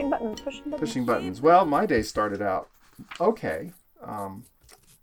Pushing 0.00 0.10
buttons, 0.10 0.40
pushing 0.40 0.64
buttons. 0.70 0.80
Pushing 0.80 1.04
buttons. 1.04 1.40
Well, 1.40 1.64
my 1.64 1.86
day 1.86 2.02
started 2.02 2.40
out 2.40 2.68
okay 3.20 3.72
um, 4.02 4.44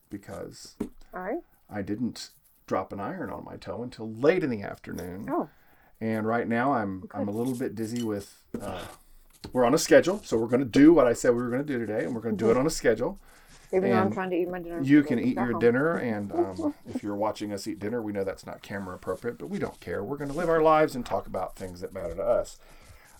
because 0.09 0.75
right. 1.11 1.39
I 1.69 1.81
didn't 1.81 2.29
drop 2.65 2.91
an 2.91 2.99
iron 2.99 3.29
on 3.29 3.45
my 3.45 3.55
toe 3.57 3.83
until 3.83 4.11
late 4.11 4.43
in 4.43 4.49
the 4.49 4.61
afternoon. 4.61 5.27
Oh, 5.29 5.49
And 6.01 6.27
right 6.27 6.47
now 6.47 6.73
I'm 6.73 7.09
I'm 7.13 7.27
a 7.27 7.31
little 7.31 7.55
bit 7.55 7.75
dizzy 7.75 8.03
with. 8.03 8.43
Uh, 8.59 8.83
we're 9.53 9.65
on 9.65 9.73
a 9.73 9.77
schedule, 9.77 10.21
so 10.23 10.35
we're 10.37 10.47
going 10.47 10.59
to 10.59 10.65
do 10.65 10.91
what 10.93 11.07
I 11.07 11.13
said 11.13 11.29
we 11.31 11.41
were 11.41 11.49
going 11.49 11.65
to 11.65 11.73
do 11.73 11.79
today, 11.79 12.03
and 12.03 12.13
we're 12.13 12.21
going 12.21 12.35
to 12.35 12.43
do 12.43 12.49
it 12.51 12.57
on 12.57 12.65
a 12.65 12.71
schedule. 12.71 13.19
even 13.71 13.91
though 13.91 13.97
I'm 13.97 14.11
trying 14.11 14.31
to 14.31 14.35
eat 14.35 14.49
my 14.49 14.59
dinner. 14.59 14.81
You 14.81 15.03
can 15.03 15.19
eat 15.19 15.35
your 15.35 15.51
home. 15.51 15.59
dinner, 15.59 15.97
and 15.97 16.31
um, 16.33 16.73
if 16.87 17.03
you're 17.03 17.15
watching 17.15 17.53
us 17.53 17.67
eat 17.67 17.79
dinner, 17.79 18.01
we 18.01 18.11
know 18.11 18.23
that's 18.23 18.45
not 18.45 18.61
camera 18.61 18.95
appropriate, 18.95 19.37
but 19.37 19.47
we 19.47 19.59
don't 19.59 19.79
care. 19.79 20.03
We're 20.03 20.17
going 20.17 20.31
to 20.31 20.35
live 20.35 20.49
our 20.49 20.61
lives 20.61 20.95
and 20.95 21.05
talk 21.05 21.27
about 21.27 21.55
things 21.55 21.81
that 21.81 21.93
matter 21.93 22.15
to 22.15 22.23
us. 22.23 22.57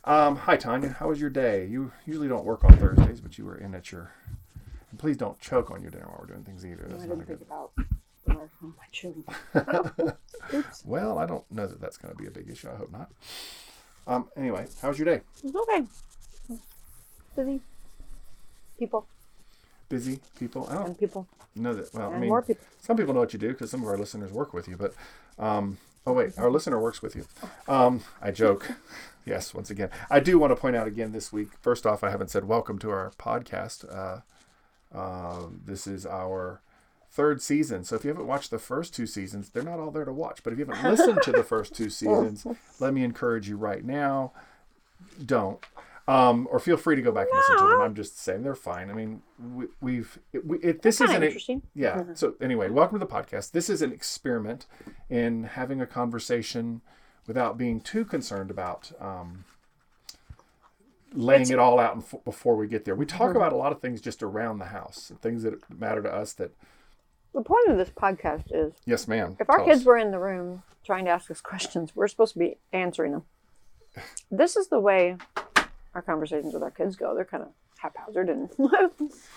Um, 0.08 0.38
hi, 0.38 0.56
Tanya. 0.56 0.96
How 1.00 1.10
was 1.10 1.20
your 1.20 1.30
day? 1.30 1.66
You 1.66 1.92
usually 2.06 2.30
don't 2.30 2.46
work 2.46 2.64
on 2.64 2.72
Thursdays, 2.78 3.20
but 3.20 3.38
you 3.38 3.44
were 3.44 3.58
in 3.58 3.76
at 3.76 3.92
your. 3.92 4.14
And 4.90 4.98
please 4.98 5.18
don't 5.18 5.38
choke 5.42 5.70
on 5.70 5.82
your 5.82 5.92
dinner 5.92 6.06
while 6.06 6.20
we're 6.22 6.28
doing 6.28 6.46
things 6.46 6.66
either. 6.66 6.86
I 6.86 6.92
That's 6.94 7.04
not 7.04 7.12
a 7.12 7.16
didn't 7.18 7.28
good. 7.28 7.40
think 7.40 7.42
about 7.42 7.72
the 8.26 8.34
microphone. 8.34 8.74
My 8.78 8.86
chewing. 8.94 10.14
Well, 10.86 11.20
I 11.20 11.26
don't 11.26 11.44
know 11.52 11.68
that 11.68 11.82
that's 11.82 11.98
going 11.98 12.16
to 12.16 12.18
be 12.18 12.26
a 12.26 12.32
big 12.32 12.50
issue. 12.50 12.70
I 12.70 12.78
hope 12.78 12.90
not. 12.90 13.12
Um, 14.08 14.30
anyway, 14.38 14.66
how 14.82 14.88
was 14.88 14.98
your 14.98 15.06
day? 15.06 15.20
It's 15.44 15.54
okay. 15.54 15.84
Busy. 17.36 17.60
People 18.80 19.06
Busy 19.90 20.20
people? 20.40 20.68
I 20.70 20.76
don't 20.76 20.86
and 20.88 20.98
people 20.98 21.28
know 21.54 21.74
that. 21.74 21.94
Well, 21.94 22.14
I 22.14 22.18
mean, 22.18 22.30
more 22.30 22.42
people. 22.42 22.66
some 22.80 22.96
people 22.96 23.14
know 23.14 23.20
what 23.20 23.34
you 23.34 23.40
do 23.40 23.50
because 23.50 23.72
some 23.72 23.82
of 23.82 23.88
our 23.90 23.98
listeners 23.98 24.32
work 24.32 24.54
with 24.54 24.70
you. 24.70 24.78
But 24.78 24.94
um, 25.38 25.78
oh 26.06 26.14
wait, 26.14 26.38
our 26.38 26.50
listener 26.50 26.80
works 26.80 27.02
with 27.02 27.16
you. 27.18 27.26
Um, 27.68 28.02
I 28.22 28.32
joke. 28.32 28.72
Yes, 29.28 29.54
once 29.54 29.70
again, 29.70 29.90
I 30.10 30.22
do 30.22 30.40
want 30.40 30.52
to 30.52 30.56
point 30.56 30.78
out 30.78 30.88
again 30.88 31.12
this 31.12 31.34
week. 31.34 31.50
First 31.60 31.86
off, 31.86 32.02
I 32.02 32.10
haven't 32.10 32.30
said 32.30 32.46
welcome 32.46 32.80
to 32.80 32.90
our 32.90 33.12
podcast. 33.20 33.84
Uh, 33.94 34.22
uh, 34.98 35.48
this 35.66 35.86
is 35.86 36.06
our 36.06 36.62
third 37.12 37.42
season. 37.42 37.84
So 37.84 37.98
if 37.98 38.06
you 38.06 38.10
haven't 38.10 38.28
watched 38.28 38.52
the 38.52 38.60
first 38.60 38.96
two 38.96 39.06
seasons, 39.06 39.50
they're 39.50 39.64
not 39.64 39.80
all 39.80 39.92
there 39.92 40.06
to 40.06 40.14
watch. 40.14 40.44
But 40.44 40.54
if 40.54 40.60
you 40.60 40.66
haven't 40.66 40.90
listened 40.90 41.20
to 41.24 41.34
the 41.34 41.44
first 41.44 41.76
two 41.76 41.90
seasons, 41.90 42.48
let 42.80 42.94
me 42.94 43.04
encourage 43.04 43.50
you 43.50 43.58
right 43.58 43.84
now: 43.84 44.32
don't. 45.24 45.60
Um, 46.08 46.48
or 46.50 46.60
feel 46.60 46.78
free 46.78 46.96
to 46.96 47.02
go 47.02 47.12
back 47.12 47.28
and 47.30 47.38
listen 47.38 47.58
to 47.58 47.72
them. 47.72 47.82
I'm 47.82 47.96
just 47.96 48.18
saying 48.18 48.44
they're 48.44 48.56
fine. 48.56 48.90
I 48.90 48.94
mean, 48.94 49.22
we, 49.38 49.66
we've 49.82 50.18
it, 50.32 50.48
we, 50.48 50.58
it, 50.60 50.82
this 50.84 51.02
isn't 51.02 51.22
a- 51.22 51.26
interesting. 51.26 51.64
yeah. 51.76 52.04
So 52.14 52.36
anyway, 52.40 52.70
welcome 52.70 52.98
to 52.98 53.06
the 53.06 53.12
podcast. 53.12 53.52
This 53.52 53.70
is 53.70 53.82
an 53.82 53.92
experiment 53.92 54.68
in 55.10 55.44
having 55.44 55.82
a 55.82 55.86
conversation 55.86 56.80
without 57.28 57.58
being 57.58 57.82
too 57.82 58.06
concerned 58.06 58.50
about 58.50 58.92
um, 59.00 59.44
laying 61.14 61.50
it 61.50 61.60
all 61.60 61.80
out 61.80 61.96
in, 61.96 62.04
before 62.26 62.56
we 62.56 62.68
get 62.68 62.86
there. 62.86 62.96
We 62.96 63.06
talk 63.06 63.36
about 63.36 63.54
a 63.54 63.56
lot 63.58 63.72
of 63.72 63.82
things 63.82 64.02
just 64.02 64.24
around 64.24 64.60
the 64.60 64.66
house, 64.66 65.12
things 65.22 65.44
that 65.44 65.56
matter 65.70 66.02
to 66.02 66.14
us. 66.14 66.34
That 66.34 66.52
The 67.34 67.42
point 67.42 67.68
of 67.70 67.78
this 67.78 67.90
podcast 67.90 68.46
is 68.52 68.74
yes, 68.86 69.08
ma'am. 69.08 69.36
if 69.40 69.50
our 69.50 69.64
kids 69.64 69.82
us. 69.82 69.86
were 69.86 69.98
in 69.98 70.12
the 70.12 70.20
room 70.20 70.64
trying 70.86 71.06
to 71.06 71.12
ask 71.12 71.30
us 71.30 71.42
questions, 71.42 71.96
we're 71.96 72.08
supposed 72.08 72.34
to 72.34 72.40
be 72.40 72.58
answering 72.72 73.12
them. 73.12 73.24
This 74.32 74.56
is 74.56 74.68
the 74.68 74.80
way 74.80 75.18
our 75.94 76.02
conversations 76.02 76.54
with 76.54 76.64
our 76.64 76.72
kids 76.72 76.96
go. 76.96 77.16
They're 77.16 77.26
kind 77.26 77.44
of 77.44 77.50
haphazard 77.80 78.30
and 78.30 78.50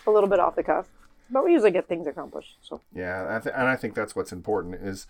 a 0.06 0.10
little 0.10 0.28
bit 0.28 0.38
off 0.38 0.54
the 0.54 0.62
cuff, 0.62 0.86
but 1.30 1.44
we 1.44 1.52
usually 1.52 1.70
get 1.70 1.88
things 1.88 2.06
accomplished. 2.06 2.56
So 2.62 2.80
Yeah, 2.94 3.36
I 3.36 3.40
th- 3.40 3.54
and 3.56 3.66
I 3.68 3.76
think 3.76 3.94
that's 3.94 4.14
what's 4.14 4.32
important 4.32 4.74
is 4.76 5.06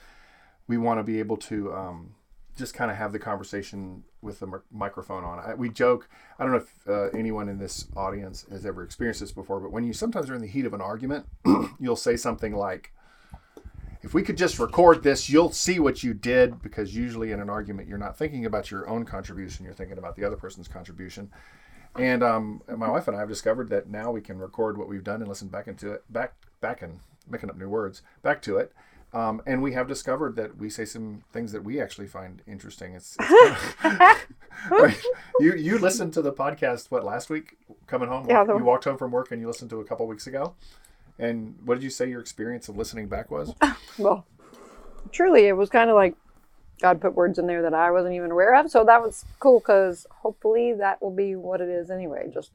we 0.69 0.78
want 0.78 0.98
to 1.00 1.04
be 1.04 1.19
able 1.19 1.36
to 1.38 1.72
um, 1.74 2.14
just 2.60 2.75
kind 2.75 2.91
of 2.91 2.97
have 2.97 3.10
the 3.12 3.19
conversation 3.19 4.04
with 4.22 4.38
the 4.38 4.62
microphone 4.71 5.25
on. 5.25 5.41
I, 5.41 5.54
we 5.54 5.69
joke. 5.69 6.09
I 6.38 6.44
don't 6.44 6.53
know 6.53 6.59
if 6.59 6.88
uh, 6.88 7.19
anyone 7.19 7.48
in 7.48 7.59
this 7.59 7.88
audience 7.97 8.47
has 8.50 8.65
ever 8.65 8.84
experienced 8.84 9.21
this 9.21 9.32
before, 9.32 9.59
but 9.59 9.72
when 9.72 9.82
you 9.84 9.93
sometimes 9.93 10.31
are 10.31 10.34
in 10.34 10.41
the 10.41 10.47
heat 10.47 10.66
of 10.66 10.75
an 10.75 10.81
argument, 10.81 11.26
you'll 11.81 11.97
say 11.97 12.16
something 12.16 12.54
like, 12.54 12.93
"If 14.03 14.15
we 14.15 14.22
could 14.22 14.37
just 14.37 14.60
record 14.60 15.03
this, 15.03 15.28
you'll 15.28 15.50
see 15.50 15.81
what 15.81 16.04
you 16.04 16.15
did." 16.15 16.62
Because 16.62 16.94
usually 16.94 17.32
in 17.32 17.41
an 17.41 17.50
argument, 17.50 17.88
you're 17.88 17.99
not 17.99 18.16
thinking 18.16 18.47
about 18.47 18.70
your 18.70 18.88
own 18.88 19.04
contribution; 19.04 19.65
you're 19.65 19.75
thinking 19.75 19.99
about 19.99 20.15
the 20.15 20.25
other 20.25 20.37
person's 20.37 20.69
contribution. 20.69 21.31
And 21.97 22.22
um, 22.22 22.62
my 22.76 22.88
wife 22.88 23.09
and 23.09 23.16
I 23.16 23.20
have 23.20 23.28
discovered 23.28 23.69
that 23.70 23.88
now 23.88 24.12
we 24.12 24.20
can 24.20 24.38
record 24.38 24.78
what 24.78 24.88
we've 24.88 25.03
done 25.03 25.20
and 25.20 25.28
listen 25.28 25.49
back 25.49 25.66
into 25.66 25.91
it, 25.91 26.04
back, 26.12 26.34
back 26.60 26.82
and 26.82 27.00
making 27.28 27.50
up 27.50 27.56
new 27.56 27.69
words, 27.69 28.03
back 28.22 28.41
to 28.43 28.59
it. 28.59 28.72
Um, 29.12 29.43
and 29.44 29.60
we 29.60 29.72
have 29.72 29.88
discovered 29.88 30.37
that 30.37 30.56
we 30.59 30.71
say 30.71 30.84
some 30.84 31.25
things 31.32 31.50
that 31.53 31.65
we 31.65 31.81
actually 31.81 32.06
find 32.06 32.43
interesting. 32.47 32.94
It's, 32.94 33.16
it's 33.21 33.76
Right. 34.71 35.00
you 35.41 35.54
you 35.54 35.78
listened 35.78 36.12
to 36.15 36.22
the 36.22 36.32
podcast 36.32 36.91
what 36.91 37.04
last 37.04 37.28
week 37.31 37.56
coming 37.87 38.09
home. 38.09 38.26
Yeah, 38.28 38.44
the- 38.44 38.56
you 38.56 38.65
walked 38.65 38.84
home 38.84 38.99
from 38.99 39.10
work 39.10 39.32
and 39.32 39.41
you 39.41 39.49
listened 39.49 39.70
to 39.70 39.81
a 39.81 39.84
couple 39.84 40.06
weeks 40.06 40.26
ago. 40.26 40.54
And 41.19 41.56
what 41.65 41.75
did 41.75 41.82
you 41.82 41.91
say 41.91 42.09
your 42.09 42.20
experience 42.20 42.69
of 42.69 42.76
listening 42.76 43.09
back 43.09 43.31
was? 43.31 43.54
Well, 43.99 44.25
truly, 45.12 45.47
it 45.47 45.53
was 45.53 45.69
kind 45.69 45.91
of 45.91 45.97
like 45.97 46.15
God 46.81 47.00
put 47.00 47.15
words 47.15 47.38
in 47.38 47.47
there 47.47 47.60
that 47.62 47.75
I 47.75 47.91
wasn't 47.91 48.15
even 48.15 48.31
aware 48.31 48.54
of. 48.54 48.70
So 48.70 48.84
that 48.84 49.03
was 49.03 49.25
cool 49.41 49.59
because 49.60 50.06
hopefully 50.10 50.72
that 50.75 51.03
will 51.03 51.10
be 51.15 51.37
what 51.37 51.60
it 51.60 51.69
is 51.69 51.91
anyway. 51.91 52.31
Just 52.32 52.53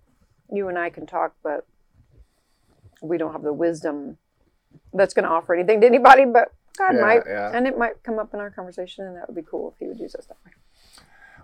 you 0.52 0.68
and 0.70 0.78
I 0.80 0.90
can 0.90 1.06
talk, 1.06 1.36
but 1.44 1.68
we 3.02 3.18
don't 3.20 3.34
have 3.34 3.44
the 3.44 3.54
wisdom 3.54 4.18
that's 4.94 5.13
going 5.13 5.24
to 5.25 5.30
offer 5.30 5.53
anything 5.53 5.81
to 5.81 5.88
anybody, 5.88 6.25
but 6.25 6.53
God 6.78 6.96
Yeah, 6.96 7.02
might. 7.02 7.22
yeah. 7.28 7.52
And 7.53 7.68
it 7.68 7.78
might 7.78 8.03
come 8.03 8.19
up 8.19 8.34
in 8.34 8.40
our 8.40 8.50
conversation, 8.50 9.06
and 9.06 9.16
that 9.18 9.28
would 9.28 9.36
be 9.36 9.41
cool 9.50 9.72
if 9.74 9.80
He 9.80 9.88
would 9.88 10.00
use 10.00 10.16
us 10.16 10.25
that 10.25 10.38
way. 10.46 10.52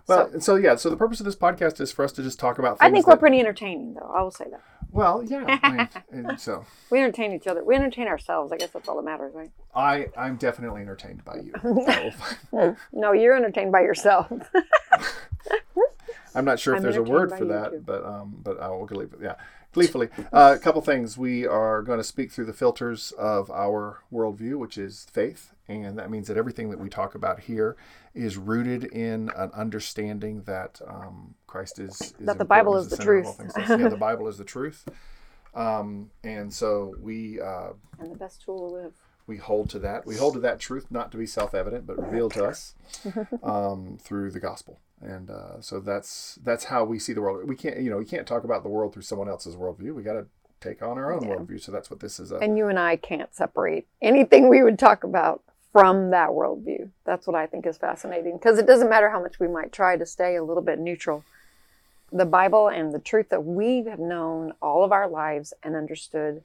Well, 0.08 0.40
so, 0.40 0.56
yeah, 0.56 0.74
so 0.74 0.90
the 0.90 0.96
purpose 0.96 1.20
of 1.20 1.26
this 1.26 1.36
podcast 1.36 1.80
is 1.80 1.92
for 1.92 2.04
us 2.04 2.10
to 2.12 2.22
just 2.24 2.40
talk 2.40 2.58
about. 2.58 2.80
Things 2.80 2.88
I 2.88 2.92
think 2.92 3.06
we're 3.06 3.12
that- 3.14 3.20
pretty 3.20 3.38
entertaining, 3.38 3.94
though. 3.94 4.10
I 4.12 4.20
will 4.22 4.32
say 4.32 4.46
that. 4.50 4.60
well, 4.90 5.22
yeah. 5.24 5.58
I 5.62 5.88
mean, 6.12 6.36
so 6.38 6.66
We 6.90 6.98
entertain 6.98 7.32
each 7.32 7.46
other. 7.46 7.62
We 7.62 7.76
entertain 7.76 8.08
ourselves. 8.08 8.52
I 8.52 8.56
guess 8.56 8.70
that's 8.70 8.88
all 8.88 8.96
that 8.96 9.04
matters, 9.04 9.32
right? 9.32 9.50
I 9.74 10.08
I'm 10.16 10.36
definitely 10.36 10.82
entertained 10.82 11.24
by 11.24 11.36
you. 11.36 11.52
So, 12.50 12.76
No, 12.92 13.12
you're 13.12 13.36
entertained 13.36 13.70
by 13.70 13.82
yourself. 13.82 14.26
I'm 16.34 16.44
not 16.44 16.58
sure 16.58 16.74
if 16.74 16.78
I'm 16.78 16.82
there's 16.82 16.96
a 16.96 17.02
word 17.02 17.30
for 17.30 17.44
that, 17.46 17.70
too. 17.72 17.82
but 17.84 18.04
um, 18.04 18.34
but 18.42 18.60
I 18.60 18.68
will 18.68 18.86
leave 18.86 19.12
it. 19.12 19.20
yeah, 19.22 19.34
gleefully. 19.72 20.08
Uh, 20.32 20.54
a 20.56 20.58
couple 20.58 20.80
things. 20.80 21.18
We 21.18 21.46
are 21.46 21.82
going 21.82 21.98
to 21.98 22.04
speak 22.04 22.30
through 22.32 22.46
the 22.46 22.52
filters 22.54 23.12
of 23.12 23.50
our 23.50 24.02
worldview, 24.12 24.56
which 24.56 24.78
is 24.78 25.06
faith, 25.12 25.52
and 25.68 25.98
that 25.98 26.10
means 26.10 26.28
that 26.28 26.36
everything 26.38 26.70
that 26.70 26.78
we 26.80 26.88
talk 26.88 27.14
about 27.14 27.40
here 27.40 27.76
is 28.14 28.36
rooted 28.38 28.84
in 28.84 29.30
an 29.36 29.50
understanding 29.54 30.42
that 30.44 30.80
um, 30.86 31.34
Christ 31.46 31.78
is, 31.78 32.00
is 32.18 32.26
That 32.26 32.38
the 32.38 32.44
Bible 32.46 32.76
is 32.76 32.88
the 32.88 32.96
all 32.96 33.04
truth. 33.04 33.52
yeah, 33.58 33.88
the 33.88 33.96
Bible 34.00 34.26
is 34.28 34.38
the 34.38 34.44
truth, 34.44 34.86
um, 35.54 36.10
and 36.24 36.52
so 36.52 36.94
we 37.00 37.40
uh, 37.40 37.72
and 37.98 38.10
the 38.10 38.16
best 38.16 38.40
tool 38.42 38.68
to 38.70 38.74
live. 38.74 38.94
we 39.26 39.36
hold 39.36 39.68
to 39.70 39.78
that. 39.80 40.06
We 40.06 40.16
hold 40.16 40.34
to 40.34 40.40
that 40.40 40.60
truth 40.60 40.86
not 40.90 41.10
to 41.12 41.18
be 41.18 41.26
self-evident, 41.26 41.86
but 41.86 41.98
revealed 41.98 42.32
to 42.34 42.44
us 42.46 42.74
um, 43.42 43.98
through 44.00 44.30
the 44.30 44.40
gospel. 44.40 44.78
And 45.02 45.30
uh, 45.30 45.60
so 45.60 45.80
that's 45.80 46.38
that's 46.44 46.64
how 46.64 46.84
we 46.84 46.98
see 46.98 47.12
the 47.12 47.20
world. 47.20 47.48
We 47.48 47.56
can't, 47.56 47.80
you 47.80 47.90
know, 47.90 47.98
we 47.98 48.04
can't 48.04 48.26
talk 48.26 48.44
about 48.44 48.62
the 48.62 48.68
world 48.68 48.92
through 48.92 49.02
someone 49.02 49.28
else's 49.28 49.56
worldview. 49.56 49.94
We 49.94 50.02
got 50.02 50.14
to 50.14 50.26
take 50.60 50.82
on 50.82 50.96
our 50.96 51.12
own 51.12 51.22
worldview. 51.22 51.60
So 51.60 51.72
that's 51.72 51.90
what 51.90 52.00
this 52.00 52.20
is. 52.20 52.30
A, 52.30 52.36
And 52.36 52.56
you 52.56 52.68
and 52.68 52.78
I 52.78 52.96
can't 52.96 53.34
separate 53.34 53.86
anything 54.00 54.48
we 54.48 54.62
would 54.62 54.78
talk 54.78 55.02
about 55.04 55.42
from 55.72 56.10
that 56.10 56.28
worldview. 56.28 56.90
That's 57.04 57.26
what 57.26 57.34
I 57.34 57.46
think 57.46 57.66
is 57.66 57.78
fascinating 57.78 58.36
because 58.36 58.58
it 58.58 58.66
doesn't 58.66 58.90
matter 58.90 59.10
how 59.10 59.20
much 59.20 59.40
we 59.40 59.48
might 59.48 59.72
try 59.72 59.96
to 59.96 60.06
stay 60.06 60.36
a 60.36 60.44
little 60.44 60.62
bit 60.62 60.78
neutral. 60.78 61.24
The 62.12 62.26
Bible 62.26 62.68
and 62.68 62.92
the 62.92 62.98
truth 62.98 63.30
that 63.30 63.44
we 63.44 63.84
have 63.84 63.98
known 63.98 64.52
all 64.60 64.84
of 64.84 64.92
our 64.92 65.08
lives 65.08 65.54
and 65.62 65.74
understood 65.74 66.42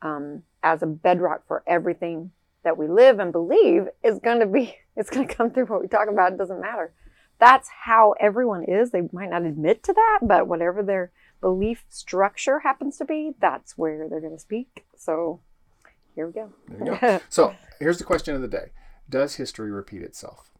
um, 0.00 0.42
as 0.62 0.82
a 0.82 0.86
bedrock 0.86 1.46
for 1.46 1.62
everything 1.66 2.32
that 2.62 2.78
we 2.78 2.88
live 2.88 3.18
and 3.18 3.30
believe 3.30 3.88
is 4.02 4.18
going 4.18 4.40
to 4.40 4.46
be, 4.46 4.76
it's 4.96 5.10
going 5.10 5.28
to 5.28 5.34
come 5.34 5.50
through 5.50 5.66
what 5.66 5.82
we 5.82 5.88
talk 5.88 6.08
about. 6.08 6.32
It 6.32 6.38
doesn't 6.38 6.60
matter. 6.60 6.92
That's 7.44 7.68
how 7.68 8.14
everyone 8.18 8.64
is. 8.64 8.90
They 8.90 9.02
might 9.12 9.28
not 9.28 9.42
admit 9.42 9.82
to 9.82 9.92
that, 9.92 10.20
but 10.22 10.48
whatever 10.48 10.82
their 10.82 11.12
belief 11.42 11.84
structure 11.90 12.60
happens 12.60 12.96
to 12.96 13.04
be, 13.04 13.32
that's 13.38 13.76
where 13.76 14.08
they're 14.08 14.22
going 14.22 14.32
to 14.32 14.38
speak. 14.38 14.86
So 14.96 15.40
here 16.14 16.26
we 16.26 16.32
go. 16.32 16.54
There 16.68 16.94
you 16.94 16.98
go. 16.98 17.20
so 17.28 17.54
here's 17.78 17.98
the 17.98 18.04
question 18.04 18.34
of 18.34 18.40
the 18.40 18.48
day: 18.48 18.72
Does 19.10 19.34
history 19.34 19.70
repeat 19.70 20.00
itself? 20.00 20.52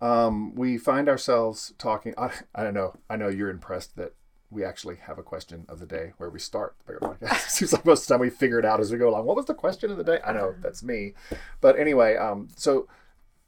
Um, 0.00 0.56
we 0.56 0.76
find 0.76 1.08
ourselves 1.08 1.72
talking. 1.78 2.14
I, 2.18 2.32
I 2.52 2.64
don't 2.64 2.74
know. 2.74 2.96
I 3.08 3.14
know 3.14 3.28
you're 3.28 3.48
impressed 3.48 3.94
that 3.94 4.14
we 4.50 4.64
actually 4.64 4.96
have 4.96 5.18
a 5.18 5.22
question 5.22 5.66
of 5.68 5.78
the 5.78 5.86
day 5.86 6.14
where 6.16 6.30
we 6.30 6.40
start 6.40 6.74
the 6.84 6.94
Bigger 6.94 7.14
podcast. 7.14 7.46
It 7.46 7.50
seems 7.50 7.72
like 7.72 7.86
most 7.86 8.02
of 8.02 8.08
the 8.08 8.14
time 8.14 8.20
we 8.22 8.30
figure 8.30 8.58
it 8.58 8.64
out 8.64 8.80
as 8.80 8.90
we 8.90 8.98
go 8.98 9.08
along. 9.08 9.24
What 9.24 9.36
was 9.36 9.46
the 9.46 9.54
question 9.54 9.92
of 9.92 9.98
the 9.98 10.02
day? 10.02 10.18
I 10.26 10.32
know 10.32 10.56
that's 10.60 10.82
me, 10.82 11.14
but 11.60 11.78
anyway. 11.78 12.16
Um, 12.16 12.48
so 12.56 12.88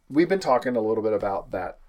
we've 0.08 0.28
been 0.28 0.38
talking 0.38 0.76
a 0.76 0.80
little 0.80 1.02
bit 1.02 1.14
about 1.14 1.50
that. 1.50 1.79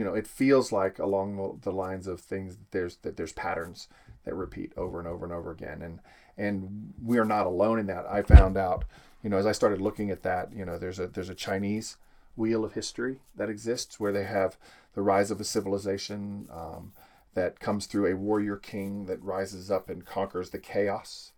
You 0.00 0.06
know, 0.06 0.14
it 0.14 0.26
feels 0.26 0.72
like 0.72 0.98
along 0.98 1.60
the- 1.60 1.70
lines 1.70 2.06
of 2.06 2.20
things 2.22 2.56
that 2.56 2.70
there's 2.70 2.96
that 3.02 3.18
there's 3.18 3.34
patterns 3.34 3.86
that 4.24 4.34
repeat 4.34 4.72
over 4.74 4.98
and 4.98 5.06
over 5.06 5.26
and 5.26 5.34
over 5.34 5.50
again, 5.50 5.82
and 5.82 6.00
and 6.38 6.94
we 7.04 7.18
are 7.18 7.26
not 7.26 7.44
alone 7.44 7.78
in 7.78 7.86
that. 7.88 8.06
I 8.06 8.22
found 8.22 8.56
out, 8.56 8.86
you 9.22 9.28
know, 9.28 9.36
as 9.36 9.44
I 9.44 9.52
started 9.52 9.78
looking 9.82 10.10
at 10.10 10.22
that, 10.22 10.54
you 10.54 10.64
know, 10.64 10.78
there's 10.78 10.98
a 10.98 11.06
there's 11.06 11.28
a 11.28 11.34
Chinese 11.34 11.98
wheel 12.34 12.64
of 12.64 12.72
history 12.72 13.20
that 13.36 13.50
exists, 13.50 14.00
where 14.00 14.10
they 14.10 14.24
have 14.24 14.56
the 14.94 15.02
rise 15.02 15.30
of 15.30 15.38
a 15.38 15.44
civilization 15.44 16.48
um, 16.50 16.92
that 17.34 17.60
comes 17.60 17.84
through 17.84 18.06
a 18.06 18.16
warrior 18.16 18.56
king 18.56 19.04
that 19.04 19.22
rises 19.22 19.70
up 19.70 19.90
and 19.90 20.06
conquers 20.06 20.48
the 20.48 20.58
chaos 20.58 21.32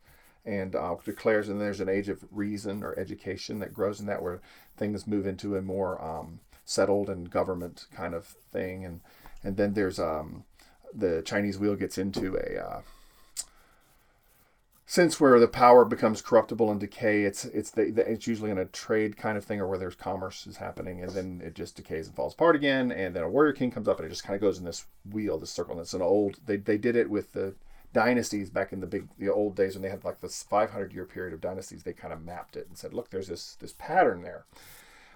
and 0.45 0.77
uh, 0.77 0.95
declares, 1.05 1.49
and 1.49 1.61
there's 1.61 1.81
an 1.81 1.89
age 1.89 2.09
of 2.09 2.25
reason 2.31 2.85
or 2.85 2.97
education 2.97 3.59
that 3.59 3.75
grows 3.75 3.99
in 3.99 4.07
that, 4.07 4.23
where 4.23 4.41
things 4.77 5.05
move 5.05 5.27
into 5.27 5.57
a 5.57 5.63
more 5.63 6.01
um, 6.01 6.39
settled 6.65 7.09
and 7.09 7.31
government 7.31 7.87
kind 7.95 8.15
of 8.15 8.37
thing, 8.53 8.85
and 8.85 9.01
and 9.43 9.57
then 9.57 9.75
there's 9.75 9.99
um, 9.99 10.45
the 10.95 11.23
Chinese 11.25 11.59
wheel 11.59 11.75
gets 11.75 11.99
into 11.99 12.37
a 12.37 12.59
uh, 12.59 12.81
sense 14.87 15.19
where 15.19 15.41
the 15.41 15.49
power 15.49 15.85
becomes 15.87 16.21
corruptible 16.21 16.71
and 16.71 16.79
decay. 16.79 17.23
It's 17.25 17.45
it's 17.47 17.71
the, 17.71 17.91
the, 17.91 18.11
it's 18.11 18.27
usually 18.27 18.51
in 18.51 18.59
a 18.59 18.67
trade 18.67 19.17
kind 19.17 19.39
of 19.39 19.45
thing 19.45 19.61
or 19.61 19.67
where 19.67 19.79
there's 19.79 19.95
commerce 19.95 20.47
is 20.47 20.59
happening, 20.59 21.03
and 21.03 21.13
then 21.13 21.41
it 21.45 21.55
just 21.55 21.77
decays 21.77 22.07
and 22.07 22.17
falls 22.17 22.35
apart 22.35 22.57
again. 22.57 22.93
And 22.93 23.15
then 23.15 23.23
a 23.23 23.29
warrior 23.29 23.53
king 23.53 23.71
comes 23.71 23.89
up, 23.89 23.99
and 23.99 24.07
it 24.07 24.11
just 24.11 24.25
kind 24.25 24.35
of 24.35 24.43
goes 24.43 24.59
in 24.59 24.65
this 24.65 24.87
wheel, 25.11 25.39
this 25.39 25.51
circle. 25.51 25.73
And 25.73 25.81
it's 25.81 25.95
an 25.95 26.03
old. 26.03 26.39
They 26.45 26.57
they 26.57 26.79
did 26.79 26.97
it 26.97 27.09
with 27.09 27.33
the 27.33 27.55
dynasties 27.93 28.51
back 28.51 28.73
in 28.73 28.81
the 28.81 28.87
big 28.87 29.09
the 29.19 29.31
old 29.31 29.57
days 29.57 29.75
when 29.75 29.83
they 29.83 29.91
had 29.91 30.05
like 30.05 30.21
this 30.21 30.43
500 30.43 30.93
year 30.93 31.05
period 31.05 31.33
of 31.33 31.41
dynasties. 31.41 31.83
They 31.83 31.93
kind 31.93 32.13
of 32.13 32.25
mapped 32.25 32.57
it 32.57 32.69
and 32.69 32.77
said, 32.77 32.93
look, 32.93 33.11
there's 33.11 33.29
this 33.29 33.57
this 33.61 33.75
pattern 33.79 34.23
there. 34.23 34.45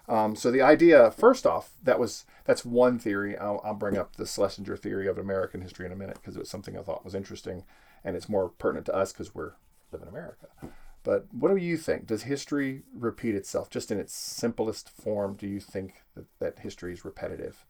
Um, 0.09 0.37
so 0.37 0.51
the 0.51 0.63
idea, 0.63 1.11
first 1.11 1.47
off, 1.47 1.73
that 1.83 1.99
was 1.99 2.25
that's 2.45 2.65
one 2.65 2.99
theory. 2.99 3.37
I'll, 3.37 3.61
I'll 3.65 3.75
bring 3.75 3.99
up 3.99 4.17
the 4.17 4.27
Schlesinger 4.27 4.77
theory 4.77 5.09
of 5.09 5.19
American 5.19 5.61
history 5.61 5.85
in 5.85 5.93
a 5.93 5.97
minute 5.97 6.17
because 6.21 6.37
it 6.37 6.41
was 6.41 6.51
something 6.51 6.79
I 6.79 6.83
thought 6.83 7.05
was 7.05 7.15
interesting, 7.15 7.65
and 8.05 8.17
it's 8.17 8.29
more 8.29 8.49
pertinent 8.49 8.87
to 8.87 8.95
us 8.95 9.13
because 9.13 9.35
we're 9.35 9.53
live 9.93 10.03
in 10.03 10.09
America. 10.09 10.47
But 11.03 11.27
what 11.33 11.51
do 11.51 11.57
you 11.57 11.77
think? 11.77 12.07
Does 12.07 12.25
history 12.25 12.83
repeat 12.93 13.37
itself? 13.37 13.71
Just 13.71 13.93
in 13.93 13.99
its 13.99 14.13
simplest 14.13 14.89
form, 14.91 15.35
do 15.35 15.47
you 15.47 15.61
think 15.61 16.03
that, 16.17 16.25
that 16.41 16.59
history 16.61 16.93
is 16.93 17.05
repetitive? 17.05 17.65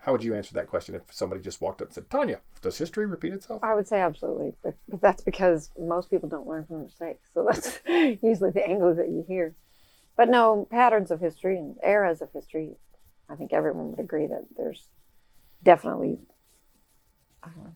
How 0.00 0.12
would 0.12 0.22
you 0.22 0.34
answer 0.34 0.54
that 0.54 0.68
question 0.68 0.94
if 0.94 1.02
somebody 1.10 1.40
just 1.40 1.60
walked 1.60 1.82
up 1.82 1.88
and 1.88 1.94
said, 1.94 2.08
Tanya, 2.08 2.40
does 2.62 2.78
history 2.78 3.04
repeat 3.04 3.32
itself? 3.32 3.64
I 3.64 3.74
would 3.74 3.88
say 3.88 4.00
absolutely, 4.00 4.54
but, 4.62 4.76
but 4.88 5.00
that's 5.00 5.22
because 5.22 5.70
most 5.76 6.08
people 6.08 6.28
don't 6.28 6.46
learn 6.46 6.64
from 6.66 6.84
mistakes. 6.84 7.28
So 7.34 7.44
that's 7.50 7.80
usually 8.22 8.50
the 8.52 8.66
angle 8.66 8.94
that 8.94 9.08
you 9.08 9.24
hear. 9.26 9.54
But 10.18 10.28
no, 10.28 10.66
patterns 10.68 11.12
of 11.12 11.20
history 11.20 11.56
and 11.56 11.76
eras 11.82 12.20
of 12.20 12.32
history, 12.32 12.72
I 13.30 13.36
think 13.36 13.52
everyone 13.52 13.92
would 13.92 14.00
agree 14.00 14.26
that 14.26 14.46
there's 14.56 14.88
definitely 15.62 16.18
know, 17.46 17.72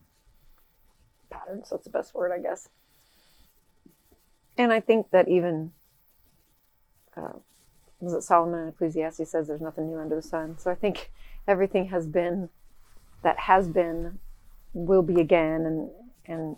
patterns. 1.29 1.69
That's 1.71 1.85
the 1.85 1.89
best 1.89 2.13
word, 2.13 2.33
I 2.33 2.39
guess. 2.39 2.67
And 4.57 4.73
I 4.73 4.81
think 4.81 5.09
that 5.11 5.29
even, 5.29 5.71
uh, 7.15 7.39
was 8.01 8.13
it 8.13 8.23
Solomon 8.23 8.59
in 8.59 8.67
Ecclesiastes 8.67 9.31
says 9.31 9.47
there's 9.47 9.61
nothing 9.61 9.87
new 9.87 9.97
under 9.97 10.17
the 10.17 10.21
sun. 10.21 10.57
So 10.57 10.69
I 10.69 10.75
think 10.75 11.11
everything 11.47 11.87
has 11.87 12.05
been, 12.05 12.49
that 13.21 13.39
has 13.39 13.69
been, 13.69 14.19
will 14.73 15.01
be 15.01 15.21
again. 15.21 15.61
And, 15.65 15.89
and 16.25 16.55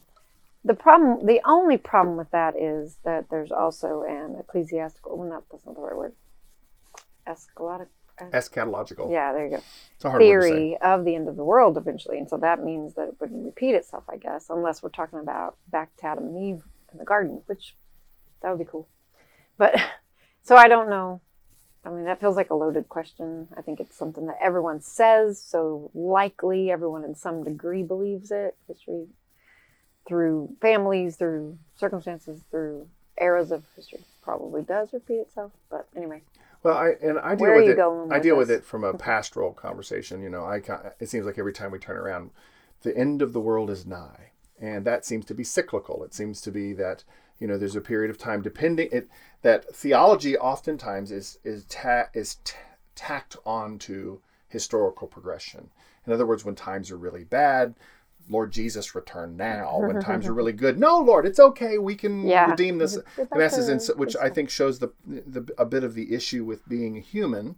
the 0.66 0.74
problem, 0.74 1.26
the 1.26 1.42
only 1.46 1.78
problem 1.78 2.18
with 2.18 2.32
that 2.32 2.56
is 2.60 2.98
that 3.06 3.30
there's 3.30 3.52
also 3.52 4.02
an 4.02 4.36
ecclesiastical, 4.40 5.16
well, 5.16 5.30
not, 5.30 5.44
that's 5.52 5.66
not 5.66 5.76
the 5.76 5.82
right 5.82 5.96
word, 5.96 6.14
eschatological. 7.28 7.88
Eschatological. 8.32 9.12
Yeah, 9.12 9.32
there 9.34 9.46
you 9.46 9.52
go. 9.52 9.64
it's 9.96 10.06
a 10.06 10.18
Theory 10.18 10.78
of 10.82 11.06
the 11.06 11.16
end 11.16 11.28
of 11.28 11.36
the 11.36 11.44
world 11.44 11.78
eventually. 11.78 12.18
And 12.18 12.28
so 12.30 12.38
that 12.38 12.64
means 12.64 12.96
that 12.96 13.10
it 13.10 13.16
wouldn't 13.20 13.46
repeat 13.46 13.76
itself, 13.76 14.06
I 14.10 14.18
guess, 14.18 14.48
unless 14.50 14.82
we're 14.82 14.90
talking 14.90 15.20
about 15.20 15.58
back 15.70 15.96
to 15.98 16.08
Adam 16.08 16.28
and 16.28 16.38
Eve 16.38 16.64
in 16.92 16.98
the 16.98 17.06
garden, 17.06 17.42
which 17.46 17.76
that 18.42 18.50
would 18.50 18.60
be 18.60 18.70
cool. 18.70 18.88
But 19.58 19.76
so 20.44 20.56
I 20.56 20.68
don't 20.68 20.90
know. 20.90 21.22
I 21.84 21.90
mean, 21.90 22.06
that 22.06 22.20
feels 22.20 22.36
like 22.36 22.50
a 22.50 22.56
loaded 22.56 22.90
question. 22.90 23.50
I 23.56 23.62
think 23.62 23.80
it's 23.80 23.96
something 23.96 24.26
that 24.26 24.40
everyone 24.42 24.82
says, 24.82 25.40
so 25.40 25.92
likely 25.94 26.72
everyone 26.72 27.04
in 27.04 27.14
some 27.14 27.44
degree 27.44 27.84
believes 27.84 28.32
it. 28.32 28.58
History 28.68 29.06
through 30.08 30.56
families, 30.62 31.16
through 31.16 31.58
circumstances, 31.76 32.42
through 32.52 32.88
eras 33.20 33.52
of 33.52 33.64
history. 33.76 34.00
Probably 34.22 34.64
does 34.64 34.94
repeat 34.94 35.20
itself, 35.20 35.52
but 35.70 35.88
anyway. 35.96 36.22
Well, 36.64 36.78
I 36.78 36.96
and 37.02 37.20
I 37.20 37.36
deal 37.36 37.54
with 37.56 37.70
it. 37.70 37.80
I 38.12 38.20
deal 38.20 38.36
with 38.36 38.50
it 38.50 38.66
from 38.66 38.84
a 38.84 38.98
pastoral 38.98 39.54
conversation. 39.54 40.24
You 40.24 40.30
know, 40.30 40.44
I 40.46 40.62
it 41.00 41.10
seems 41.10 41.26
like 41.26 41.38
every 41.38 41.54
time 41.54 41.72
we 41.72 41.78
turn 41.78 41.96
around, 41.96 42.32
the 42.82 42.98
end 42.98 43.22
of 43.22 43.34
the 43.34 43.40
world 43.40 43.70
is 43.70 43.86
nigh, 43.86 44.32
and 44.60 44.84
that 44.86 45.06
seems 45.06 45.26
to 45.26 45.36
be 45.36 45.44
cyclical. 45.44 46.04
It 46.04 46.16
seems 46.16 46.42
to 46.42 46.52
be 46.52 46.74
that 46.74 47.04
you 47.38 47.46
know 47.46 47.58
there's 47.58 47.76
a 47.76 47.82
period 47.82 48.10
of 48.10 48.18
time 48.18 48.42
depending 48.42 48.90
it 48.92 49.08
that 49.44 49.76
theology 49.76 50.36
oftentimes 50.38 51.12
is 51.12 51.38
is 51.44 51.66
ta- 51.66 52.10
is 52.16 52.38
t- 52.44 52.56
tacked 52.96 53.38
onto 53.46 54.22
historical 54.48 55.08
progression. 55.08 55.70
In 56.08 56.14
other 56.14 56.26
words, 56.26 56.44
when 56.44 56.56
times 56.56 56.90
are 56.90 56.98
really 56.98 57.24
bad, 57.24 57.76
Lord 58.30 58.52
Jesus, 58.52 58.96
return 58.96 59.38
now. 59.38 59.80
When 59.86 60.02
times 60.02 60.28
are 60.28 60.34
really 60.34 60.54
good, 60.54 60.80
no, 60.80 61.00
Lord, 61.00 61.26
it's 61.26 61.40
okay. 61.40 61.78
We 61.78 61.96
can 61.96 62.28
yeah. 62.28 62.50
redeem 62.50 62.78
this 62.78 62.98
messes, 63.34 63.90
which 63.96 64.16
I 64.16 64.30
think 64.30 64.50
shows 64.50 64.80
the, 64.80 64.92
the 65.06 65.48
a 65.58 65.66
bit 65.66 65.84
of 65.84 65.94
the 65.94 66.14
issue 66.14 66.44
with 66.44 66.68
being 66.68 66.98
a 66.98 67.02
human, 67.02 67.56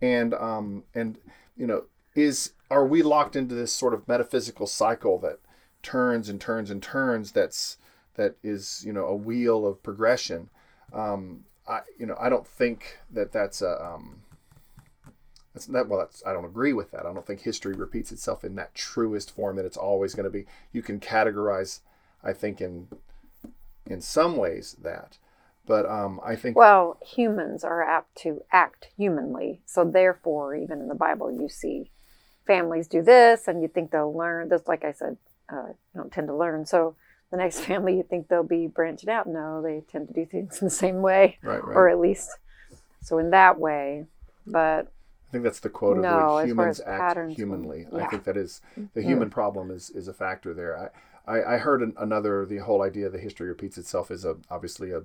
and 0.00 0.34
um 0.34 0.84
and 0.94 1.18
you 1.56 1.66
know 1.66 1.84
is 2.14 2.52
are 2.70 2.86
we 2.86 3.02
locked 3.02 3.36
into 3.36 3.54
this 3.54 3.72
sort 3.72 3.94
of 3.94 4.06
metaphysical 4.08 4.66
cycle 4.66 5.18
that 5.20 5.38
turns 5.82 6.28
and 6.28 6.40
turns 6.40 6.70
and 6.70 6.82
turns? 6.82 7.32
That's 7.32 7.78
that 8.14 8.36
is 8.42 8.82
you 8.84 8.92
know 8.92 9.06
a 9.06 9.16
wheel 9.16 9.66
of 9.66 9.82
progression. 9.82 10.50
Um, 10.92 11.44
I 11.66 11.80
you 11.98 12.06
know 12.06 12.16
I 12.18 12.28
don't 12.28 12.46
think 12.46 12.98
that 13.10 13.32
that's 13.32 13.62
a 13.62 13.84
um, 13.84 14.22
that's 15.54 15.66
that 15.66 15.88
well 15.88 15.98
that's 15.98 16.22
I 16.26 16.32
don't 16.32 16.44
agree 16.44 16.72
with 16.72 16.90
that. 16.90 17.06
I 17.06 17.12
don't 17.12 17.26
think 17.26 17.40
history 17.40 17.74
repeats 17.74 18.12
itself 18.12 18.44
in 18.44 18.54
that 18.56 18.74
truest 18.74 19.34
form 19.34 19.56
that 19.56 19.64
it's 19.64 19.76
always 19.76 20.14
going 20.14 20.24
to 20.24 20.30
be. 20.30 20.46
You 20.72 20.82
can 20.82 21.00
categorize, 21.00 21.80
I 22.22 22.32
think 22.32 22.60
in 22.60 22.88
in 23.86 24.00
some 24.00 24.36
ways 24.36 24.76
that, 24.82 25.18
but 25.66 25.86
um, 25.86 26.20
I 26.24 26.36
think 26.36 26.56
well 26.56 26.98
humans 27.04 27.64
are 27.64 27.82
apt 27.82 28.16
to 28.18 28.42
act 28.52 28.88
humanly, 28.96 29.60
so 29.64 29.84
therefore 29.84 30.54
even 30.54 30.80
in 30.80 30.88
the 30.88 30.94
Bible 30.94 31.32
you 31.32 31.48
see 31.48 31.90
families 32.46 32.88
do 32.88 33.02
this 33.02 33.48
and 33.48 33.62
you 33.62 33.68
think 33.68 33.90
they'll 33.90 34.16
learn. 34.16 34.48
This 34.48 34.66
like 34.66 34.84
I 34.84 34.92
said, 34.92 35.16
uh, 35.52 35.72
don't 35.94 36.12
tend 36.12 36.28
to 36.28 36.36
learn 36.36 36.66
so 36.66 36.94
the 37.30 37.36
next 37.36 37.60
family 37.64 37.96
you 37.96 38.02
think 38.02 38.28
they'll 38.28 38.42
be 38.42 38.66
branching 38.66 39.08
out 39.08 39.26
no 39.26 39.62
they 39.62 39.82
tend 39.90 40.08
to 40.08 40.14
do 40.14 40.26
things 40.26 40.60
in 40.60 40.64
the 40.66 40.70
same 40.70 41.02
way 41.02 41.38
right, 41.42 41.64
right. 41.64 41.76
or 41.76 41.88
at 41.88 41.98
least 41.98 42.30
so 43.02 43.18
in 43.18 43.30
that 43.30 43.58
way 43.58 44.06
but 44.46 44.92
I 45.28 45.32
think 45.32 45.44
that's 45.44 45.60
the 45.60 45.68
quote 45.68 45.98
no, 45.98 46.38
of 46.38 46.42
the 46.42 46.48
humans 46.48 46.80
act 46.80 47.00
patterns, 47.00 47.36
humanly. 47.36 47.86
Yeah. 47.92 48.04
I 48.04 48.06
think 48.06 48.24
that 48.24 48.36
is 48.36 48.62
the 48.74 48.80
mm-hmm. 48.80 49.08
human 49.08 49.28
mm. 49.28 49.32
problem 49.32 49.70
is 49.70 49.90
is 49.90 50.08
a 50.08 50.14
factor 50.14 50.54
there. 50.54 50.90
I, 51.26 51.38
I, 51.38 51.54
I 51.54 51.58
heard 51.58 51.82
an, 51.82 51.92
another 51.98 52.46
the 52.46 52.58
whole 52.58 52.82
idea 52.82 53.10
the 53.10 53.18
history 53.18 53.48
repeats 53.48 53.76
itself 53.76 54.10
is 54.10 54.24
a 54.24 54.36
obviously 54.50 54.90
a 54.90 55.02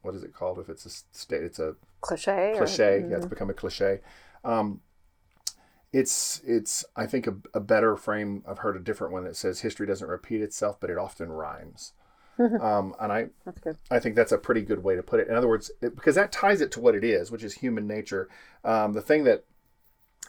what 0.00 0.14
is 0.14 0.22
it 0.22 0.34
called 0.34 0.58
if 0.58 0.68
it's 0.68 0.86
a 0.86 0.90
state 1.16 1.42
it's 1.42 1.58
a 1.58 1.76
cliche 2.00 2.54
cliche 2.56 2.84
or, 2.84 3.00
mm-hmm. 3.00 3.10
yeah 3.10 3.16
it's 3.18 3.26
become 3.26 3.50
a 3.50 3.54
cliche. 3.54 4.00
Um, 4.42 4.80
it's 5.92 6.40
it's 6.46 6.84
I 6.96 7.06
think 7.06 7.26
a, 7.26 7.34
a, 7.52 7.60
better 7.60 7.96
frame. 7.96 8.42
I've 8.48 8.58
heard 8.58 8.76
a 8.76 8.80
different 8.80 9.12
one 9.12 9.24
that 9.24 9.36
says 9.36 9.60
history 9.60 9.86
doesn't 9.86 10.08
repeat 10.08 10.40
itself, 10.40 10.78
but 10.80 10.88
it 10.88 10.96
often 10.96 11.30
rhymes. 11.30 11.92
um, 12.60 12.94
and 13.00 13.12
I 13.12 13.26
I 13.90 13.98
think 13.98 14.16
that's 14.16 14.32
a 14.32 14.38
pretty 14.38 14.62
good 14.62 14.82
way 14.82 14.96
to 14.96 15.02
put 15.02 15.20
it. 15.20 15.28
In 15.28 15.34
other 15.34 15.48
words, 15.48 15.70
it, 15.80 15.94
because 15.94 16.14
that 16.14 16.32
ties 16.32 16.60
it 16.60 16.70
to 16.72 16.80
what 16.80 16.94
it 16.94 17.04
is, 17.04 17.30
which 17.30 17.44
is 17.44 17.54
human 17.54 17.86
nature. 17.86 18.28
Um, 18.64 18.92
the 18.92 19.02
thing 19.02 19.24
that 19.24 19.44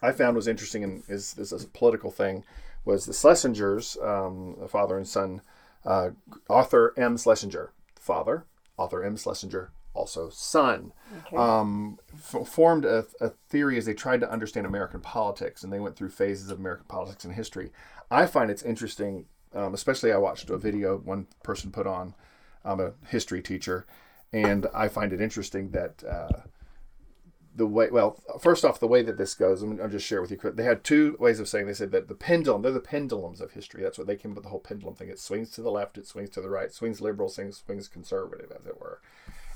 I 0.01 0.11
found 0.11 0.35
was 0.35 0.47
interesting 0.47 0.83
and 0.83 1.03
is 1.07 1.33
this 1.33 1.51
is 1.51 1.63
a 1.63 1.67
political 1.67 2.11
thing 2.11 2.43
was 2.85 3.05
the 3.05 3.13
Schlesingers, 3.13 3.97
um, 4.05 4.57
the 4.59 4.67
father 4.67 4.97
and 4.97 5.07
son, 5.07 5.41
uh, 5.85 6.09
Arthur 6.49 6.93
M. 6.97 7.17
Schlesinger, 7.17 7.71
father, 7.95 8.45
Arthur 8.77 9.03
M. 9.03 9.15
Schlesinger, 9.15 9.71
also 9.93 10.29
son, 10.29 10.91
okay. 11.25 11.37
um, 11.37 11.99
f- 12.13 12.47
formed 12.47 12.83
a, 12.83 13.05
a, 13.21 13.29
theory 13.49 13.77
as 13.77 13.85
they 13.85 13.93
tried 13.93 14.19
to 14.19 14.29
understand 14.29 14.65
American 14.65 14.99
politics, 14.99 15.63
and 15.63 15.71
they 15.71 15.79
went 15.79 15.95
through 15.95 16.09
phases 16.09 16.49
of 16.49 16.59
American 16.59 16.85
politics 16.87 17.23
and 17.23 17.35
history. 17.35 17.71
I 18.11 18.25
find 18.25 18.51
it's 18.51 18.63
interesting 18.63 19.25
um, 19.53 19.73
especially, 19.73 20.11
I 20.11 20.17
watched 20.17 20.49
a 20.49 20.57
video 20.57 20.97
one 20.97 21.27
person 21.43 21.71
put 21.71 21.87
on. 21.87 22.15
I'm 22.65 22.79
a 22.79 22.93
history 23.07 23.41
teacher, 23.41 23.85
and 24.31 24.67
I 24.73 24.87
find 24.87 25.13
it 25.13 25.21
interesting 25.21 25.71
that 25.71 26.03
uh, 26.03 26.41
the 27.55 27.67
way. 27.67 27.89
Well, 27.91 28.21
first 28.39 28.65
off, 28.65 28.79
the 28.79 28.87
way 28.87 29.01
that 29.03 29.17
this 29.17 29.33
goes, 29.33 29.61
I'm, 29.61 29.79
I'll 29.81 29.89
just 29.89 30.05
share 30.05 30.21
with 30.21 30.31
you. 30.31 30.39
They 30.43 30.63
had 30.63 30.83
two 30.83 31.15
ways 31.19 31.39
of 31.39 31.47
saying. 31.47 31.67
They 31.67 31.73
said 31.73 31.91
that 31.91 32.07
the 32.07 32.15
pendulum. 32.15 32.61
They're 32.61 32.71
the 32.71 32.79
pendulums 32.79 33.41
of 33.41 33.51
history. 33.51 33.83
That's 33.83 33.97
what 33.97 34.07
they 34.07 34.15
came 34.15 34.31
up 34.31 34.37
with 34.37 34.43
the 34.45 34.49
whole 34.49 34.59
pendulum 34.59 34.95
thing. 34.95 35.09
It 35.09 35.19
swings 35.19 35.51
to 35.51 35.61
the 35.61 35.71
left. 35.71 35.97
It 35.97 36.07
swings 36.07 36.29
to 36.31 36.41
the 36.41 36.49
right. 36.49 36.71
Swings 36.71 37.01
liberal. 37.01 37.29
Swings 37.29 37.61
swings 37.65 37.87
conservative, 37.87 38.51
as 38.57 38.65
it 38.65 38.79
were. 38.79 39.01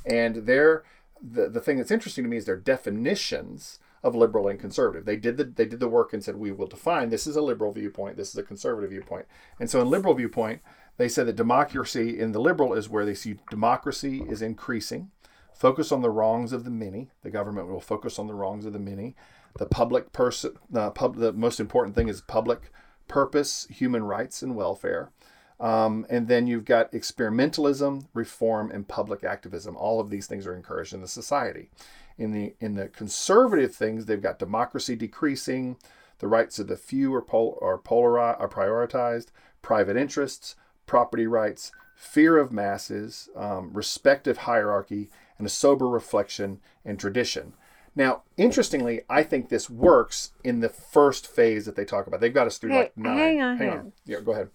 And 0.05 0.47
they're 0.47 0.83
the 1.21 1.49
the 1.49 1.61
thing 1.61 1.77
that's 1.77 1.91
interesting 1.91 2.23
to 2.23 2.29
me 2.29 2.37
is 2.37 2.45
their 2.45 2.57
definitions 2.57 3.79
of 4.03 4.15
liberal 4.15 4.47
and 4.47 4.59
conservative. 4.59 5.05
They 5.05 5.15
did 5.15 5.37
the 5.37 5.43
they 5.43 5.65
did 5.65 5.79
the 5.79 5.87
work 5.87 6.13
and 6.13 6.23
said 6.23 6.35
we 6.35 6.51
will 6.51 6.67
define 6.67 7.09
this 7.09 7.27
is 7.27 7.35
a 7.35 7.41
liberal 7.41 7.71
viewpoint, 7.71 8.17
this 8.17 8.29
is 8.29 8.37
a 8.37 8.43
conservative 8.43 8.91
viewpoint. 8.91 9.25
And 9.59 9.69
so 9.69 9.81
in 9.81 9.89
liberal 9.89 10.13
viewpoint, 10.13 10.61
they 10.97 11.09
said 11.09 11.27
that 11.27 11.35
democracy 11.35 12.19
in 12.19 12.31
the 12.31 12.39
liberal 12.39 12.73
is 12.73 12.89
where 12.89 13.05
they 13.05 13.13
see 13.13 13.37
democracy 13.49 14.23
is 14.27 14.41
increasing, 14.41 15.11
focus 15.53 15.91
on 15.91 16.01
the 16.01 16.09
wrongs 16.09 16.53
of 16.53 16.63
the 16.63 16.69
many. 16.69 17.09
The 17.23 17.31
government 17.31 17.67
will 17.67 17.81
focus 17.81 18.19
on 18.19 18.27
the 18.27 18.35
wrongs 18.35 18.65
of 18.65 18.73
the 18.73 18.79
many. 18.79 19.15
The 19.57 19.65
public 19.65 20.13
person, 20.13 20.57
uh, 20.75 20.91
pub, 20.91 21.15
the 21.15 21.33
most 21.33 21.59
important 21.59 21.95
thing 21.95 22.09
is 22.09 22.21
public 22.21 22.71
purpose, 23.07 23.67
human 23.69 24.03
rights, 24.03 24.41
and 24.41 24.55
welfare. 24.55 25.11
Um, 25.59 26.05
and 26.09 26.27
then 26.27 26.45
you've 26.45 26.65
got 26.65 26.91
experimentalism, 26.91 28.05
reform, 28.13 28.69
and 28.69 28.87
public 28.87 29.23
activism. 29.23 29.75
All 29.75 29.99
of 29.99 30.09
these 30.09 30.27
things 30.27 30.45
are 30.45 30.55
encouraged 30.55 30.93
in 30.93 31.01
the 31.01 31.07
society. 31.07 31.69
In 32.17 32.31
the 32.31 32.55
in 32.59 32.75
the 32.75 32.87
conservative 32.87 33.75
things, 33.75 34.05
they've 34.05 34.21
got 34.21 34.39
democracy 34.39 34.95
decreasing, 34.95 35.77
the 36.19 36.27
rights 36.27 36.57
of 36.59 36.67
the 36.67 36.77
few 36.77 37.13
are, 37.13 37.21
pol- 37.21 37.59
are, 37.61 37.77
polari- 37.77 38.39
are 38.39 38.49
prioritized, 38.49 39.27
private 39.61 39.95
interests, 39.95 40.55
property 40.85 41.27
rights, 41.27 41.71
fear 41.95 42.37
of 42.37 42.51
masses, 42.51 43.29
um, 43.35 43.71
respect 43.73 44.27
of 44.27 44.39
hierarchy, 44.39 45.09
and 45.37 45.45
a 45.45 45.49
sober 45.49 45.87
reflection 45.87 46.59
and 46.83 46.99
tradition. 46.99 47.53
Now, 47.95 48.23
interestingly, 48.35 49.01
I 49.09 49.23
think 49.23 49.49
this 49.49 49.69
works 49.69 50.31
in 50.43 50.59
the 50.59 50.69
first 50.69 51.27
phase 51.27 51.65
that 51.65 51.75
they 51.75 51.85
talk 51.85 52.07
about. 52.07 52.19
They've 52.19 52.33
got 52.33 52.47
us 52.47 52.57
through 52.57 52.71
Hey, 52.71 52.77
like 52.77 52.97
nine. 52.97 53.17
hang 53.17 53.41
on, 53.41 53.57
hang 53.57 53.69
on. 53.69 53.93
Yeah, 54.05 54.19
go 54.21 54.33
ahead. 54.33 54.49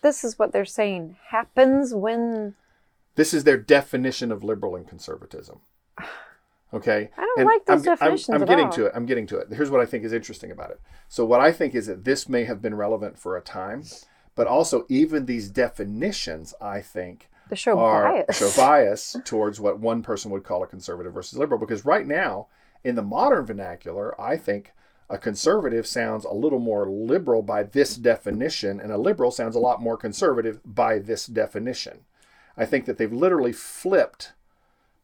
This 0.00 0.22
is 0.22 0.38
what 0.38 0.52
they're 0.52 0.64
saying 0.64 1.16
happens 1.28 1.92
when 1.92 2.54
This 3.16 3.34
is 3.34 3.42
their 3.44 3.56
definition 3.56 4.30
of 4.30 4.44
liberal 4.44 4.76
and 4.76 4.86
conservatism. 4.86 5.60
Okay. 6.74 7.08
I 7.16 7.20
don't 7.20 7.38
And 7.40 7.46
like 7.46 7.64
those 7.64 7.86
I'm, 7.86 7.94
I'm- 8.02 8.18
I'm, 8.30 8.42
at 8.42 8.48
getting 8.48 8.66
all. 8.66 8.72
to 8.72 8.86
it. 8.86 8.92
I'm 8.94 9.06
getting 9.06 9.26
to 9.28 9.38
it. 9.38 9.48
Here's 9.50 9.70
what 9.70 9.80
I 9.80 9.86
think 9.86 10.04
is 10.04 10.12
interesting 10.12 10.50
about 10.50 10.70
it. 10.70 10.80
So 11.08 11.24
what 11.24 11.40
I 11.40 11.50
think 11.52 11.74
is 11.74 11.86
that 11.86 12.04
this 12.04 12.28
may 12.28 12.44
have 12.44 12.60
been 12.60 12.74
relevant 12.74 13.18
for 13.18 13.36
a 13.36 13.40
time, 13.40 13.84
but 14.34 14.46
also 14.46 14.84
even 14.88 15.24
these 15.26 15.48
definitions, 15.48 16.54
I 16.60 16.80
think, 16.82 17.28
the 17.48 17.56
show 17.56 17.78
are 17.78 18.02
bias. 18.12 18.36
show 18.36 18.50
bias 18.60 19.16
towards 19.24 19.58
what 19.58 19.78
one 19.80 20.02
person 20.02 20.30
would 20.30 20.44
call 20.44 20.62
a 20.62 20.66
conservative 20.66 21.14
versus 21.14 21.38
liberal. 21.38 21.58
Because 21.58 21.86
right 21.86 22.06
now, 22.06 22.48
in 22.84 22.94
the 22.94 23.02
modern 23.02 23.46
vernacular, 23.46 24.20
I 24.20 24.36
think 24.36 24.72
a 25.08 25.16
conservative 25.16 25.86
sounds 25.86 26.26
a 26.26 26.34
little 26.34 26.58
more 26.58 26.86
liberal 26.86 27.40
by 27.40 27.62
this 27.62 27.96
definition, 27.96 28.78
and 28.78 28.92
a 28.92 28.98
liberal 28.98 29.30
sounds 29.30 29.56
a 29.56 29.60
lot 29.60 29.80
more 29.80 29.96
conservative 29.96 30.60
by 30.66 30.98
this 30.98 31.24
definition. 31.26 32.00
I 32.58 32.66
think 32.66 32.84
that 32.84 32.98
they've 32.98 33.10
literally 33.10 33.54
flipped 33.54 34.32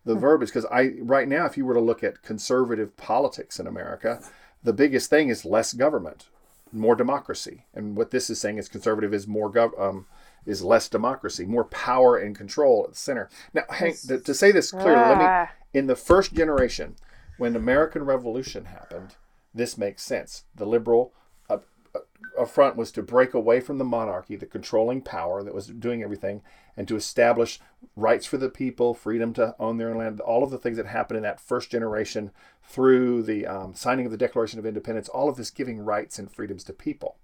the 0.04 0.14
verbiage 0.14 0.49
because 0.50 0.66
I 0.66 0.92
right 1.00 1.28
now, 1.28 1.46
if 1.46 1.56
you 1.56 1.64
were 1.64 1.75
to 1.75 1.80
look 1.80 2.04
at 2.04 2.23
conservative 2.23 2.96
politics 2.96 3.58
in 3.58 3.66
America, 3.66 4.20
the 4.62 4.73
biggest 4.73 5.11
thing 5.11 5.28
is 5.28 5.44
less 5.44 5.73
government, 5.73 6.28
more 6.73 6.94
democracy, 6.96 7.64
and 7.75 7.96
what 7.96 8.11
this 8.11 8.28
is 8.30 8.40
saying 8.40 8.58
is 8.58 8.68
conservative 8.68 9.12
is 9.14 9.26
more 9.26 9.50
gov- 9.52 9.78
um, 9.80 10.06
is 10.46 10.62
less 10.62 10.88
democracy, 10.88 11.44
more 11.46 11.64
power 11.64 12.16
and 12.16 12.37
control 12.37 12.84
at 12.84 12.90
the 12.92 12.99
center. 12.99 13.30
Now, 13.54 13.62
Hank, 13.70 13.99
to, 14.08 14.18
to 14.20 14.34
say 14.34 14.52
this 14.52 14.70
clearly, 14.70 15.00
let 15.00 15.18
me 15.18 15.25
Ah. 15.25 15.50
in 15.73 15.87
the 15.87 15.96
first 15.96 16.34
generation, 16.34 16.96
when 17.38 17.54
the 17.54 17.58
American 17.58 18.04
Revolution 18.04 18.66
happened, 18.66 19.16
this 19.54 19.78
makes 19.78 20.02
sense. 20.02 20.44
The 20.54 20.66
liberal 20.66 21.12
affront 22.38 22.76
was 22.76 22.90
to 22.92 23.02
break 23.02 23.34
away 23.34 23.60
from 23.60 23.78
the 23.78 23.84
monarchy, 23.84 24.36
the 24.36 24.46
controlling 24.46 25.00
power 25.00 25.42
that 25.42 25.54
was 25.54 25.66
doing 25.66 26.02
everything, 26.02 26.42
and 26.76 26.88
to 26.88 26.96
establish 26.96 27.60
rights 27.96 28.26
for 28.26 28.36
the 28.36 28.48
people, 28.48 28.94
freedom 28.94 29.32
to 29.34 29.54
own 29.58 29.78
their 29.78 29.90
own 29.90 29.98
land, 29.98 30.20
all 30.20 30.42
of 30.42 30.50
the 30.50 30.58
things 30.58 30.76
that 30.76 30.86
happened 30.86 31.16
in 31.16 31.22
that 31.22 31.40
first 31.40 31.70
generation 31.70 32.30
through 32.62 33.22
the 33.22 33.46
um, 33.46 33.74
signing 33.74 34.06
of 34.06 34.12
the 34.12 34.18
Declaration 34.18 34.58
of 34.58 34.66
Independence, 34.66 35.08
all 35.08 35.28
of 35.28 35.36
this 35.36 35.50
giving 35.50 35.80
rights 35.80 36.18
and 36.18 36.30
freedoms 36.30 36.64
to 36.64 36.72
people. 36.72 37.16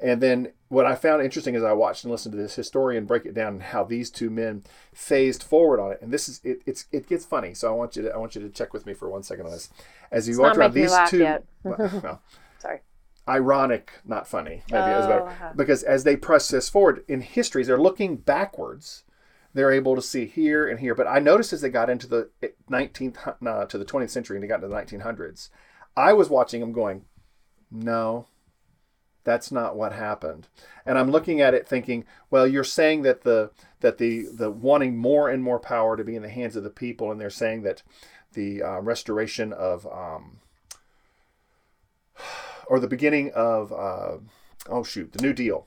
And 0.00 0.20
then 0.20 0.52
what 0.68 0.86
I 0.86 0.94
found 0.94 1.22
interesting 1.22 1.56
as 1.56 1.64
I 1.64 1.72
watched 1.72 2.04
and 2.04 2.12
listened 2.12 2.32
to 2.32 2.38
this 2.38 2.54
historian 2.54 3.04
break 3.04 3.26
it 3.26 3.34
down 3.34 3.54
and 3.54 3.62
how 3.62 3.82
these 3.82 4.10
two 4.10 4.30
men 4.30 4.62
phased 4.92 5.42
forward 5.42 5.80
on 5.80 5.90
it. 5.90 6.00
And 6.00 6.12
this 6.12 6.28
is 6.28 6.40
it, 6.44 6.62
it's 6.66 6.86
it 6.92 7.08
gets 7.08 7.24
funny. 7.24 7.52
So 7.52 7.68
I 7.68 7.72
want 7.72 7.96
you 7.96 8.02
to 8.02 8.10
I 8.14 8.16
want 8.16 8.36
you 8.36 8.40
to 8.42 8.48
check 8.48 8.72
with 8.72 8.86
me 8.86 8.94
for 8.94 9.08
one 9.08 9.24
second 9.24 9.46
on 9.46 9.52
this. 9.52 9.70
As 10.12 10.28
you 10.28 10.32
It's 10.34 10.38
watch 10.38 10.56
around 10.56 10.74
these 10.74 10.96
two 11.08 11.36
well, 11.64 11.78
Sorry. 12.00 12.18
Ironic, 13.28 13.92
not 14.04 14.26
funny, 14.26 14.62
maybe 14.70 14.90
is 14.92 15.06
better. 15.06 15.22
Oh, 15.22 15.26
uh-huh. 15.26 15.52
Because 15.56 15.82
as 15.82 16.04
they 16.04 16.16
press 16.16 16.48
this 16.48 16.68
forward 16.68 17.04
in 17.08 17.20
histories, 17.20 17.66
they're 17.66 17.80
looking 17.80 18.16
backwards. 18.16 19.04
They're 19.54 19.72
able 19.72 19.96
to 19.96 20.02
see 20.02 20.26
here 20.26 20.68
and 20.68 20.80
here. 20.80 20.94
But 20.94 21.06
I 21.06 21.18
noticed 21.18 21.52
as 21.52 21.60
they 21.60 21.70
got 21.70 21.90
into 21.90 22.06
the 22.06 22.30
19th 22.70 23.46
uh, 23.46 23.66
to 23.66 23.78
the 23.78 23.84
20th 23.84 24.10
century 24.10 24.36
and 24.36 24.42
they 24.42 24.48
got 24.48 24.62
into 24.62 24.68
the 24.68 24.74
1900s, 24.74 25.50
I 25.96 26.12
was 26.12 26.28
watching 26.28 26.60
them 26.60 26.72
going, 26.72 27.04
no, 27.70 28.26
that's 29.24 29.52
not 29.52 29.76
what 29.76 29.92
happened. 29.92 30.48
And 30.86 30.98
I'm 30.98 31.10
looking 31.10 31.40
at 31.40 31.54
it 31.54 31.68
thinking, 31.68 32.04
well, 32.30 32.46
you're 32.46 32.64
saying 32.64 33.02
that 33.02 33.22
the 33.22 33.50
that 33.80 33.98
the 33.98 34.26
the 34.32 34.50
wanting 34.50 34.96
more 34.96 35.28
and 35.28 35.42
more 35.42 35.58
power 35.58 35.96
to 35.96 36.04
be 36.04 36.16
in 36.16 36.22
the 36.22 36.28
hands 36.30 36.56
of 36.56 36.64
the 36.64 36.70
people, 36.70 37.10
and 37.10 37.20
they're 37.20 37.28
saying 37.28 37.62
that 37.62 37.82
the 38.32 38.62
uh, 38.62 38.80
restoration 38.80 39.52
of 39.52 39.86
um, 39.86 40.40
or 42.68 42.78
the 42.80 42.88
beginning 42.88 43.30
of 43.34 43.72
uh, 43.72 44.18
oh 44.68 44.82
shoot, 44.84 45.12
the 45.12 45.22
New 45.22 45.32
Deal. 45.32 45.66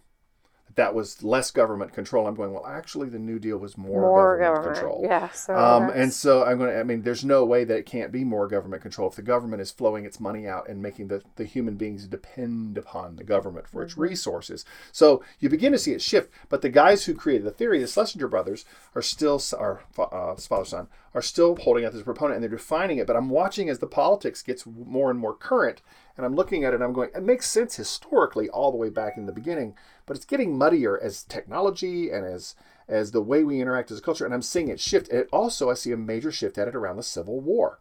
That 0.75 0.95
was 0.95 1.21
less 1.21 1.51
government 1.51 1.91
control. 1.91 2.27
I'm 2.27 2.35
going 2.35 2.53
well. 2.53 2.65
Actually, 2.65 3.09
the 3.09 3.19
New 3.19 3.39
Deal 3.39 3.57
was 3.57 3.77
more, 3.77 3.99
More 3.99 4.37
government, 4.39 4.55
government. 4.55 4.75
control. 4.79 5.01
Yeah. 5.03 5.29
So 5.31 5.53
Um, 5.53 5.89
and 5.93 6.13
so 6.13 6.45
I'm 6.45 6.59
going 6.59 6.69
to, 6.71 6.79
I 6.79 6.83
mean, 6.83 7.01
there's 7.01 7.25
no 7.25 7.43
way 7.43 7.65
that 7.65 7.77
it 7.77 7.85
can't 7.85 8.09
be 8.09 8.23
more 8.23 8.47
government 8.47 8.81
control 8.81 9.09
if 9.09 9.17
the 9.17 9.21
government 9.21 9.61
is 9.61 9.69
flowing 9.69 10.05
its 10.05 10.21
money 10.21 10.47
out 10.47 10.69
and 10.69 10.81
making 10.81 11.09
the, 11.09 11.23
the 11.35 11.43
human 11.43 11.75
beings 11.75 12.07
depend 12.07 12.77
upon 12.77 13.17
the 13.17 13.25
government 13.25 13.67
for 13.67 13.79
Mm-hmm. 13.81 13.85
its 13.87 13.97
resources. 13.97 14.63
So 14.93 15.21
you 15.41 15.49
begin 15.49 15.73
to 15.73 15.77
see 15.77 15.91
it 15.91 16.01
shift. 16.01 16.31
But 16.47 16.61
the 16.61 16.69
guys 16.69 17.03
who 17.03 17.15
created 17.15 17.45
the 17.45 17.51
theory, 17.51 17.79
the 17.79 17.87
Schlesinger 17.87 18.29
brothers, 18.29 18.63
are 18.95 19.01
still, 19.01 19.41
or 19.59 19.81
uh, 19.99 20.35
father 20.35 20.63
son, 20.63 20.87
are 21.13 21.21
still 21.21 21.55
holding 21.57 21.83
out 21.83 21.93
this 21.93 22.03
proponent 22.03 22.35
and 22.35 22.43
they're 22.43 22.57
defining 22.57 22.97
it. 22.97 23.07
But 23.07 23.15
I'm 23.15 23.29
watching 23.29 23.69
as 23.69 23.79
the 23.79 23.87
politics 23.87 24.41
gets 24.41 24.65
more 24.65 25.09
and 25.09 25.19
more 25.19 25.35
current. 25.35 25.81
And 26.15 26.25
I'm 26.25 26.35
looking 26.35 26.63
at 26.63 26.73
it 26.73 26.75
and 26.75 26.83
I'm 26.83 26.93
going, 26.93 27.09
it 27.15 27.23
makes 27.23 27.49
sense 27.49 27.75
historically 27.75 28.49
all 28.49 28.71
the 28.71 28.77
way 28.77 28.89
back 28.89 29.17
in 29.17 29.25
the 29.25 29.31
beginning, 29.31 29.75
but 30.05 30.15
it's 30.15 30.25
getting 30.25 30.57
muddier 30.57 30.99
as 31.01 31.23
technology 31.23 32.09
and 32.09 32.25
as 32.25 32.55
as 32.87 33.11
the 33.11 33.21
way 33.21 33.43
we 33.43 33.61
interact 33.61 33.89
as 33.89 33.99
a 33.99 34.01
culture. 34.01 34.25
And 34.25 34.33
I'm 34.33 34.41
seeing 34.41 34.67
it 34.67 34.79
shift. 34.79 35.09
And 35.09 35.19
it 35.19 35.29
also, 35.31 35.69
I 35.69 35.75
see 35.75 35.93
a 35.93 35.97
major 35.97 36.31
shift 36.31 36.57
at 36.57 36.67
it 36.67 36.75
around 36.75 36.97
the 36.97 37.03
Civil 37.03 37.39
War. 37.39 37.79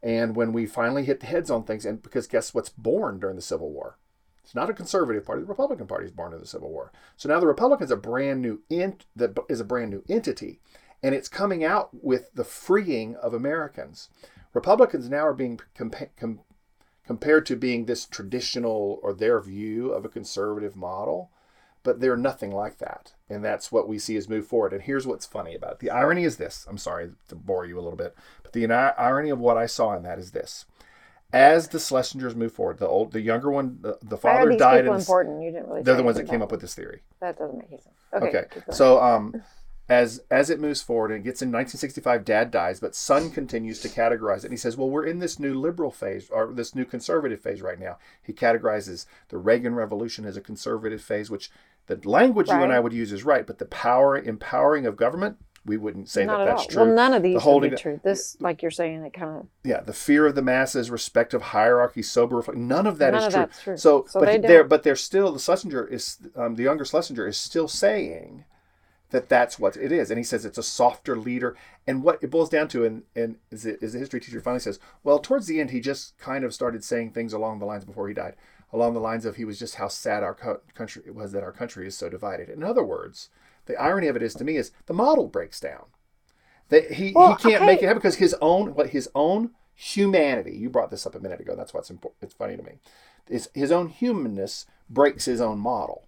And 0.00 0.36
when 0.36 0.52
we 0.52 0.66
finally 0.66 1.04
hit 1.04 1.20
the 1.20 1.26
heads 1.26 1.50
on 1.50 1.64
things, 1.64 1.84
and 1.84 2.00
because 2.00 2.28
guess 2.28 2.54
what's 2.54 2.68
born 2.68 3.18
during 3.18 3.34
the 3.34 3.42
Civil 3.42 3.70
War? 3.70 3.98
It's 4.44 4.54
not 4.54 4.70
a 4.70 4.74
conservative 4.74 5.26
party. 5.26 5.42
The 5.42 5.48
Republican 5.48 5.88
Party 5.88 6.06
is 6.06 6.12
born 6.12 6.32
in 6.32 6.38
the 6.38 6.46
Civil 6.46 6.70
War. 6.70 6.92
So 7.16 7.28
now 7.28 7.40
the 7.40 7.48
Republicans 7.48 7.90
a 7.90 7.96
brand 7.96 8.40
new 8.40 8.62
ent- 8.70 9.06
that 9.16 9.36
is 9.48 9.58
a 9.58 9.64
brand 9.64 9.90
new 9.90 10.04
entity, 10.08 10.60
and 11.06 11.14
it's 11.14 11.28
coming 11.28 11.62
out 11.62 11.90
with 12.02 12.34
the 12.34 12.42
freeing 12.42 13.14
of 13.14 13.32
Americans. 13.32 14.08
Republicans 14.52 15.08
now 15.08 15.24
are 15.24 15.32
being 15.32 15.60
compa- 15.78 16.08
com- 16.18 16.40
compared 17.06 17.46
to 17.46 17.54
being 17.54 17.84
this 17.84 18.06
traditional 18.06 18.98
or 19.04 19.14
their 19.14 19.40
view 19.40 19.92
of 19.92 20.04
a 20.04 20.08
conservative 20.08 20.74
model, 20.74 21.30
but 21.84 22.00
they're 22.00 22.16
nothing 22.16 22.50
like 22.50 22.78
that. 22.78 23.12
And 23.30 23.44
that's 23.44 23.70
what 23.70 23.86
we 23.86 24.00
see 24.00 24.16
as 24.16 24.28
move 24.28 24.48
forward. 24.48 24.72
And 24.72 24.82
here's 24.82 25.06
what's 25.06 25.24
funny 25.26 25.54
about 25.54 25.74
it. 25.74 25.78
The 25.78 25.90
irony 25.90 26.24
is 26.24 26.38
this. 26.38 26.66
I'm 26.68 26.76
sorry 26.76 27.12
to 27.28 27.36
bore 27.36 27.64
you 27.64 27.78
a 27.78 27.82
little 27.82 27.96
bit, 27.96 28.16
but 28.42 28.52
the 28.52 28.66
irony 28.66 29.30
of 29.30 29.38
what 29.38 29.56
I 29.56 29.66
saw 29.66 29.96
in 29.96 30.02
that 30.02 30.18
is 30.18 30.32
this. 30.32 30.64
As 31.32 31.68
the 31.68 31.78
Schlesingers 31.78 32.34
move 32.34 32.50
forward, 32.50 32.78
the 32.78 32.88
old, 32.88 33.12
the 33.12 33.20
younger 33.20 33.52
one, 33.52 33.78
the, 33.80 33.96
the 34.02 34.16
father 34.16 34.56
died. 34.56 34.80
people 34.80 34.94
In, 34.94 35.00
important? 35.00 35.42
You 35.44 35.52
didn't 35.52 35.68
really. 35.68 35.82
they're 35.82 35.94
the 35.94 36.02
ones 36.02 36.16
that 36.16 36.26
came 36.26 36.36
about 36.36 36.46
up 36.46 36.50
with 36.50 36.62
this 36.62 36.74
theory. 36.74 37.02
That 37.20 37.38
doesn't 37.38 37.58
make 37.58 37.70
sense. 37.70 37.94
Okay. 38.12 38.38
Okay. 38.38 38.60
So 38.72 39.00
um, 39.00 39.40
as 39.88 40.20
as 40.30 40.50
it 40.50 40.58
moves 40.60 40.82
forward 40.82 41.10
and 41.12 41.20
it 41.20 41.24
gets 41.24 41.42
in 41.42 41.48
1965, 41.48 42.24
Dad 42.24 42.50
dies, 42.50 42.80
but 42.80 42.94
Son 42.94 43.30
continues 43.30 43.80
to 43.80 43.88
categorize 43.88 44.38
it. 44.38 44.44
And 44.46 44.52
he 44.52 44.56
says, 44.56 44.76
"Well, 44.76 44.90
we're 44.90 45.06
in 45.06 45.20
this 45.20 45.38
new 45.38 45.54
liberal 45.54 45.90
phase 45.92 46.28
or 46.30 46.52
this 46.52 46.74
new 46.74 46.84
conservative 46.84 47.40
phase 47.40 47.62
right 47.62 47.78
now." 47.78 47.98
He 48.22 48.32
categorizes 48.32 49.06
the 49.28 49.38
Reagan 49.38 49.74
Revolution 49.76 50.24
as 50.24 50.36
a 50.36 50.40
conservative 50.40 51.02
phase, 51.02 51.30
which 51.30 51.50
the 51.86 52.00
language 52.04 52.48
you 52.48 52.54
and 52.54 52.72
I 52.72 52.80
would 52.80 52.92
use 52.92 53.12
is 53.12 53.24
right, 53.24 53.46
but 53.46 53.58
the 53.58 53.64
power 53.66 54.18
empowering 54.18 54.86
of 54.86 54.96
government, 54.96 55.36
we 55.64 55.76
wouldn't 55.76 56.08
say 56.08 56.24
Not 56.24 56.38
that 56.38 56.44
that's 56.46 56.62
all. 56.62 56.66
true. 56.68 56.82
Well, 56.86 56.94
none 56.94 57.14
of 57.14 57.22
these 57.22 57.34
would 57.34 57.42
holding- 57.44 57.70
be 57.70 57.76
true. 57.76 58.00
This, 58.02 58.36
like 58.40 58.62
you're 58.62 58.72
saying, 58.72 59.04
it 59.04 59.12
kind 59.12 59.36
of. 59.38 59.46
yeah, 59.62 59.80
the 59.82 59.92
fear 59.92 60.26
of 60.26 60.34
the 60.34 60.42
masses, 60.42 60.90
respect 60.90 61.32
of 61.32 61.42
hierarchy, 61.42 62.02
sober. 62.02 62.42
None 62.56 62.88
of 62.88 62.98
that 62.98 63.14
is 63.14 63.32
None 63.34 63.44
of 63.44 63.52
true. 63.52 63.62
true. 63.62 63.76
So, 63.76 64.04
So 64.08 64.18
but 64.18 64.26
they 64.26 64.38
they're 64.38 64.64
but 64.64 64.82
they're 64.82 64.96
still 64.96 65.30
the 65.32 65.38
Schlesinger 65.38 65.86
is 65.86 66.18
um, 66.34 66.56
the 66.56 66.64
younger 66.64 66.84
Schlesinger 66.84 67.24
is 67.28 67.36
still 67.36 67.68
saying 67.68 68.44
that 69.10 69.28
that's 69.28 69.58
what 69.58 69.76
it 69.76 69.92
is, 69.92 70.10
and 70.10 70.18
he 70.18 70.24
says 70.24 70.44
it's 70.44 70.58
a 70.58 70.62
softer 70.62 71.16
leader. 71.16 71.56
And 71.86 72.02
what 72.02 72.22
it 72.22 72.30
boils 72.30 72.50
down 72.50 72.68
to, 72.68 72.84
and 72.84 73.02
and 73.14 73.36
is, 73.50 73.64
it, 73.64 73.82
is 73.82 73.92
the 73.92 73.98
history 73.98 74.20
teacher 74.20 74.40
finally 74.40 74.60
says, 74.60 74.80
well, 75.04 75.18
towards 75.18 75.46
the 75.46 75.60
end, 75.60 75.70
he 75.70 75.80
just 75.80 76.18
kind 76.18 76.44
of 76.44 76.52
started 76.54 76.82
saying 76.84 77.12
things 77.12 77.32
along 77.32 77.58
the 77.58 77.66
lines 77.66 77.84
before 77.84 78.08
he 78.08 78.14
died, 78.14 78.34
along 78.72 78.94
the 78.94 79.00
lines 79.00 79.24
of 79.24 79.36
he 79.36 79.44
was 79.44 79.58
just 79.58 79.76
how 79.76 79.88
sad 79.88 80.22
our 80.22 80.34
co- 80.34 80.60
country 80.74 81.02
it 81.06 81.14
was 81.14 81.32
that 81.32 81.44
our 81.44 81.52
country 81.52 81.86
is 81.86 81.96
so 81.96 82.08
divided. 82.08 82.48
In 82.48 82.62
other 82.64 82.84
words, 82.84 83.28
the 83.66 83.80
irony 83.80 84.08
of 84.08 84.16
it 84.16 84.22
is 84.22 84.34
to 84.34 84.44
me 84.44 84.56
is 84.56 84.72
the 84.86 84.94
model 84.94 85.28
breaks 85.28 85.60
down. 85.60 85.86
That 86.68 86.92
he, 86.92 87.12
Well, 87.12 87.36
he 87.36 87.42
can't 87.42 87.62
okay. 87.62 87.66
make 87.66 87.82
it 87.82 87.86
happen 87.86 87.98
because 87.98 88.16
his 88.16 88.34
own 88.40 88.74
what 88.74 88.90
his 88.90 89.08
own 89.14 89.50
humanity. 89.74 90.56
You 90.56 90.68
brought 90.70 90.90
this 90.90 91.06
up 91.06 91.14
a 91.14 91.20
minute 91.20 91.40
ago. 91.40 91.54
That's 91.54 91.72
what's 91.72 91.90
important. 91.90 92.22
It's 92.22 92.34
funny 92.34 92.56
to 92.56 92.62
me. 92.62 92.72
Is 93.28 93.48
his 93.54 93.70
own 93.70 93.88
humanness 93.88 94.66
breaks 94.90 95.26
his 95.26 95.40
own 95.40 95.58
model. 95.58 96.05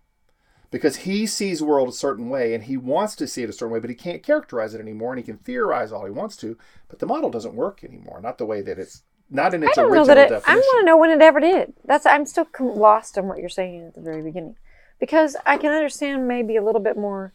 Because 0.70 0.96
he 0.96 1.26
sees 1.26 1.60
the 1.60 1.64
world 1.64 1.88
a 1.88 1.92
certain 1.92 2.28
way 2.28 2.54
and 2.54 2.64
he 2.64 2.76
wants 2.76 3.16
to 3.16 3.26
see 3.26 3.42
it 3.42 3.50
a 3.50 3.52
certain 3.52 3.72
way, 3.72 3.80
but 3.80 3.90
he 3.90 3.96
can't 3.96 4.22
characterize 4.22 4.74
it 4.74 4.80
anymore 4.80 5.12
and 5.12 5.18
he 5.18 5.24
can 5.24 5.38
theorize 5.38 5.92
all 5.92 6.04
he 6.04 6.10
wants 6.10 6.36
to. 6.36 6.58
But 6.88 6.98
the 6.98 7.06
model 7.06 7.30
doesn't 7.30 7.54
work 7.54 7.82
anymore, 7.82 8.20
not 8.20 8.38
the 8.38 8.46
way 8.46 8.60
that 8.62 8.78
it's 8.78 9.02
not 9.30 9.54
in 9.54 9.62
its 9.62 9.76
I 9.76 9.82
don't 9.82 9.90
original 9.90 10.06
know 10.06 10.14
that 10.14 10.32
it, 10.32 10.42
I 10.46 10.54
want 10.54 10.80
to 10.80 10.86
know 10.86 10.96
when 10.96 11.10
it 11.10 11.22
ever 11.22 11.40
did. 11.40 11.74
That's 11.84 12.06
I'm 12.06 12.26
still 12.26 12.46
lost 12.60 13.18
on 13.18 13.28
what 13.28 13.38
you're 13.38 13.48
saying 13.48 13.86
at 13.88 13.94
the 13.94 14.00
very 14.00 14.22
beginning, 14.22 14.56
because 14.98 15.36
I 15.44 15.56
can 15.58 15.72
understand 15.72 16.28
maybe 16.28 16.56
a 16.56 16.64
little 16.64 16.80
bit 16.80 16.96
more 16.96 17.32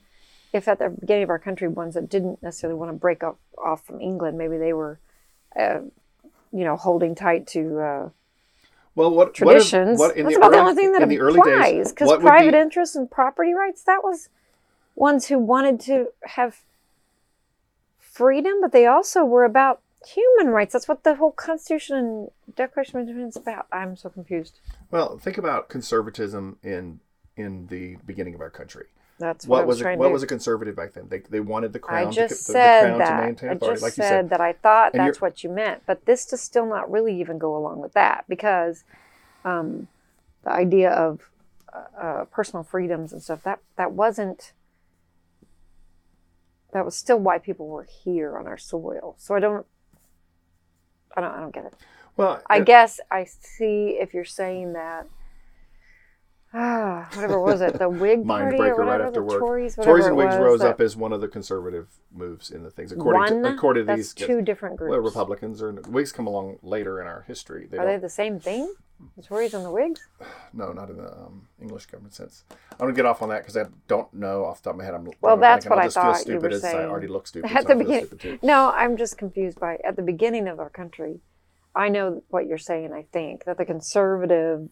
if 0.54 0.68
at 0.68 0.80
the 0.80 0.90
beginning 0.90 1.24
of 1.24 1.30
our 1.30 1.40
country 1.40 1.68
ones 1.68 1.96
that 1.96 2.10
didn't 2.10 2.42
necessarily 2.44 2.78
want 2.78 2.92
to 2.92 2.98
break 2.98 3.24
off 3.24 3.36
off 3.58 3.86
from 3.86 4.02
England, 4.02 4.38
maybe 4.38 4.58
they 4.58 4.74
were, 4.74 5.00
uh, 5.60 5.80
you 6.52 6.64
know, 6.64 6.76
holding 6.76 7.16
tight 7.16 7.48
to 7.48 7.80
uh, 7.80 8.10
well, 8.96 9.12
what 9.12 9.34
traditions. 9.34 10.00
what 10.00 10.16
in 10.18 10.24
That's 10.26 10.36
the 10.36 10.40
about 10.42 10.52
the 10.52 10.58
early- 10.58 10.70
only 10.70 10.76
thing 10.82 10.92
that 10.94 11.02
in 11.02 11.10
the 11.10 11.20
early 11.20 11.40
applies. 11.40 11.72
days, 11.72 11.92
Because 11.92 12.18
private 12.22 12.52
be- 12.52 12.58
interests 12.58 12.96
and 12.96 13.10
property 13.10 13.54
rights, 13.54 13.84
that 13.84 14.04
was 14.04 14.30
ones 14.96 15.28
who 15.28 15.40
wanted 15.40 15.80
to 15.82 16.08
have 16.24 16.62
freedom, 18.00 18.62
but 18.62 18.72
they 18.72 18.86
also 18.86 19.24
were 19.26 19.44
about 19.44 19.82
human 20.06 20.54
rights. 20.54 20.74
That's 20.74 20.88
what 20.88 21.04
the 21.04 21.16
whole 21.16 21.32
Constitution 21.32 21.98
and 21.98 22.32
Declaration 22.56 22.98
of 22.98 23.02
Independence 23.02 23.36
is 23.38 23.42
about. 23.42 23.68
I'm 23.72 23.96
so 23.96 24.10
confused. 24.10 24.60
Well, 24.92 25.18
think 25.18 25.38
about 25.38 25.70
conservatism 25.70 26.58
in 26.64 27.00
in 27.36 27.66
the 27.68 27.98
beginning 28.06 28.36
of 28.36 28.42
our 28.42 28.52
country. 28.52 28.86
That's 29.20 29.46
what, 29.48 29.60
What 29.60 29.68
was, 29.68 29.78
was 29.78 29.86
a, 29.86 29.96
what 29.98 30.08
to 30.08 30.14
was 30.14 30.24
a 30.24 30.28
conservative 30.28 30.76
back 30.76 30.94
then? 30.94 31.08
They, 31.08 31.20
they 31.20 31.40
wanted 31.40 31.72
the 31.72 31.80
crown 31.80 32.08
I 32.08 32.12
just 32.12 32.48
to, 32.48 32.52
the, 32.52 32.54
said 32.54 32.88
the 32.88 32.92
to 32.94 32.98
that. 33.00 33.24
maintain 33.26 33.50
I 33.50 33.54
authority, 33.54 33.74
just 33.76 33.84
like 33.84 33.94
said, 33.94 34.10
said. 34.10 34.30
that 34.32 34.42
I 34.42 34.54
thought 34.54 34.94
And 34.94 35.00
that's 35.02 35.18
you're- 35.20 35.28
what 35.28 35.44
you 35.44 35.50
meant, 35.52 35.84
but 35.86 36.06
this 36.06 36.26
does 36.26 36.42
still 36.42 36.66
not 36.66 36.92
really 36.92 37.18
even 37.20 37.38
go 37.38 37.56
along 37.56 37.80
with 37.80 37.94
that 37.94 38.26
because 38.28 38.84
um, 39.46 39.88
the 40.44 40.52
idea 40.52 40.90
of 40.92 41.30
uh, 41.72 42.02
uh, 42.02 42.26
personal 42.26 42.64
freedoms 42.64 43.14
and 43.14 43.22
stuff 43.22 43.44
that 43.44 43.60
that 43.78 43.92
wasn't 43.94 44.52
that 46.72 46.84
was 46.84 46.96
still 46.96 47.20
why 47.20 47.38
people 47.38 47.68
were 47.68 47.84
here 48.04 48.38
on 48.38 48.48
our 48.48 48.58
soil. 48.58 49.16
So 49.20 49.36
I 49.36 49.40
don't, 49.40 49.66
I 51.16 51.22
don't, 51.22 51.32
I 51.32 51.40
don't 51.40 51.54
get 51.54 51.66
it. 51.66 51.74
Well, 52.18 52.42
I 52.50 52.58
and- 52.58 52.66
guess 52.66 53.00
I 53.12 53.26
see 53.26 53.98
if 54.00 54.14
you're 54.14 54.26
saying 54.26 54.74
that. 54.74 55.08
Ah, 56.56 57.10
whatever 57.14 57.40
was 57.42 57.62
it? 57.62 57.80
The 57.80 57.90
Whig 57.90 58.28
party 58.28 58.58
or 58.58 58.60
right 58.60 58.78
whatever, 58.78 59.04
after 59.08 59.20
the 59.20 59.24
work. 59.24 59.40
Tories, 59.40 59.76
Tories 59.76 60.06
and 60.06 60.16
Whigs 60.16 60.36
was, 60.36 60.40
rose 60.40 60.62
up 60.62 60.80
as 60.80 60.96
one 60.96 61.12
of 61.12 61.20
the 61.20 61.28
conservative 61.28 61.88
moves 62.12 62.52
in 62.52 62.64
the 62.64 62.70
things. 62.70 62.92
According 62.92 63.42
One? 63.42 63.44
to 63.44 63.58
according 63.58 63.88
to 63.88 63.96
these, 63.96 64.14
two 64.14 64.42
different 64.42 64.78
groups. 64.78 64.92
well, 64.92 65.00
Republicans 65.00 65.64
or 65.64 65.72
Whigs 65.72 66.12
come 66.12 66.28
along 66.28 66.60
later 66.62 67.02
in 67.02 67.08
our 67.08 67.24
history. 67.28 67.68
They 67.70 67.78
Are 67.78 67.86
they 67.86 67.98
the 67.98 68.10
same 68.10 68.40
thing? 68.40 68.72
The 69.18 69.24
Tories 69.24 69.56
and 69.56 69.66
the 69.66 69.72
Whigs? 69.72 70.00
no, 70.54 70.72
not 70.72 70.92
in 70.92 70.98
the 70.98 71.12
um, 71.12 71.48
English 71.60 71.88
government 71.88 72.14
sense. 72.14 72.44
I'm 72.52 72.78
gonna 72.78 72.94
get 72.94 73.08
off 73.08 73.24
on 73.24 73.30
that 73.30 73.40
because 73.40 73.58
I 73.58 73.66
don't 73.88 74.14
know 74.14 74.46
off 74.46 74.62
the 74.62 74.70
top 74.70 74.74
of 74.74 74.78
my 74.78 74.86
head. 74.86 74.94
I'm 74.94 75.10
Well, 75.22 75.38
that's 75.38 75.66
what 75.66 75.80
I 75.80 75.90
thought 75.90 76.18
you 76.18 76.22
stupid 76.22 76.52
were 76.52 76.58
as 76.58 76.64
I 76.64 76.86
already 76.86 77.08
look 77.08 77.26
stupid. 77.26 77.52
At 77.56 77.64
so 77.64 77.70
the 77.70 77.76
beginning. 77.76 78.40
No, 78.44 78.72
I'm 78.72 78.96
just 78.96 79.18
confused 79.18 79.60
by 79.60 79.80
at 79.84 79.96
the 79.96 80.04
beginning 80.04 80.48
of 80.48 80.60
our 80.60 80.70
country. 80.70 81.22
I 81.76 81.90
know 81.90 82.22
what 82.30 82.46
you're 82.46 82.60
saying. 82.60 82.94
I 82.94 83.06
think 83.12 83.46
that 83.46 83.58
the 83.58 83.66
conservative 83.66 84.70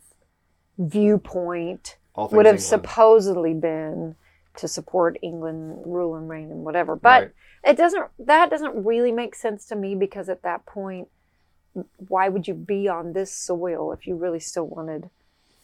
viewpoint 0.89 1.97
would 2.15 2.45
have 2.45 2.55
England. 2.55 2.61
supposedly 2.61 3.53
been 3.53 4.15
to 4.57 4.67
support 4.67 5.17
England 5.21 5.83
rule 5.85 6.15
and 6.15 6.27
reign 6.29 6.51
and 6.51 6.63
whatever. 6.65 6.95
But 6.95 7.23
Right. 7.23 7.31
it 7.63 7.77
doesn't. 7.77 8.07
That 8.19 8.50
doesn't 8.50 8.83
really 8.85 9.11
make 9.11 9.35
sense 9.35 9.65
to 9.67 9.75
me 9.75 9.95
because 9.95 10.27
at 10.29 10.41
that 10.41 10.65
point, 10.65 11.07
why 12.09 12.27
would 12.27 12.47
you 12.47 12.53
be 12.53 12.88
on 12.89 13.13
this 13.13 13.31
soil 13.31 13.91
if 13.93 14.05
you 14.05 14.15
really 14.15 14.39
still 14.41 14.67
wanted? 14.67 15.09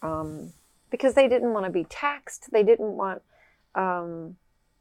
Um, 0.00 0.52
because 0.90 1.14
they 1.14 1.28
didn't 1.28 1.52
want 1.52 1.66
to 1.66 1.70
be 1.72 1.84
taxed. 1.84 2.50
They 2.50 2.62
didn't 2.62 2.96
want 2.96 3.20
um, 3.74 4.36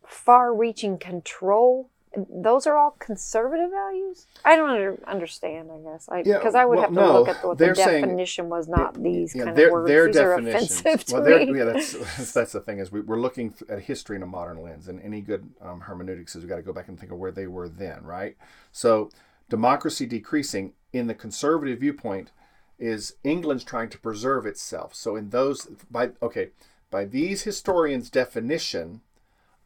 far-reaching 0.05 0.97
control. 0.99 1.89
Those 2.29 2.65
are 2.65 2.75
all 2.77 2.91
conservative 2.99 3.69
values. 3.69 4.27
I 4.45 4.55
don't 4.55 4.69
under, 4.69 4.97
understand. 5.05 5.69
I 5.71 5.77
guess 5.79 6.07
I 6.09 6.23
Yeah, 6.25 6.37
because 6.37 6.55
I 6.55 6.65
would 6.65 6.75
well, 6.77 6.81
have 6.85 6.93
to 6.93 6.99
no, 7.01 7.13
look 7.13 7.27
at 7.27 7.43
what 7.45 7.57
the 7.57 7.65
they're 7.65 7.75
saying- 7.75 8.05
definition 8.05 8.49
was. 8.49 8.67
Not 8.67 9.01
these 9.03 9.35
Yeah, 9.35 9.45
kind 9.45 9.59
of 9.59 9.71
words. 9.71 9.87
their 9.87 10.07
These 10.07 10.17
are 10.17 10.33
offensive 10.39 11.03
to 11.05 11.13
well, 11.15 11.23
they're- 11.23 11.45
me. 11.45 11.57
yeah, 11.59 11.65
that's 11.65 11.93
that's 12.33 12.53
the 12.53 12.61
thing 12.61 12.79
is 12.79 12.91
we, 12.91 13.01
we're 13.01 13.19
looking 13.19 13.53
at 13.69 13.79
history 13.81 14.15
in 14.15 14.23
a 14.23 14.25
modern 14.27 14.61
lens, 14.63 14.87
and 14.87 15.01
any 15.01 15.21
good 15.21 15.49
um, 15.61 15.81
hermeneutics 15.81 16.35
is 16.35 16.43
we 16.43 16.49
got 16.49 16.55
to 16.55 16.61
go 16.61 16.73
back 16.73 16.87
and 16.87 16.99
think 16.99 17.11
of 17.11 17.17
where 17.19 17.31
they 17.31 17.47
were 17.47 17.67
then, 17.69 18.03
right? 18.03 18.35
So, 18.71 19.09
democracy 19.49 20.05
decreasing 20.05 20.73
in 20.93 21.07
the 21.07 21.13
conservative 21.13 21.79
viewpoint 21.79 22.31
is 22.79 23.15
England's 23.23 23.63
trying 23.63 23.89
to 23.89 23.97
preserve 23.99 24.45
itself. 24.45 24.95
So, 24.95 25.15
in 25.15 25.29
those 25.29 25.67
by 25.91 26.11
okay 26.21 26.49
by 26.89 27.03
these 27.05 27.43
historians' 27.43 28.09
definition 28.09 29.01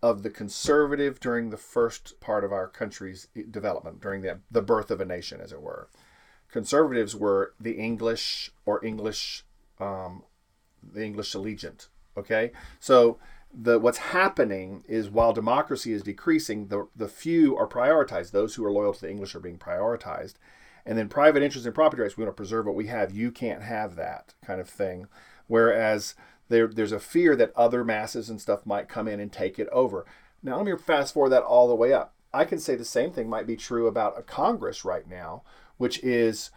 of 0.01 0.23
the 0.23 0.29
conservative 0.29 1.19
during 1.19 1.49
the 1.49 1.57
first 1.57 2.19
part 2.19 2.43
of 2.43 2.51
our 2.51 2.67
country's 2.67 3.27
development, 3.49 4.01
during 4.01 4.21
the 4.21 4.39
the 4.49 4.61
birth 4.61 4.91
of 4.91 5.01
a 5.01 5.05
nation, 5.05 5.39
as 5.41 5.51
it 5.51 5.61
were 5.61 5.89
conservatives 6.51 7.15
were 7.15 7.53
the 7.59 7.73
English 7.73 8.51
or 8.65 8.83
English, 8.85 9.45
um, 9.79 10.23
the 10.83 11.03
English 11.03 11.33
allegiant. 11.33 11.87
Okay, 12.17 12.51
so 12.79 13.17
the 13.53 13.79
what's 13.79 13.97
happening 13.97 14.83
is 14.87 15.09
while 15.09 15.33
democracy 15.33 15.93
is 15.93 16.03
decreasing, 16.03 16.67
the 16.67 16.87
the 16.95 17.07
few 17.07 17.57
are 17.57 17.67
prioritized. 17.67 18.31
Those 18.31 18.55
who 18.55 18.65
are 18.65 18.71
loyal 18.71 18.93
to 18.93 19.01
the 19.01 19.09
English 19.09 19.33
are 19.33 19.39
being 19.39 19.57
prioritized, 19.57 20.35
and 20.85 20.97
then 20.97 21.07
private 21.07 21.41
interest 21.41 21.65
and 21.65 21.75
property 21.75 22.01
rights. 22.01 22.17
We 22.17 22.25
want 22.25 22.35
to 22.35 22.39
preserve 22.39 22.65
what 22.65 22.75
we 22.75 22.87
have. 22.87 23.11
You 23.11 23.31
can't 23.31 23.63
have 23.63 23.95
that 23.95 24.33
kind 24.45 24.59
of 24.59 24.69
thing. 24.69 25.07
Whereas 25.47 26.15
there, 26.51 26.67
there's 26.67 26.91
a 26.91 26.99
fear 26.99 27.35
that 27.35 27.55
other 27.55 27.83
masses 27.83 28.29
and 28.29 28.39
stuff 28.39 28.65
might 28.65 28.87
come 28.87 29.07
in 29.07 29.19
and 29.19 29.31
take 29.31 29.57
it 29.57 29.69
over. 29.71 30.05
Now 30.43 30.57
let 30.57 30.65
me 30.65 30.73
fast 30.77 31.13
forward 31.13 31.29
that 31.29 31.43
all 31.43 31.67
the 31.67 31.75
way 31.75 31.93
up. 31.93 32.13
I 32.33 32.45
can 32.45 32.59
say 32.59 32.75
the 32.75 32.85
same 32.85 33.11
thing 33.11 33.29
might 33.29 33.47
be 33.47 33.55
true 33.57 33.87
about 33.87 34.17
a 34.17 34.21
Congress 34.21 34.85
right 34.85 35.07
now, 35.07 35.43
which 35.77 36.01
is 36.03 36.51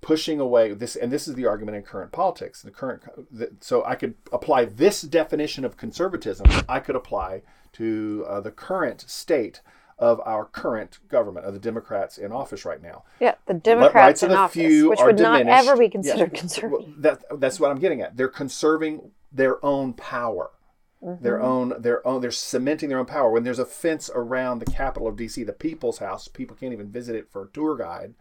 pushing 0.00 0.40
away 0.40 0.72
this 0.72 0.96
and 0.96 1.12
this 1.12 1.28
is 1.28 1.34
the 1.34 1.46
argument 1.46 1.76
in 1.76 1.82
current 1.82 2.10
politics 2.10 2.62
the 2.62 2.70
current 2.70 3.02
the, 3.30 3.50
so 3.60 3.84
i 3.84 3.94
could 3.94 4.14
apply 4.32 4.64
this 4.64 5.02
definition 5.02 5.62
of 5.64 5.76
conservatism 5.76 6.46
i 6.68 6.80
could 6.80 6.96
apply 6.96 7.42
to 7.72 8.24
uh, 8.26 8.40
the 8.40 8.50
current 8.50 9.02
state 9.06 9.60
of 9.98 10.18
our 10.24 10.46
current 10.46 10.98
government 11.08 11.44
of 11.44 11.52
the 11.52 11.60
democrats 11.60 12.16
in 12.16 12.32
office 12.32 12.64
right 12.64 12.82
now 12.82 13.02
Yeah, 13.20 13.34
the 13.44 13.52
Democrats 13.52 13.94
rights 13.94 14.22
of 14.22 14.30
in 14.30 14.32
the 14.36 14.38
office, 14.40 14.54
few 14.54 14.88
which 14.88 15.00
would 15.02 15.18
not 15.18 15.46
ever 15.46 15.76
be 15.76 15.90
considered 15.90 16.32
conservative. 16.32 16.94
that, 17.02 17.22
that's 17.38 17.60
what 17.60 17.70
i'm 17.70 17.78
getting 17.78 18.00
at 18.00 18.16
they're 18.16 18.28
conserving 18.28 19.10
their 19.32 19.64
own 19.64 19.92
power. 19.94 20.50
Mm-hmm. 21.02 21.24
their 21.24 21.40
own 21.40 21.72
their 21.78 22.06
own 22.06 22.20
they're 22.20 22.30
cementing 22.30 22.90
their 22.90 22.98
own 22.98 23.06
power. 23.06 23.30
When 23.30 23.42
there's 23.42 23.58
a 23.58 23.64
fence 23.64 24.10
around 24.14 24.58
the 24.58 24.66
capital 24.70 25.08
of 25.08 25.16
dc 25.16 25.46
the 25.46 25.52
people's 25.54 25.96
house 25.96 26.28
people 26.28 26.54
can't 26.54 26.74
even 26.74 26.90
visit 26.90 27.16
it 27.16 27.30
for 27.32 27.44
a 27.44 27.48
tour 27.48 27.74
guide 27.74 28.12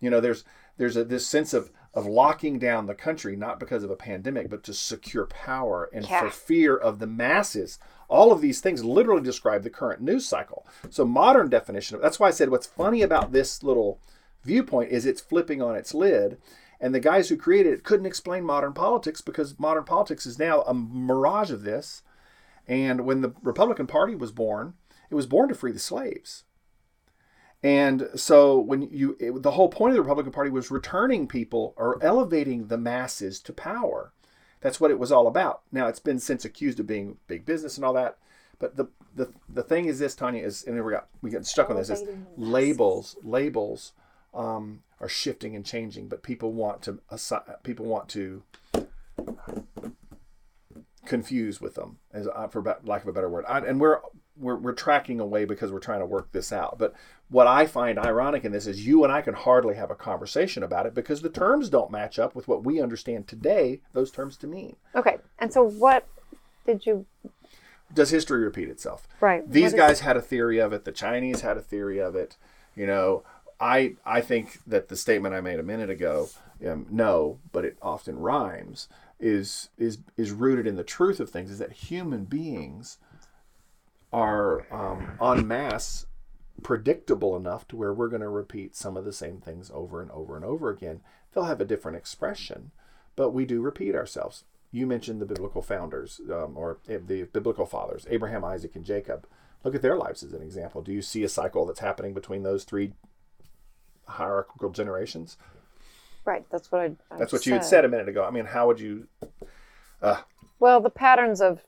you 0.00 0.10
know 0.10 0.18
there's 0.20 0.42
there's 0.76 0.96
a, 0.96 1.04
this 1.04 1.28
sense 1.28 1.54
of 1.54 1.70
of 1.94 2.06
locking 2.06 2.58
down 2.58 2.86
the 2.86 2.94
country 2.96 3.36
not 3.36 3.60
because 3.60 3.84
of 3.84 3.90
a 3.92 3.94
pandemic 3.94 4.50
but 4.50 4.64
to 4.64 4.74
secure 4.74 5.26
power 5.26 5.88
and 5.92 6.04
Yeah. 6.08 6.22
for 6.22 6.30
fear 6.30 6.76
of 6.76 6.98
the 6.98 7.06
masses. 7.06 7.78
All 8.08 8.32
of 8.32 8.40
these 8.40 8.60
things 8.60 8.84
literally 8.84 9.22
describe 9.22 9.62
the 9.62 9.70
current 9.70 10.02
news 10.02 10.26
cycle. 10.26 10.66
So 10.90 11.04
modern 11.04 11.48
definition 11.48 11.94
of 11.94 12.02
that's 12.02 12.18
why 12.18 12.26
i 12.26 12.32
said 12.32 12.50
what's 12.50 12.66
funny 12.66 13.02
about 13.02 13.30
this 13.30 13.62
little 13.62 14.00
viewpoint 14.42 14.90
is 14.90 15.06
it's 15.06 15.20
flipping 15.20 15.62
on 15.62 15.76
its 15.76 15.94
lid 15.94 16.38
and 16.84 16.94
the 16.94 17.00
guys 17.00 17.30
who 17.30 17.36
created 17.36 17.72
it 17.72 17.82
couldn't 17.82 18.04
explain 18.04 18.44
modern 18.44 18.74
politics 18.74 19.22
because 19.22 19.58
modern 19.58 19.84
politics 19.84 20.26
is 20.26 20.38
now 20.38 20.60
a 20.62 20.74
mirage 20.74 21.50
of 21.50 21.62
this 21.62 22.02
and 22.66 23.06
when 23.06 23.22
the 23.22 23.32
Republican 23.42 23.86
Party 23.86 24.14
was 24.14 24.32
born, 24.32 24.74
it 25.10 25.14
was 25.14 25.26
born 25.26 25.48
to 25.48 25.54
free 25.54 25.72
the 25.72 25.78
slaves. 25.78 26.44
And 27.62 28.08
so 28.14 28.58
when 28.58 28.82
you 28.82 29.16
it, 29.18 29.42
the 29.42 29.52
whole 29.52 29.70
point 29.70 29.92
of 29.92 29.94
the 29.94 30.02
Republican 30.02 30.32
Party 30.32 30.50
was 30.50 30.70
returning 30.70 31.26
people 31.26 31.72
or 31.78 32.02
elevating 32.02 32.66
the 32.66 32.76
masses 32.76 33.40
to 33.40 33.52
power. 33.54 34.12
That's 34.60 34.78
what 34.78 34.90
it 34.90 34.98
was 34.98 35.10
all 35.10 35.26
about. 35.26 35.62
Now 35.72 35.88
it's 35.88 36.00
been 36.00 36.18
since 36.18 36.44
accused 36.44 36.80
of 36.80 36.86
being 36.86 37.16
big 37.26 37.46
business 37.46 37.76
and 37.76 37.84
all 37.84 37.94
that. 37.94 38.18
But 38.58 38.76
the 38.76 38.88
the, 39.16 39.32
the 39.48 39.62
thing 39.62 39.86
is 39.86 39.98
this, 39.98 40.14
Tanya, 40.14 40.44
is 40.44 40.64
and 40.64 40.82
we 40.84 40.92
got 40.92 41.08
we 41.22 41.30
get 41.30 41.46
stuck 41.46 41.70
on 41.70 41.76
this 41.76 41.88
is 41.88 42.02
labels 42.36 43.16
labels 43.22 43.92
um, 44.34 44.82
are 45.00 45.08
shifting 45.08 45.54
and 45.54 45.64
changing, 45.64 46.08
but 46.08 46.22
people 46.22 46.52
want 46.52 46.82
to 46.82 47.00
assi- 47.10 47.62
people 47.62 47.86
want 47.86 48.08
to 48.10 48.42
confused 51.04 51.60
with 51.60 51.74
them, 51.74 51.98
as 52.12 52.26
uh, 52.28 52.48
for 52.48 52.62
lack 52.84 53.02
of 53.02 53.08
a 53.08 53.12
better 53.12 53.28
word. 53.28 53.44
I, 53.48 53.58
and 53.60 53.80
we're, 53.80 54.00
we're 54.36 54.56
we're 54.56 54.72
tracking 54.72 55.20
away 55.20 55.44
because 55.44 55.70
we're 55.70 55.78
trying 55.78 56.00
to 56.00 56.06
work 56.06 56.32
this 56.32 56.52
out. 56.52 56.78
But 56.78 56.94
what 57.28 57.46
I 57.46 57.66
find 57.66 57.98
ironic 57.98 58.44
in 58.44 58.52
this 58.52 58.66
is 58.66 58.86
you 58.86 59.04
and 59.04 59.12
I 59.12 59.22
can 59.22 59.34
hardly 59.34 59.76
have 59.76 59.90
a 59.90 59.94
conversation 59.94 60.62
about 60.62 60.86
it 60.86 60.94
because 60.94 61.22
the 61.22 61.28
terms 61.28 61.68
don't 61.70 61.90
match 61.90 62.18
up 62.18 62.34
with 62.34 62.48
what 62.48 62.64
we 62.64 62.80
understand 62.80 63.28
today 63.28 63.80
those 63.92 64.10
terms 64.10 64.36
to 64.38 64.46
mean. 64.46 64.76
Okay, 64.94 65.18
and 65.38 65.52
so 65.52 65.62
what 65.62 66.06
did 66.66 66.86
you? 66.86 67.06
Does 67.92 68.10
history 68.10 68.42
repeat 68.42 68.68
itself? 68.68 69.06
Right. 69.20 69.48
These 69.48 69.74
guys 69.74 70.00
had 70.00 70.16
a 70.16 70.22
theory 70.22 70.58
of 70.58 70.72
it. 70.72 70.84
The 70.84 70.92
Chinese 70.92 71.42
had 71.42 71.56
a 71.56 71.62
theory 71.62 71.98
of 71.98 72.16
it. 72.16 72.36
You 72.74 72.88
know, 72.88 73.22
I 73.64 73.94
I 74.04 74.20
think 74.20 74.60
that 74.66 74.88
the 74.88 74.96
statement 74.96 75.34
I 75.34 75.40
made 75.40 75.58
a 75.58 75.62
minute 75.62 75.88
ago, 75.88 76.28
um, 76.66 76.86
no, 76.90 77.38
but 77.50 77.64
it 77.64 77.78
often 77.80 78.18
rhymes, 78.18 78.88
is 79.18 79.70
is 79.78 79.98
is 80.18 80.32
rooted 80.32 80.66
in 80.66 80.76
the 80.76 80.84
truth 80.84 81.18
of 81.18 81.30
things 81.30 81.50
is 81.50 81.58
that 81.60 81.72
human 81.72 82.26
beings 82.26 82.98
are 84.12 84.66
um, 84.70 85.18
en 85.20 85.48
masse 85.48 86.04
predictable 86.62 87.36
enough 87.36 87.66
to 87.68 87.76
where 87.76 87.92
we're 87.92 88.08
going 88.08 88.20
to 88.20 88.28
repeat 88.28 88.76
some 88.76 88.98
of 88.98 89.06
the 89.06 89.12
same 89.14 89.40
things 89.40 89.70
over 89.72 90.02
and 90.02 90.10
over 90.10 90.36
and 90.36 90.44
over 90.44 90.68
again. 90.68 91.00
They'll 91.32 91.44
have 91.44 91.60
a 91.60 91.64
different 91.64 91.96
expression, 91.96 92.70
but 93.16 93.30
we 93.30 93.46
do 93.46 93.62
repeat 93.62 93.94
ourselves. 93.94 94.44
You 94.72 94.86
mentioned 94.86 95.20
the 95.22 95.26
biblical 95.26 95.62
founders 95.62 96.20
um, 96.30 96.56
or 96.56 96.78
the 96.86 97.28
biblical 97.32 97.64
fathers, 97.64 98.06
Abraham, 98.10 98.44
Isaac, 98.44 98.76
and 98.76 98.84
Jacob. 98.84 99.26
Look 99.64 99.74
at 99.74 99.82
their 99.82 99.96
lives 99.96 100.22
as 100.22 100.34
an 100.34 100.42
example. 100.42 100.82
Do 100.82 100.92
you 100.92 101.00
see 101.00 101.24
a 101.24 101.28
cycle 101.28 101.64
that's 101.64 101.80
happening 101.80 102.12
between 102.12 102.42
those 102.42 102.64
three 102.64 102.92
hierarchical 104.06 104.70
generations? 104.70 105.36
Right. 106.24 106.44
That's 106.50 106.72
what 106.72 106.80
I. 106.80 106.84
I 107.10 107.18
that's 107.18 107.32
what 107.32 107.46
you 107.46 107.52
had 107.52 107.64
said 107.64 107.84
a 107.84 107.88
minute 107.88 108.08
ago. 108.08 108.24
I 108.24 108.30
mean, 108.30 108.46
how 108.46 108.66
would 108.66 108.80
you? 108.80 109.06
Uh, 110.00 110.20
well, 110.58 110.80
the 110.80 110.90
patterns 110.90 111.40
of. 111.40 111.60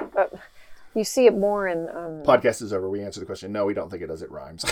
Uh, 0.00 0.26
you 0.94 1.04
see 1.04 1.26
it 1.26 1.36
more 1.36 1.68
in. 1.68 1.88
Um, 1.88 2.22
Podcast 2.24 2.62
is 2.62 2.72
over. 2.72 2.88
We 2.88 3.02
answer 3.02 3.20
the 3.20 3.26
question. 3.26 3.52
No, 3.52 3.66
we 3.66 3.74
don't 3.74 3.90
think 3.90 4.02
it 4.02 4.08
does. 4.08 4.22
It 4.22 4.30
rhymes. 4.30 4.64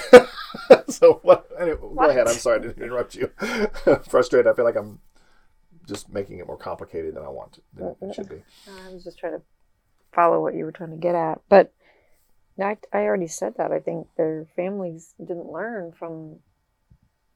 so 0.88 1.20
what? 1.22 1.48
Anyway, 1.58 1.76
what? 1.80 2.06
Go 2.06 2.10
ahead. 2.10 2.26
I'm 2.26 2.34
sorry 2.34 2.60
to 2.62 2.70
interrupt 2.82 3.14
you. 3.14 3.30
Frustrated. 4.08 4.48
I 4.50 4.54
feel 4.54 4.64
like 4.64 4.76
I'm 4.76 5.00
just 5.86 6.12
making 6.12 6.38
it 6.38 6.46
more 6.46 6.56
complicated 6.56 7.14
than 7.14 7.22
I 7.22 7.28
want 7.28 7.52
to, 7.52 7.60
than 7.74 7.96
it 8.02 8.14
should 8.14 8.28
be. 8.28 8.42
I 8.88 8.92
was 8.92 9.04
just 9.04 9.18
trying 9.18 9.34
to 9.34 9.42
follow 10.12 10.40
what 10.40 10.54
you 10.54 10.64
were 10.64 10.72
trying 10.72 10.90
to 10.90 10.96
get 10.96 11.14
at, 11.14 11.40
but 11.48 11.72
I, 12.60 12.76
I 12.92 13.00
already 13.00 13.28
said 13.28 13.54
that. 13.58 13.72
I 13.72 13.78
think 13.78 14.08
their 14.16 14.46
families 14.56 15.14
didn't 15.18 15.50
learn 15.50 15.92
from 15.92 16.36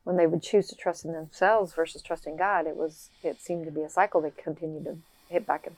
when 0.05 0.17
they 0.17 0.27
would 0.27 0.43
choose 0.43 0.69
to 0.69 0.77
trust 0.77 1.05
in 1.05 1.13
themselves 1.13 1.75
versus 1.75 2.03
trusting 2.03 2.37
God. 2.37 2.67
It 2.67 2.77
was 2.77 3.11
it 3.23 3.41
seemed 3.41 3.67
to 3.67 3.73
be 3.73 3.83
a 3.83 3.91
cycle 3.91 4.21
they 4.21 4.31
continued 4.31 4.85
to 4.85 4.99
hit 5.29 5.47
back 5.47 5.67
and 5.67 5.77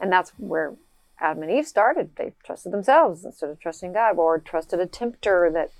and 0.00 0.12
that's 0.12 0.32
where 0.36 0.74
Adam 1.20 1.42
and 1.42 1.52
Eve 1.52 1.66
started. 1.66 2.10
They 2.16 2.32
trusted 2.44 2.72
themselves 2.72 3.24
instead 3.24 3.50
of 3.50 3.60
trusting 3.60 3.92
God, 3.92 4.18
or 4.18 4.38
trusted 4.38 4.80
a 4.80 4.86
tempter 4.86 5.50
that 5.52 5.70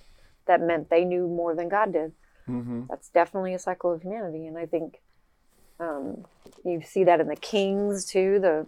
that 0.46 0.60
meant 0.60 0.90
they 0.90 1.04
knew 1.04 1.26
more 1.26 1.54
than 1.54 1.68
God 1.68 1.92
did. 1.92 2.12
Mm-hmm. 2.48 2.82
That's 2.88 3.08
definitely 3.08 3.54
a 3.54 3.58
cycle 3.58 3.92
of 3.92 4.02
humanity, 4.02 4.46
and 4.46 4.58
I 4.58 4.66
think 4.66 5.00
um, 5.80 6.24
you 6.64 6.82
see 6.82 7.04
that 7.04 7.20
in 7.20 7.28
the 7.28 7.36
kings 7.36 8.04
too. 8.04 8.38
The 8.38 8.66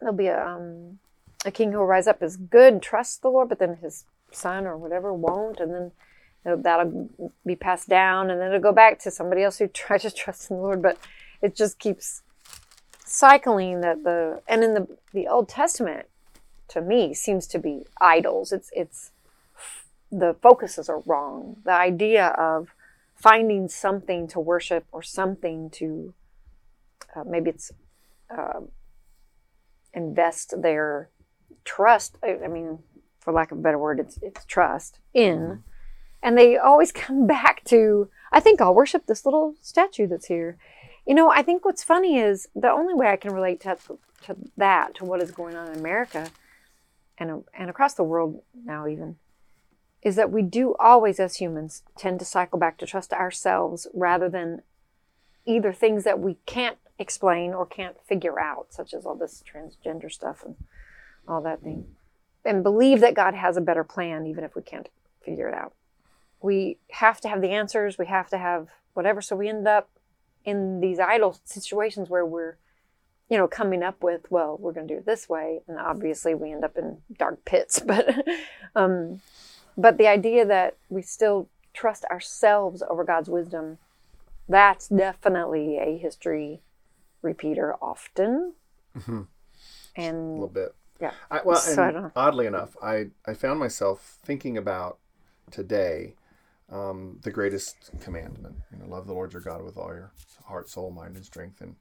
there'll 0.00 0.14
be 0.14 0.26
a 0.26 0.44
um, 0.44 0.98
a 1.44 1.50
king 1.50 1.72
who 1.72 1.78
will 1.78 1.86
rise 1.86 2.06
up 2.06 2.22
as 2.22 2.36
good 2.36 2.82
trust 2.82 3.22
the 3.22 3.30
Lord, 3.30 3.48
but 3.48 3.58
then 3.58 3.76
his 3.76 4.04
son 4.30 4.66
or 4.66 4.76
whatever 4.76 5.12
won't, 5.12 5.60
and 5.60 5.72
then 5.72 5.92
that'll 6.44 7.08
be 7.46 7.56
passed 7.56 7.88
down, 7.88 8.30
and 8.30 8.40
then 8.40 8.48
it'll 8.48 8.60
go 8.60 8.72
back 8.72 8.98
to 9.00 9.10
somebody 9.10 9.42
else 9.42 9.58
who 9.58 9.66
tries 9.68 10.02
to 10.02 10.10
trust 10.10 10.50
in 10.50 10.56
the 10.56 10.62
Lord. 10.62 10.82
But 10.82 10.98
it 11.40 11.54
just 11.56 11.78
keeps 11.78 12.22
cycling 13.04 13.80
that 13.80 14.04
the 14.04 14.42
and 14.48 14.64
in 14.64 14.74
the 14.74 14.86
the 15.12 15.28
Old 15.28 15.48
Testament 15.48 16.06
to 16.68 16.80
me 16.80 17.14
seems 17.14 17.46
to 17.48 17.58
be 17.58 17.84
idols. 18.00 18.52
It's 18.52 18.70
it's 18.74 19.10
the 20.10 20.36
focuses 20.42 20.88
are 20.88 21.00
wrong. 21.00 21.56
The 21.64 21.72
idea 21.72 22.28
of 22.28 22.74
finding 23.14 23.68
something 23.68 24.26
to 24.28 24.40
worship 24.40 24.84
or 24.92 25.02
something 25.02 25.70
to 25.70 26.12
uh, 27.14 27.24
maybe 27.24 27.50
it's 27.50 27.72
uh, 28.30 28.60
invest 29.92 30.60
their 30.62 31.08
trust. 31.64 32.16
I, 32.22 32.38
I, 32.44 32.48
mean, 32.48 32.78
for 33.20 33.32
lack 33.32 33.52
of 33.52 33.58
a 33.58 33.60
better 33.60 33.78
word, 33.78 34.00
it's 34.00 34.18
it's 34.22 34.44
trust 34.44 34.98
in, 35.14 35.38
mm-hmm. 35.38 35.60
And 36.22 36.36
they 36.36 36.56
always 36.56 36.92
come 36.92 37.26
back 37.26 37.64
to. 37.64 38.08
I 38.30 38.40
think 38.40 38.60
I'll 38.60 38.74
worship 38.74 39.06
this 39.06 39.26
little 39.26 39.54
statue 39.60 40.06
that's 40.06 40.26
here, 40.26 40.56
you 41.06 41.14
know, 41.14 41.30
I 41.30 41.42
think 41.42 41.64
what's 41.64 41.82
funny 41.82 42.18
is 42.18 42.48
the 42.54 42.70
only 42.70 42.94
way 42.94 43.08
I 43.08 43.16
can 43.16 43.32
relate 43.32 43.60
to, 43.62 43.76
to 44.24 44.36
that, 44.56 44.94
to 44.96 45.04
what 45.04 45.20
is 45.20 45.30
going 45.30 45.56
on 45.56 45.72
in 45.72 45.78
America 45.78 46.30
and, 47.18 47.44
and 47.54 47.68
across 47.68 47.94
the 47.94 48.04
world 48.04 48.42
now, 48.64 48.86
even, 48.86 49.16
is 50.02 50.16
that 50.16 50.30
we 50.30 50.42
do 50.42 50.74
always, 50.78 51.18
as 51.18 51.36
humans, 51.36 51.82
tend 51.96 52.18
to 52.20 52.24
cycle 52.24 52.58
back 52.58 52.78
to 52.78 52.86
trust 52.86 53.12
ourselves 53.12 53.86
rather 53.92 54.28
than 54.28 54.62
either 55.44 55.72
things 55.72 56.04
that 56.04 56.20
we 56.20 56.36
can't 56.46 56.78
explain 56.98 57.52
or 57.52 57.66
can't 57.66 57.96
figure 58.06 58.38
out, 58.38 58.66
such 58.70 58.94
as 58.94 59.04
all 59.04 59.16
this 59.16 59.42
transgender 59.42 60.10
stuff 60.10 60.44
and 60.44 60.54
all 61.26 61.42
that 61.42 61.62
thing, 61.62 61.86
and 62.44 62.62
believe 62.62 63.00
that 63.00 63.14
God 63.14 63.34
has 63.34 63.56
a 63.56 63.60
better 63.60 63.84
plan, 63.84 64.26
even 64.26 64.44
if 64.44 64.54
we 64.54 64.62
can't 64.62 64.88
figure 65.24 65.48
it 65.48 65.54
out. 65.54 65.74
We 66.42 66.78
have 66.90 67.20
to 67.22 67.28
have 67.28 67.40
the 67.40 67.50
answers, 67.50 67.98
we 67.98 68.06
have 68.06 68.28
to 68.30 68.38
have 68.38 68.68
whatever, 68.94 69.20
so 69.20 69.36
we 69.36 69.48
end 69.48 69.66
up 69.66 69.88
in 70.44 70.80
these 70.80 70.98
idle 70.98 71.38
situations 71.44 72.10
where 72.10 72.26
we're 72.26 72.56
you 73.28 73.38
know 73.38 73.46
coming 73.46 73.82
up 73.82 74.02
with 74.02 74.30
well 74.30 74.58
we're 74.60 74.72
going 74.72 74.86
to 74.86 74.94
do 74.94 74.98
it 74.98 75.06
this 75.06 75.28
way 75.28 75.60
and 75.68 75.78
obviously 75.78 76.34
we 76.34 76.52
end 76.52 76.64
up 76.64 76.76
in 76.76 76.98
dark 77.16 77.44
pits 77.44 77.78
but 77.86 78.26
um 78.74 79.20
but 79.76 79.96
the 79.98 80.06
idea 80.08 80.44
that 80.44 80.76
we 80.88 81.00
still 81.00 81.48
trust 81.72 82.04
ourselves 82.06 82.82
over 82.90 83.04
god's 83.04 83.30
wisdom 83.30 83.78
that's 84.48 84.88
definitely 84.88 85.78
a 85.78 85.96
history 85.96 86.60
repeater 87.22 87.74
often. 87.80 88.54
Mm-hmm. 88.98 89.22
and 89.96 90.16
a 90.16 90.32
little 90.32 90.48
bit. 90.48 90.74
yeah. 91.00 91.12
I, 91.30 91.40
well 91.42 91.56
so 91.56 91.82
and 91.82 92.12
oddly 92.14 92.44
enough 92.46 92.76
i 92.82 93.06
i 93.26 93.32
found 93.32 93.58
myself 93.58 94.18
thinking 94.22 94.58
about 94.58 94.98
today 95.50 96.14
um, 96.72 97.18
the 97.22 97.30
greatest 97.30 97.90
commandment. 98.00 98.56
You 98.72 98.78
know, 98.78 98.86
love 98.86 99.06
the 99.06 99.12
Lord 99.12 99.32
your 99.32 99.42
God 99.42 99.62
with 99.62 99.76
all 99.76 99.94
your 99.94 100.12
heart, 100.46 100.68
soul, 100.68 100.90
mind, 100.90 101.16
and 101.16 101.24
strength, 101.24 101.60
and 101.60 101.76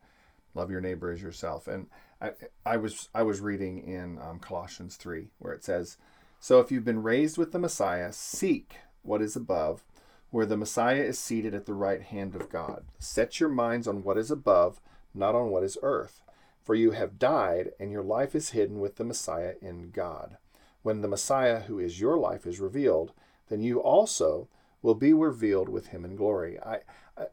love 0.54 0.69
your 0.69 0.82
neighbor 0.82 1.12
as 1.12 1.21
yourself. 1.21 1.67
And 1.67 1.88
I, 2.21 2.32
I 2.65 2.77
was 2.77 3.10
I 3.15 3.23
was 3.23 3.39
reading 3.39 3.80
in 3.80 4.19
um, 4.19 4.39
Colossians 4.39 4.97
three 4.97 5.30
where 5.39 5.54
it 5.54 5.63
says, 5.63 5.97
"So 6.39 6.60
if 6.60 6.71
you've 6.71 6.86
been 6.86 7.01
raised 7.01 7.38
with 7.38 7.51
the 7.51 7.60
Messiah, 7.60 8.12
seek 8.12 8.75
what 9.01 9.21
is 9.21 9.36
above, 9.36 9.84
where 10.30 10.45
the 10.45 10.58
Messiah 10.58 11.01
is 11.01 11.17
seated 11.17 11.56
at 11.56 11.65
the 11.65 11.73
right 11.73 12.01
hand 12.01 12.36
of 12.36 12.49
God. 12.49 12.84
Set 12.99 13.39
your 13.39 13.49
minds 13.49 13.88
on 13.88 14.04
what 14.04 14.17
is 14.17 14.30
above, 14.30 14.82
not 15.13 15.36
on 15.36 15.49
what 15.49 15.63
is 15.63 15.77
earth." 15.82 16.21
For 16.63 16.75
you 16.75 16.91
have 16.91 17.17
died, 17.17 17.71
and 17.80 17.91
your 17.91 18.04
life 18.04 18.36
is 18.36 18.51
hidden 18.51 18.80
with 18.80 18.97
the 18.97 19.04
Messiah 19.04 19.56
in 19.63 19.89
God. 19.89 20.38
When 20.84 21.01
the 21.01 21.08
Messiah, 21.08 21.62
who 21.62 21.80
is 21.80 21.99
your 21.99 22.17
life, 22.17 22.45
is 22.45 22.60
revealed, 22.60 23.13
then 23.49 23.63
you 23.63 23.80
also 23.80 24.47
will 24.82 24.96
be 24.96 25.13
revealed 25.13 25.70
with 25.70 25.88
him 25.88 26.04
in 26.06 26.15
glory. 26.15 26.60
I 26.60 26.80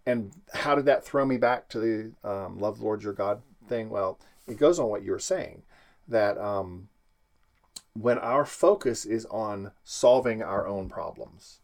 and 0.06 0.32
how 0.52 0.74
did 0.74 0.84
that 0.86 1.04
throw 1.04 1.24
me 1.24 1.36
back 1.36 1.68
to 1.70 1.78
the 1.78 2.28
um, 2.28 2.58
love 2.58 2.78
the 2.78 2.84
Lord 2.84 3.02
your 3.02 3.12
God 3.12 3.42
thing? 3.68 3.90
Well, 3.90 4.18
it 4.46 4.58
goes 4.58 4.78
on 4.78 4.88
what 4.88 5.02
you 5.02 5.12
were 5.12 5.18
saying 5.18 5.62
that 6.06 6.38
um, 6.38 6.88
when 7.94 8.18
our 8.18 8.44
focus 8.44 9.04
is 9.04 9.26
on 9.26 9.72
solving 9.84 10.42
our 10.42 10.66
own 10.66 10.88
problems, 10.88 11.60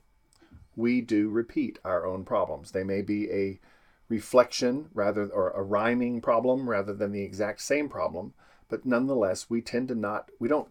we 0.77 1.01
do 1.01 1.29
repeat 1.29 1.79
our 1.85 2.07
own 2.07 2.25
problems. 2.25 2.71
They 2.71 2.85
may 2.85 3.03
be 3.03 3.31
a 3.31 3.61
reflection 4.09 4.89
rather 4.93 5.27
or 5.27 5.51
a 5.51 5.63
rhyming 5.63 6.21
problem 6.21 6.69
rather 6.69 6.93
than 6.93 7.13
the 7.13 7.23
exact 7.23 7.61
same 7.63 7.89
problem, 7.89 8.35
but 8.69 8.85
nonetheless, 8.85 9.49
we 9.49 9.61
tend 9.61 9.89
to 9.89 9.95
not. 9.95 10.31
We 10.39 10.49
don't. 10.49 10.69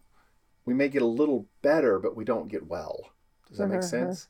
We 0.65 0.73
may 0.73 0.87
get 0.87 1.01
a 1.01 1.07
little 1.07 1.47
better, 1.61 1.99
but 1.99 2.15
we 2.15 2.23
don't 2.23 2.47
get 2.47 2.67
well. 2.67 3.11
Does 3.49 3.57
that 3.57 3.67
make 3.67 3.79
mm-hmm. 3.79 3.89
sense? 3.89 4.27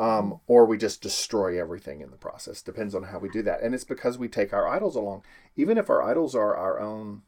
Um, 0.00 0.40
or 0.46 0.64
we 0.64 0.78
just 0.78 1.02
destroy 1.02 1.60
everything 1.60 2.00
in 2.00 2.10
the 2.10 2.16
process. 2.16 2.62
Depends 2.62 2.94
on 2.94 3.04
how 3.04 3.18
we 3.18 3.28
do 3.28 3.42
that, 3.42 3.60
and 3.60 3.74
it's 3.74 3.84
because 3.84 4.16
we 4.16 4.28
take 4.28 4.52
our 4.52 4.66
idols 4.66 4.96
along, 4.96 5.22
even 5.56 5.76
if 5.76 5.90
our 5.90 6.02
idols 6.02 6.34
are 6.34 6.56
our 6.56 6.80
own 6.80 7.22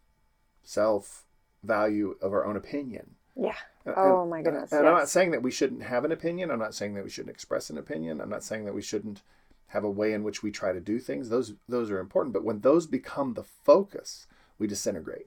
self 0.65 1.27
value 1.63 2.17
of 2.23 2.33
our 2.33 2.47
own 2.47 2.57
opinion. 2.57 3.17
Yeah. 3.37 3.55
Oh 3.87 4.23
and, 4.23 4.31
my 4.31 4.43
goodness. 4.43 4.73
And, 4.73 4.81
and 4.81 4.87
yes. 4.87 4.91
I'm 4.91 4.99
not 4.99 5.09
saying 5.11 5.31
that 5.33 5.43
we 5.43 5.51
shouldn't 5.51 5.83
have 5.83 6.07
an 6.07 6.13
opinion. 6.13 6.51
I'm 6.51 6.59
not 6.59 6.75
saying 6.75 6.95
that 6.95 7.05
we 7.05 7.11
shouldn't 7.11 7.35
express 7.35 7.69
an 7.69 7.77
opinion. 7.77 8.21
I'm 8.21 8.31
not 8.31 8.43
saying 8.43 8.65
that 8.65 8.75
we 8.75 8.83
shouldn't 8.83 9.23
have 9.69 9.85
a 9.85 9.91
way 9.91 10.15
in 10.15 10.23
which 10.23 10.43
we 10.43 10.51
try 10.51 10.73
to 10.73 10.81
do 10.81 10.99
things. 10.99 11.29
Those 11.29 11.55
those 11.69 11.91
are 11.91 11.99
important. 11.99 12.33
But 12.33 12.45
when 12.45 12.61
those 12.61 12.87
become 12.87 13.35
the 13.35 13.45
focus, 13.45 14.27
we 14.59 14.67
disintegrate. 14.67 15.27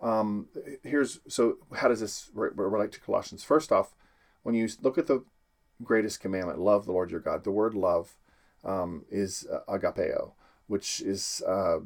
Um, 0.00 0.46
here's 0.84 1.18
so 1.26 1.58
how 1.74 1.88
does 1.88 2.00
this 2.00 2.30
relate 2.34 2.92
to 2.92 3.00
Colossians? 3.00 3.42
First 3.42 3.72
off, 3.72 3.94
when 4.44 4.54
you 4.54 4.68
look 4.80 4.96
at 4.96 5.08
the 5.08 5.24
greatest 5.82 6.20
commandment 6.20 6.58
love 6.58 6.86
the 6.86 6.92
Lord 6.92 7.10
your 7.10 7.20
God. 7.20 7.44
The 7.44 7.50
word 7.50 7.74
love 7.74 8.14
um, 8.64 9.04
is 9.10 9.46
uh, 9.52 9.60
agapeo, 9.68 10.32
which 10.66 11.00
is 11.00 11.42
uh, 11.46 11.80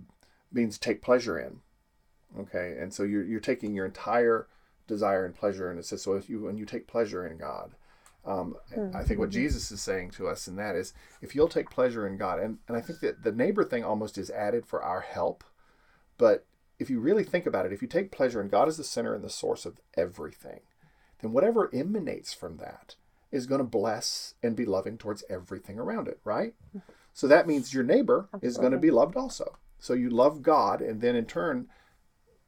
means 0.53 0.79
take 0.79 1.03
pleasure 1.03 1.39
in. 1.39 1.61
Okay, 2.39 2.77
and 2.79 2.93
so 2.93 3.03
you're, 3.03 3.25
you're 3.25 3.41
taking 3.41 3.75
your 3.75 3.87
entire 3.87 4.47
desire 4.87 5.25
and 5.25 5.35
pleasure, 5.35 5.71
and 5.71 5.79
it 5.79 5.87
says 5.87 6.03
so 6.03 6.15
if 6.15 6.29
you 6.29 6.43
when 6.43 6.59
you 6.59 6.67
take 6.67 6.87
pleasure 6.87 7.27
in 7.27 7.39
God. 7.39 7.73
Um, 8.25 8.57
mm-hmm. 8.75 8.97
I 8.97 9.05
think 9.05 9.21
what 9.21 9.31
Jesus 9.31 9.71
is 9.71 9.81
saying 9.81 10.11
to 10.13 10.27
us 10.27 10.49
in 10.49 10.57
that 10.57 10.75
is 10.75 10.93
if 11.23 11.35
you'll 11.35 11.49
take 11.49 11.71
pleasure 11.71 12.09
in 12.09 12.17
God, 12.17 12.41
and, 12.41 12.59
and 12.67 12.77
I 12.77 12.81
think 12.81 12.99
that 12.99 13.23
the 13.23 13.31
neighbor 13.31 13.63
thing 13.63 13.85
almost 13.85 14.19
is 14.19 14.31
added 14.31 14.67
for 14.67 14.83
our 14.83 15.01
help, 15.01 15.45
but 16.19 16.45
if 16.79 16.91
you 16.91 16.99
really 16.99 17.23
think 17.23 17.47
about 17.47 17.67
it, 17.67 17.73
if 17.73 17.83
you 17.83 17.89
take 17.89 18.11
pleasure 18.11 18.41
in 18.41 18.49
God 18.49 18.67
as 18.67 18.77
the 18.77 18.85
center 18.85 19.15
and 19.15 19.23
the 19.23 19.31
source 19.31 19.65
of 19.65 19.81
everything, 19.97 20.61
then 21.21 21.33
whatever 21.33 21.71
emanates 21.73 22.35
from 22.35 22.57
that 22.59 22.97
is 23.37 23.47
going 23.47 23.61
to 23.61 23.65
bless 23.65 24.35
and 24.43 24.57
be 24.57 24.65
loving 24.65 24.99
towards 24.99 25.23
everything 25.31 25.79
around 25.79 26.09
it, 26.09 26.19
right? 26.25 26.55
So 27.13 27.27
that 27.29 27.47
means 27.47 27.73
your 27.73 27.85
neighbor 27.85 28.29
Absolutely. 28.35 28.49
is 28.49 28.59
going 28.59 28.73
to 28.73 28.79
be 28.79 28.91
loved 28.91 29.17
also. 29.17 29.57
So 29.79 29.95
you 29.95 30.11
love 30.11 30.43
God, 30.43 30.81
and 30.81 31.01
then 31.01 31.15
in 31.15 31.27
turn, 31.27 31.69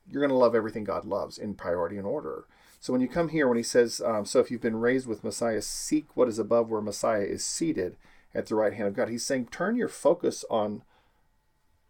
you're 0.07 0.21
going 0.21 0.31
to 0.31 0.37
love 0.37 0.55
everything 0.55 0.85
God 0.85 1.05
loves 1.05 1.39
in 1.39 1.55
priority 1.55 1.97
and 1.97 2.07
order. 2.07 2.47
So 2.81 2.93
when 2.93 3.03
you 3.03 3.09
come 3.09 3.29
here, 3.29 3.49
when 3.49 3.57
he 3.57 3.63
says, 3.63 4.01
um, 4.05 4.25
So 4.25 4.41
if 4.41 4.51
you've 4.51 4.61
been 4.61 4.81
raised 4.81 5.07
with 5.07 5.25
Messiah, 5.25 5.63
seek 5.63 6.17
what 6.17 6.29
is 6.29 6.39
above 6.39 6.71
where 6.71 6.81
Messiah 6.81 7.23
is 7.23 7.45
seated 7.45 7.97
at 8.35 8.47
the 8.47 8.55
right 8.55 8.73
hand 8.73 8.89
of 8.89 8.95
God. 8.95 9.09
He's 9.09 9.25
saying, 9.25 9.49
turn 9.51 9.77
your 9.77 9.89
focus 9.89 10.45
on 10.51 10.83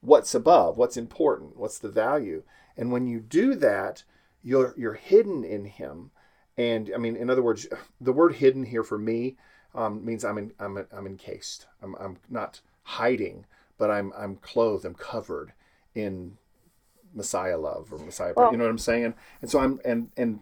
what's 0.00 0.34
above, 0.34 0.76
what's 0.76 0.96
important, 0.96 1.56
what's 1.56 1.78
the 1.78 1.88
value. 1.88 2.42
And 2.76 2.92
when 2.92 3.06
you 3.06 3.20
do 3.20 3.54
that, 3.56 4.04
you're 4.42 4.74
you're 4.76 4.94
hidden 4.94 5.44
in 5.44 5.64
Him. 5.64 6.11
And 6.59 6.90
I 6.94 6.99
mean, 6.99 7.16
in 7.16 7.31
other 7.31 7.42
words, 7.42 7.66
the 8.01 8.12
word 8.12 8.35
"hidden" 8.35 8.64
here 8.64 8.83
for 8.83 8.99
me 8.99 9.37
um, 9.75 10.05
means 10.05 10.25
I'm 10.25 10.38
in, 10.38 10.53
I'm 10.59 10.87
I'm 10.92 11.07
encased. 11.07 11.66
I'm 11.83 11.94
I'm 12.01 12.18
not 12.29 12.61
hiding, 12.83 13.47
but 13.79 13.90
I'm 13.90 14.12
I'm 14.16 14.37
clothed. 14.37 14.85
I'm 14.85 14.94
covered 14.94 15.53
in 15.94 16.37
Messiah 17.14 17.57
love 17.57 17.92
or 17.92 17.99
Messiah. 17.99 18.33
Well, 18.37 18.51
you 18.53 18.59
know 18.59 18.64
what 18.64 18.71
I'm 18.71 18.79
saying? 18.79 19.14
And 19.40 19.51
so 19.51 19.61
I'm 19.61 19.81
and 19.85 20.11
and 20.16 20.40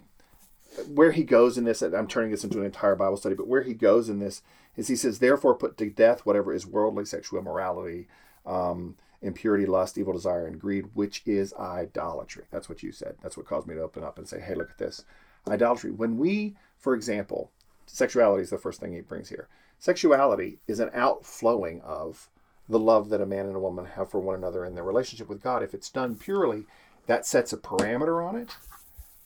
where 0.89 1.13
he 1.13 1.23
goes 1.23 1.57
in 1.57 1.65
this, 1.65 1.83
I'm 1.83 2.09
turning 2.09 2.31
this 2.31 2.45
into 2.45 2.59
an 2.59 2.67
entire 2.67 2.97
Bible 2.97 3.17
study, 3.17 3.35
but 3.35 3.47
where 3.47 3.63
he 3.63 3.75
goes 3.75 4.09
in 4.09 4.19
this 4.19 4.43
is 4.77 4.89
he 4.89 4.97
says, 4.97 5.19
therefore 5.19 5.55
put 5.55 5.77
to 5.79 5.91
death 5.91 6.27
whatever 6.27 6.53
is 6.53 6.67
worldly, 6.67 7.05
sexual 7.05 7.39
immorality, 7.39 8.09
um, 8.45 8.97
impurity, 9.23 9.65
lust, 9.65 9.97
evil 9.97 10.13
desire, 10.13 10.47
and 10.47 10.61
greed, 10.61 10.87
which 10.95 11.23
is 11.25 11.55
idolatry. 11.55 12.45
That's 12.51 12.69
what 12.69 12.83
you 12.83 12.93
said. 12.93 13.17
That's 13.23 13.37
what 13.37 13.47
caused 13.47 13.67
me 13.67 13.75
to 13.75 13.81
open 13.83 14.05
up 14.05 14.19
and 14.19 14.29
say, 14.29 14.41
hey, 14.41 14.55
look 14.55 14.71
at 14.71 14.79
this. 14.79 15.05
Idolatry. 15.49 15.91
When 15.91 16.19
we, 16.19 16.57
for 16.79 16.95
example, 16.95 17.51
sexuality 17.87 18.43
is 18.43 18.51
the 18.51 18.59
first 18.59 18.81
thing 18.81 18.93
he 18.93 19.01
brings 19.01 19.29
here. 19.29 19.49
Sexuality 19.79 20.59
is 20.67 20.81
an 20.81 20.91
outflowing 20.95 21.81
of 21.83 22.29
the 22.69 22.79
love 22.79 23.11
that 23.11 23.21
a 23.21 23.27
man 23.27 23.47
and 23.47 23.57
a 23.57 23.61
woman 23.61 23.85
have 23.85 24.11
for 24.11 24.21
one 24.21 24.35
another 24.35 24.65
in 24.65 24.75
their 24.75 24.85
relationship 24.85 25.29
with 25.29 25.43
God. 25.43 25.63
If 25.63 25.75
it's 25.75 25.91
done 25.91 26.17
purely, 26.17 26.65
that 27.07 27.27
sets 27.27 27.53
a 27.53 27.57
parameter 27.57 28.27
on 28.27 28.37
it, 28.37 28.57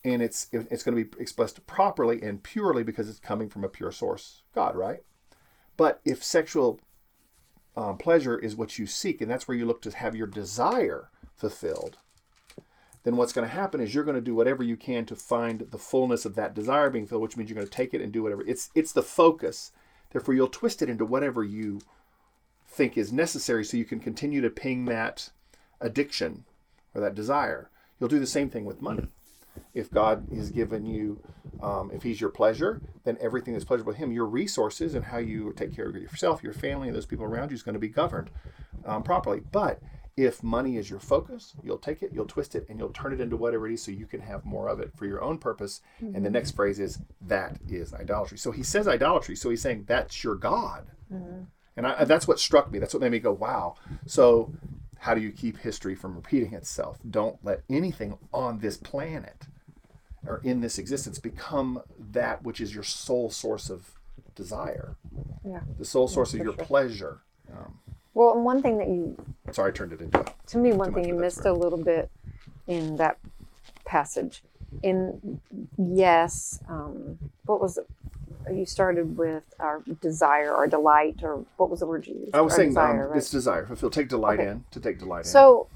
and 0.05 0.21
it's 0.23 0.49
it's 0.53 0.83
going 0.83 0.97
to 0.97 1.05
be 1.05 1.23
expressed 1.23 1.67
properly 1.67 2.21
and 2.23 2.43
purely 2.43 2.83
because 2.83 3.09
it's 3.09 3.19
coming 3.19 3.49
from 3.49 3.65
a 3.65 3.69
pure 3.69 3.93
source, 3.93 4.43
God, 4.55 4.77
right? 4.77 5.01
But 5.77 6.01
if 6.05 6.23
sexual 6.23 6.81
um, 7.77 7.97
pleasure 7.97 8.39
is 8.39 8.57
what 8.57 8.79
you 8.79 8.87
seek, 8.87 9.23
and 9.23 9.31
that's 9.31 9.49
where 9.49 9.57
you 9.57 9.65
look 9.65 9.81
to 9.83 9.97
have 9.97 10.15
your 10.15 10.27
desire 10.27 11.11
fulfilled, 11.37 11.97
then 13.03 13.17
what's 13.17 13.33
going 13.33 13.49
to 13.49 13.55
happen 13.55 13.81
is 13.81 13.95
you're 13.95 14.05
going 14.05 14.17
to 14.17 14.21
do 14.21 14.35
whatever 14.35 14.63
you 14.63 14.77
can 14.77 15.07
to 15.07 15.17
find 15.17 15.67
the 15.71 15.79
fullness 15.79 16.25
of 16.25 16.35
that 16.35 16.55
desire 16.55 16.91
being 16.91 17.07
filled, 17.07 17.23
which 17.23 17.37
means 17.37 17.49
you're 17.49 17.57
going 17.57 17.67
to 17.67 17.73
take 17.73 17.95
it 17.95 18.01
and 18.01 18.13
do 18.13 18.23
whatever. 18.23 18.45
It's 18.47 18.71
it's 18.75 18.93
the 18.93 19.03
focus. 19.03 19.73
Therefore, 20.11 20.35
you'll 20.35 20.49
twist 20.49 20.83
it 20.83 20.91
into 20.91 21.05
whatever 21.05 21.43
you 21.43 21.81
think 22.69 22.99
is 22.99 23.13
necessary, 23.13 23.65
so 23.65 23.77
you 23.77 23.85
can 23.85 24.01
continue 24.01 24.41
to 24.41 24.51
ping 24.51 24.85
that 24.87 25.31
addiction 25.81 26.45
or 26.95 27.01
that 27.01 27.15
desire. 27.15 27.71
You'll 27.99 28.09
do 28.09 28.19
the 28.19 28.27
same 28.27 28.51
thing 28.51 28.65
with 28.65 28.83
money. 28.83 29.09
If 29.75 29.91
God 29.91 30.27
has 30.35 30.51
given 30.51 30.85
you, 30.87 31.21
um, 31.63 31.91
if 31.93 32.03
He's 32.03 32.21
your 32.21 32.31
pleasure, 32.31 32.81
then 33.05 33.17
everything 33.21 33.55
that's 33.55 33.65
pleasurable 33.65 33.93
to 33.93 33.99
Him, 33.99 34.13
your 34.13 34.27
resources 34.27 34.95
and 34.95 35.05
how 35.05 35.19
you 35.19 35.53
take 35.57 35.75
care 35.75 35.89
of 35.89 35.95
yourself, 35.95 36.43
your 36.43 36.53
family, 36.53 36.89
and 36.89 36.97
those 36.97 37.07
people 37.07 37.25
around 37.25 37.51
you 37.51 37.55
is 37.55 37.63
going 37.63 37.75
to 37.75 37.81
be 37.81 37.89
governed 37.89 38.31
um, 38.85 39.03
properly. 39.03 39.41
But 39.53 39.81
if 40.21 40.43
money 40.43 40.77
is 40.77 40.91
your 40.91 41.01
focus, 41.01 41.55
you'll 41.63 41.79
take 41.79 42.03
it, 42.03 42.11
you'll 42.13 42.27
twist 42.27 42.55
it, 42.55 42.67
and 42.69 42.79
you'll 42.79 42.93
turn 42.93 43.13
it 43.13 43.21
into 43.21 43.37
whatever 43.37 43.67
it 43.67 43.73
is 43.73 43.83
so 43.83 43.91
you 43.91 44.07
can 44.07 44.21
have 44.21 44.45
more 44.45 44.69
of 44.69 44.79
it 44.81 44.93
for 44.95 45.07
your 45.07 45.23
own 45.23 45.39
purpose. 45.39 45.81
Mm-hmm. 46.03 46.15
And 46.15 46.27
the 46.27 46.31
next 46.31 46.53
phrase 46.53 46.79
is, 46.79 46.99
that 47.23 47.59
is 47.69 47.95
idolatry. 47.95 48.39
So 48.39 48.51
he 48.51 48.63
says 48.63 48.87
idolatry. 48.87 49.37
So 49.37 49.49
he's 49.49 49.63
saying, 49.63 49.85
that's 49.87 50.23
your 50.23 50.35
God. 50.35 50.89
Mm-hmm. 51.13 51.45
And 51.77 51.87
I, 51.87 52.05
that's 52.05 52.29
what 52.29 52.39
struck 52.39 52.71
me. 52.71 52.79
That's 52.79 52.93
what 52.93 53.01
made 53.01 53.13
me 53.13 53.19
go, 53.21 53.33
wow. 53.33 53.77
So 54.07 54.53
how 54.99 55.15
do 55.15 55.21
you 55.23 55.33
keep 55.33 55.59
history 55.59 55.95
from 55.95 56.15
repeating 56.15 56.53
itself? 56.53 56.99
Don't 57.09 57.39
let 57.43 57.63
anything 57.71 58.19
on 58.33 58.59
this 58.59 58.77
planet 58.77 59.47
or 60.27 60.43
in 60.45 60.61
this 60.61 60.79
existence 60.79 61.19
become 61.19 61.81
that 61.99 62.43
which 62.43 62.61
is 62.61 62.75
your 62.75 62.85
sole 62.85 63.31
source 63.31 63.71
of 63.71 63.95
desire. 64.35 64.97
Yeah. 65.45 65.61
The 65.79 65.87
sole 65.87 66.09
source 66.09 66.35
yeah, 66.35 66.41
of 66.41 66.45
your 66.45 66.55
sure. 66.55 66.65
pleasure. 66.65 67.21
Um, 67.51 67.79
well, 68.15 68.35
and 68.35 68.45
one 68.45 68.63
thing 68.63 68.79
that 68.79 68.89
you. 68.89 69.17
Sorry, 69.53 69.71
I 69.71 69.75
turned 69.75 69.93
it 69.93 70.01
into. 70.01 70.25
To 70.49 70.59
me, 70.59 70.73
one 70.73 70.93
thing 70.93 71.07
you 71.07 71.15
missed 71.15 71.45
a 71.45 71.53
little 71.53 71.83
bit 71.83 72.11
in 72.67 72.97
that 72.97 73.19
passage. 73.85 74.43
In 74.83 75.41
yes, 75.77 76.61
um, 76.69 77.19
what 77.47 77.61
was 77.61 77.79
it? 77.79 77.87
You 78.51 78.65
started 78.65 79.17
with 79.17 79.43
our 79.59 79.83
desire 80.01 80.55
or 80.55 80.67
delight, 80.67 81.21
or 81.23 81.45
what 81.57 81.71
was 81.71 81.81
the 81.81 81.87
word 81.87 82.07
you 82.07 82.15
used? 82.15 82.35
I 82.35 82.41
was 82.41 82.53
our 82.53 82.57
saying 82.59 82.71
desire, 82.71 83.05
um, 83.05 83.11
right? 83.11 83.19
it's 83.19 83.31
desire. 83.31 83.67
Fulfill, 83.67 83.91
take 83.91 84.09
delight 84.09 84.41
okay. 84.41 84.51
in, 84.51 84.65
to 84.71 84.81
take 84.81 84.99
delight 84.99 85.21
in. 85.21 85.25
So, 85.25 85.69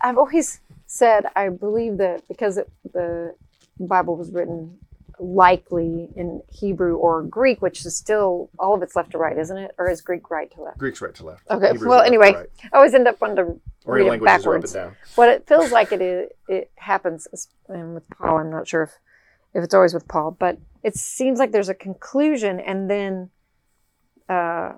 I've 0.00 0.18
always 0.18 0.60
said 0.86 1.24
I 1.34 1.48
believe 1.48 1.96
that 1.98 2.26
because 2.28 2.58
it, 2.58 2.70
the 2.92 3.34
Bible 3.80 4.16
was 4.16 4.30
written 4.30 4.78
likely 5.22 6.08
in 6.16 6.42
Hebrew 6.48 6.96
or 6.96 7.22
Greek, 7.22 7.62
which 7.62 7.84
is 7.86 7.96
still 7.96 8.50
all 8.58 8.74
of 8.74 8.82
it's 8.82 8.96
left 8.96 9.12
to 9.12 9.18
right, 9.18 9.38
isn't 9.38 9.56
it? 9.56 9.70
Or 9.78 9.88
is 9.88 10.00
Greek 10.00 10.30
right 10.30 10.50
to 10.52 10.62
left? 10.62 10.78
Greek's 10.78 11.00
right 11.00 11.14
to 11.14 11.24
left. 11.24 11.44
Okay. 11.48 11.68
Hebrew's 11.68 11.84
well, 11.84 12.00
anyway, 12.00 12.34
right. 12.34 12.46
I 12.72 12.76
always 12.76 12.92
end 12.92 13.06
up 13.06 13.20
wanting 13.20 13.36
to 13.36 13.60
or 13.84 13.94
read 13.94 14.12
it 14.12 14.22
backwards. 14.22 14.76
What 15.14 15.28
it 15.28 15.46
feels 15.46 15.70
like 15.70 15.92
it 15.92 16.02
is, 16.02 16.30
it 16.48 16.70
happens, 16.76 17.28
and 17.68 17.94
with 17.94 18.08
Paul, 18.10 18.38
I'm 18.38 18.50
not 18.50 18.66
sure 18.66 18.82
if 18.82 18.90
if 19.54 19.62
it's 19.62 19.74
always 19.74 19.94
with 19.94 20.08
Paul, 20.08 20.36
but 20.38 20.58
it 20.82 20.96
seems 20.96 21.38
like 21.38 21.52
there's 21.52 21.68
a 21.68 21.74
conclusion, 21.74 22.58
and 22.58 22.90
then 22.90 23.30
uh, 24.28 24.72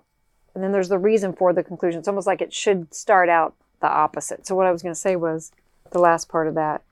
and 0.55 0.63
then 0.63 0.73
there's 0.73 0.89
the 0.91 0.99
reason 0.99 1.33
for 1.33 1.53
the 1.53 1.63
conclusion. 1.63 1.99
It's 1.99 2.09
almost 2.09 2.27
like 2.27 2.43
it 2.43 2.53
should 2.53 2.93
start 2.93 3.29
out 3.29 3.55
the 3.81 3.89
opposite. 3.89 4.47
So 4.47 4.55
what 4.55 4.67
I 4.67 4.73
was 4.73 4.83
going 4.83 4.95
to 4.95 5.01
say 5.01 5.17
was 5.17 5.53
the 5.91 6.01
last 6.01 6.29
part 6.29 6.49
of 6.49 6.55
that. 6.55 6.83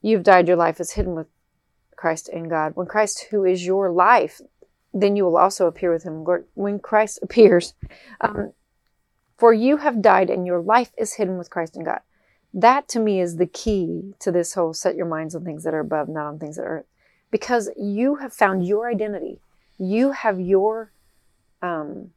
You've 0.00 0.24
died. 0.24 0.48
Your 0.48 0.56
life 0.56 0.80
is 0.80 0.92
hidden 0.92 1.14
with 1.14 1.28
Christ 1.96 2.28
in 2.28 2.48
God. 2.48 2.72
When 2.74 2.86
Christ, 2.86 3.26
who 3.30 3.44
is 3.44 3.64
your 3.64 3.90
life, 3.90 4.40
then 4.92 5.16
you 5.16 5.24
will 5.24 5.36
also 5.36 5.66
appear 5.66 5.92
with 5.92 6.04
him. 6.04 6.24
When 6.54 6.78
Christ 6.78 7.18
appears, 7.22 7.74
um, 8.20 8.52
for 9.38 9.52
you 9.52 9.78
have 9.78 10.02
died 10.02 10.30
and 10.30 10.46
your 10.46 10.60
life 10.60 10.92
is 10.96 11.14
hidden 11.14 11.38
with 11.38 11.50
Christ 11.50 11.76
in 11.76 11.84
God. 11.84 12.00
That 12.54 12.88
to 12.90 13.00
me 13.00 13.20
is 13.20 13.36
the 13.36 13.46
key 13.46 14.14
to 14.20 14.30
this 14.30 14.54
whole 14.54 14.74
set 14.74 14.94
your 14.94 15.06
minds 15.06 15.34
on 15.34 15.44
things 15.44 15.64
that 15.64 15.74
are 15.74 15.80
above, 15.80 16.08
not 16.08 16.26
on 16.26 16.38
things 16.38 16.56
that 16.56 16.62
are 16.62 16.78
earth. 16.78 16.86
Because 17.30 17.70
you 17.78 18.16
have 18.16 18.32
found 18.32 18.66
your 18.66 18.90
identity. 18.90 19.40
You 19.78 20.12
have 20.12 20.38
your 20.38 20.92
um, 21.62 22.10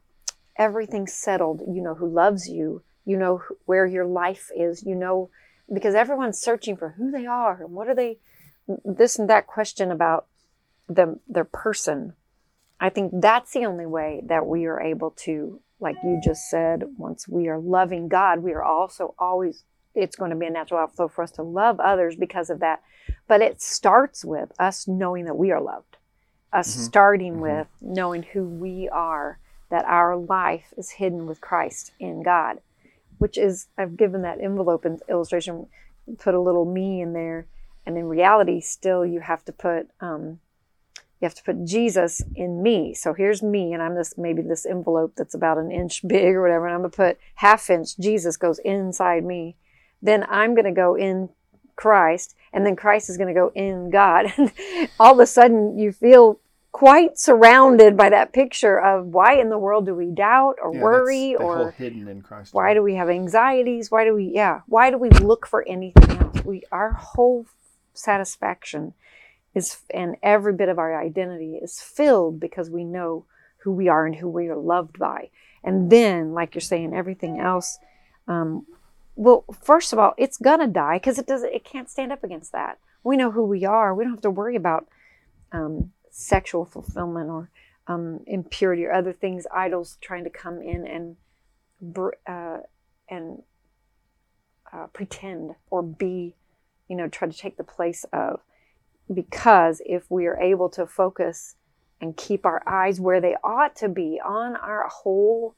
everything 0.58 1.08
settled. 1.08 1.62
You 1.68 1.82
know 1.82 1.96
who 1.96 2.08
loves 2.08 2.50
you. 2.50 2.84
You 3.06 3.18
know 3.18 3.44
where 3.66 3.86
your 3.86 4.06
life 4.06 4.52
is. 4.56 4.84
You 4.84 4.96
know, 4.96 5.30
because 5.74 5.96
everyone's 5.96 6.38
searching 6.38 6.76
for 6.76 6.90
who 6.90 7.12
they 7.12 7.26
are 7.26 7.64
and 7.64 7.72
what 7.72 7.88
are 7.88 7.96
they 7.96 8.18
this 8.68 9.20
and 9.20 9.30
that 9.30 9.48
question 9.48 9.92
about 9.92 10.28
the 10.88 11.20
their 11.28 11.46
person 11.46 12.14
i 12.80 12.90
think 12.90 13.12
that's 13.22 13.54
the 13.54 13.66
only 13.66 13.86
way 13.86 14.22
that 14.26 14.46
we 14.46 14.66
are 14.66 14.82
able 14.82 15.12
to 15.12 15.60
like 15.80 15.96
you 16.04 16.20
just 16.24 16.50
said 16.50 16.84
once 16.98 17.28
we 17.28 17.48
are 17.48 17.60
loving 17.60 18.08
god 18.08 18.40
we 18.40 18.54
are 18.54 18.64
also 18.64 19.14
always 19.18 19.64
it's 19.94 20.16
going 20.16 20.32
to 20.32 20.38
be 20.38 20.46
a 20.46 20.50
natural 20.50 20.80
outflow 20.80 21.08
for 21.08 21.24
us 21.24 21.32
to 21.32 21.42
love 21.42 21.80
others 21.80 22.16
because 22.16 22.50
of 22.50 22.60
that 22.60 22.82
but 23.28 23.42
it 23.42 23.62
starts 23.62 24.24
with 24.26 24.52
us 24.60 24.88
knowing 24.88 25.26
that 25.26 25.38
we 25.38 25.52
are 25.52 25.62
loved 25.62 25.98
us 26.54 26.72
mm-hmm. 26.72 26.84
starting 26.84 27.34
mm-hmm. 27.34 27.42
with 27.42 27.68
knowing 27.82 28.24
who 28.24 28.44
we 28.44 28.90
are 28.90 29.40
that 29.70 29.86
our 29.86 30.16
life 30.16 30.74
is 30.78 30.92
hidden 30.92 31.26
with 31.26 31.42
christ 31.42 31.92
in 32.00 32.24
god 32.24 32.60
which 33.18 33.38
is 33.38 33.68
i've 33.78 33.98
given 33.98 34.22
that 34.22 34.40
envelope 34.42 34.86
and 34.86 35.02
illustration 35.10 35.68
put 36.20 36.36
a 36.36 36.40
little 36.40 36.66
me 36.66 37.02
in 37.02 37.14
there 37.14 37.48
and 37.86 37.98
in 37.98 38.06
reality 38.06 38.60
still 38.60 39.06
you 39.06 39.20
have 39.20 39.44
to 39.46 39.52
put 39.52 39.90
um, 40.02 40.40
you 41.20 41.26
have 41.26 41.36
to 41.36 41.44
put 41.44 41.66
jesus 41.66 42.22
in 42.36 42.62
me 42.62 42.94
so 42.94 43.14
here's 43.14 43.42
me 43.42 43.74
and 43.74 43.82
i'm 43.82 43.96
this 43.96 44.18
maybe 44.18 44.42
this 44.42 44.66
envelope 44.66 45.14
that's 45.16 45.34
about 45.34 45.58
an 45.58 45.72
inch 45.72 46.02
big 46.08 46.36
or 46.36 46.42
whatever 46.42 46.66
and 46.66 46.76
i'm 46.76 46.82
going 46.82 46.92
to 46.92 46.96
put 46.96 47.18
half 47.36 47.70
inch 47.70 47.98
jesus 47.98 48.38
goes 48.38 48.60
inside 48.60 49.24
me 49.24 49.56
then 50.02 50.26
i'm 50.30 50.54
going 50.54 50.66
to 50.66 50.72
go 50.72 50.96
in 50.96 51.30
christ 51.76 52.36
and 52.54 52.66
then 52.66 52.76
christ 52.76 53.10
is 53.10 53.18
going 53.18 53.34
to 53.34 53.40
go 53.40 53.52
in 53.56 53.90
god 53.90 54.26
and 54.38 54.52
all 55.00 55.14
of 55.14 55.20
a 55.20 55.26
sudden 55.26 55.78
you 55.78 55.92
feel 55.92 56.40
quite 56.76 57.18
surrounded 57.18 57.96
by 57.96 58.10
that 58.10 58.34
picture 58.34 58.78
of 58.78 59.06
why 59.06 59.36
in 59.36 59.48
the 59.48 59.58
world 59.58 59.86
do 59.86 59.96
we 59.96 60.12
doubt 60.12 60.58
or 60.62 60.74
yeah, 60.74 60.82
worry 60.82 61.34
or 61.38 61.72
hidden 61.72 62.06
in 62.10 62.22
Christ. 62.22 62.54
Why 62.54 62.74
do 62.74 62.84
we 62.84 62.96
have 62.96 63.08
anxieties? 63.08 63.90
Why 63.90 64.04
do 64.04 64.14
we 64.14 64.34
yeah, 64.36 64.60
why 64.66 64.92
do 64.92 64.98
we 64.98 65.10
look 65.10 65.48
for 65.48 65.66
anything 65.66 66.18
else? 66.18 66.44
We 66.44 66.64
our 66.74 66.92
whole 66.92 67.46
satisfaction 67.98 68.94
is 69.54 69.78
and 69.94 70.16
every 70.22 70.54
bit 70.54 70.70
of 70.70 70.80
our 70.80 71.00
identity 71.00 71.56
is 71.56 71.80
filled 71.80 72.40
because 72.40 72.70
we 72.70 72.84
know 72.84 73.26
who 73.58 73.72
we 73.72 73.88
are 73.88 74.06
and 74.06 74.16
who 74.16 74.30
we 74.30 74.48
are 74.48 74.58
loved 74.58 75.00
by. 75.00 75.30
And 75.64 75.90
then 75.90 76.34
like 76.34 76.54
you're 76.54 76.62
saying 76.62 76.94
everything 76.94 77.40
else 77.40 77.80
um, 78.28 78.66
well 79.16 79.46
first 79.64 79.94
of 79.94 80.00
all 80.00 80.14
it's 80.18 80.38
gonna 80.38 80.68
die 80.68 80.98
because 80.98 81.18
it 81.18 81.28
doesn't 81.28 81.54
it 81.54 81.64
can't 81.64 81.90
stand 81.90 82.12
up 82.12 82.24
against 82.24 82.52
that. 82.52 82.80
We 83.04 83.18
know 83.18 83.32
who 83.32 83.44
we 83.44 83.66
are. 83.66 83.94
We 83.94 84.04
don't 84.04 84.14
have 84.14 84.22
to 84.22 84.32
worry 84.32 84.56
about 84.56 84.88
um, 85.52 85.92
sexual 86.10 86.66
fulfillment 86.66 87.30
or 87.30 87.50
um, 87.88 88.22
impurity 88.26 88.86
or 88.86 88.92
other 88.92 89.14
things 89.14 89.46
idols 89.54 89.98
trying 90.02 90.24
to 90.24 90.30
come 90.30 90.62
in 90.62 90.88
and 90.88 91.16
uh, 92.28 92.58
and 93.10 93.44
uh, 94.74 94.88
pretend 94.88 95.56
or 95.70 95.84
be, 95.84 96.36
you 96.88 96.96
know, 96.96 97.08
try 97.08 97.28
to 97.28 97.38
take 97.38 97.58
the 97.58 97.64
place 97.64 98.06
of. 98.14 98.42
Because 99.14 99.82
if 99.86 100.10
we 100.10 100.26
are 100.26 100.40
able 100.40 100.70
to 100.70 100.86
focus 100.88 101.56
and 102.02 102.18
keep 102.18 102.46
our 102.46 102.62
eyes 102.68 103.00
where 103.00 103.22
they 103.22 103.36
ought 103.44 103.76
to 103.78 103.90
be 103.90 104.20
on 104.24 104.56
our 104.56 104.88
whole, 104.90 105.56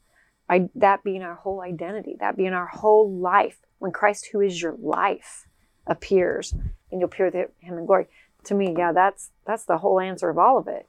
I, 0.48 0.68
that 0.74 1.02
being 1.02 1.22
our 1.22 1.34
whole 1.34 1.62
identity, 1.62 2.16
that 2.20 2.36
being 2.36 2.52
our 2.52 2.66
whole 2.66 3.10
life, 3.10 3.58
when 3.78 3.92
Christ, 3.92 4.28
who 4.32 4.40
is 4.40 4.60
your 4.60 4.76
life, 4.78 5.46
appears 5.86 6.52
and 6.52 7.00
you'll 7.00 7.04
appear 7.04 7.26
with 7.26 7.34
him 7.60 7.78
in 7.78 7.86
glory. 7.86 8.06
To 8.44 8.54
me, 8.54 8.74
yeah, 8.76 8.92
that's 8.92 9.30
that's 9.46 9.64
the 9.64 9.78
whole 9.78 9.98
answer 10.00 10.28
of 10.30 10.38
all 10.38 10.58
of 10.58 10.68
it. 10.68 10.86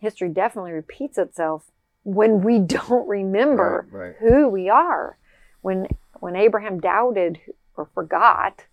History 0.00 0.28
definitely 0.28 0.72
repeats 0.72 1.16
itself 1.18 1.70
when 2.02 2.42
we 2.42 2.58
don't 2.78 3.08
remember 3.08 3.86
Right, 3.90 4.06
right. 4.08 4.14
who 4.18 4.48
we 4.48 4.68
are. 4.68 5.18
When 5.62 5.86
when 6.20 6.34
Abraham 6.36 6.80
doubted 6.80 7.38
or 7.76 7.88
forgot 7.94 8.64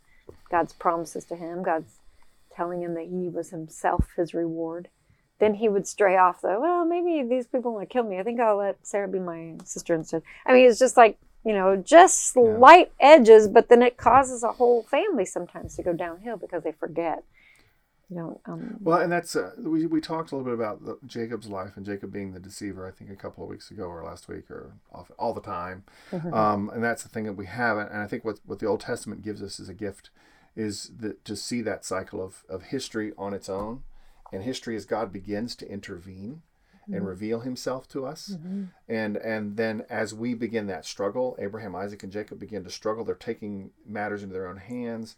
God's 0.50 0.74
promises 0.74 1.26
to 1.26 1.36
him, 1.36 1.64
God's 1.64 2.00
telling 2.54 2.82
him 2.82 2.94
that 2.96 3.08
he 3.08 3.30
was 3.30 3.50
himself 3.52 4.10
his 4.18 4.34
reward, 4.34 4.90
then 5.40 5.56
he 5.56 5.70
would 5.70 5.88
stray 5.88 6.18
off 6.18 6.42
though. 6.42 6.60
Well, 6.60 6.86
maybe 6.86 7.28
these 7.28 7.48
people 7.48 7.74
want 7.74 7.90
to 7.90 7.94
kill 7.94 8.04
me. 8.04 8.20
I 8.20 8.24
think 8.24 8.40
I'll 8.40 8.58
let 8.58 8.86
Sarah 8.86 9.08
be 9.08 9.20
my 9.20 9.56
sister 9.64 9.96
instead. 9.96 10.24
I 10.46 10.54
mean, 10.54 10.70
it's 10.70 10.80
just 10.80 10.98
like 10.98 11.18
you 11.46 11.54
know, 11.54 11.78
just 11.78 12.34
slight 12.34 12.92
edges, 13.00 13.48
but 13.48 13.70
then 13.70 13.82
it 13.82 13.98
causes 13.98 14.44
a 14.44 14.52
whole 14.52 14.84
family 14.84 15.26
sometimes 15.26 15.76
to 15.76 15.84
go 15.84 15.94
downhill 15.94 16.38
because 16.38 16.64
they 16.64 16.74
forget. 16.74 17.24
You 18.10 18.16
know, 18.16 18.42
um, 18.46 18.78
Well, 18.82 19.00
and 19.00 19.12
that's 19.12 19.36
uh, 19.36 19.52
we 19.60 19.86
we 19.86 20.02
talked 20.02 20.32
a 20.32 20.36
little 20.36 20.46
bit 20.46 20.56
about 20.56 20.84
the, 20.84 20.98
Jacob's 21.06 21.48
life 21.48 21.78
and 21.78 21.86
Jacob 21.86 22.12
being 22.12 22.34
the 22.34 22.40
deceiver. 22.40 22.88
I 22.88 22.92
think 22.92 23.12
a 23.12 23.16
couple 23.16 23.44
of 23.44 23.50
weeks 23.50 23.70
ago 23.70 23.84
or 23.84 24.04
last 24.04 24.28
week 24.28 24.50
or 24.50 24.74
off, 24.92 25.12
all 25.20 25.34
the 25.34 25.42
time, 25.42 25.84
um, 26.34 26.72
and 26.74 26.84
that's 26.84 27.04
the 27.04 27.10
thing 27.10 27.26
that 27.26 27.34
we 27.34 27.46
have. 27.46 27.78
And 27.78 28.02
I 28.02 28.08
think 28.08 28.26
what 28.26 28.40
what 28.46 28.58
the 28.58 28.66
Old 28.66 28.82
Testament 28.82 29.22
gives 29.22 29.44
us 29.44 29.60
is 29.60 29.70
a 29.70 29.76
gift 29.76 30.10
is 30.60 30.92
that 31.00 31.24
to 31.26 31.36
see 31.36 31.62
that 31.62 31.86
cycle 31.86 32.22
of 32.22 32.44
of 32.50 32.64
history 32.64 33.14
on 33.18 33.34
its 33.34 33.50
own, 33.50 33.84
and 34.32 34.44
history 34.44 34.76
as 34.76 34.86
God 34.86 35.12
begins 35.14 35.56
to 35.58 35.72
intervene 35.72 36.42
and 36.92 37.06
reveal 37.06 37.42
Himself 37.42 37.88
to 37.90 38.06
us, 38.06 38.36
and 38.88 39.16
and 39.18 39.58
then 39.58 39.86
as 39.90 40.14
we 40.14 40.34
begin 40.34 40.68
that 40.68 40.86
struggle, 40.86 41.36
Abraham, 41.40 41.76
Isaac, 41.76 42.04
and 42.04 42.12
Jacob 42.12 42.40
begin 42.40 42.64
to 42.64 42.70
struggle. 42.70 43.06
They're 43.06 43.16
taking 43.16 43.72
matters 43.86 44.24
into 44.24 44.34
their 44.34 44.48
own 44.48 44.58
hands 44.58 45.16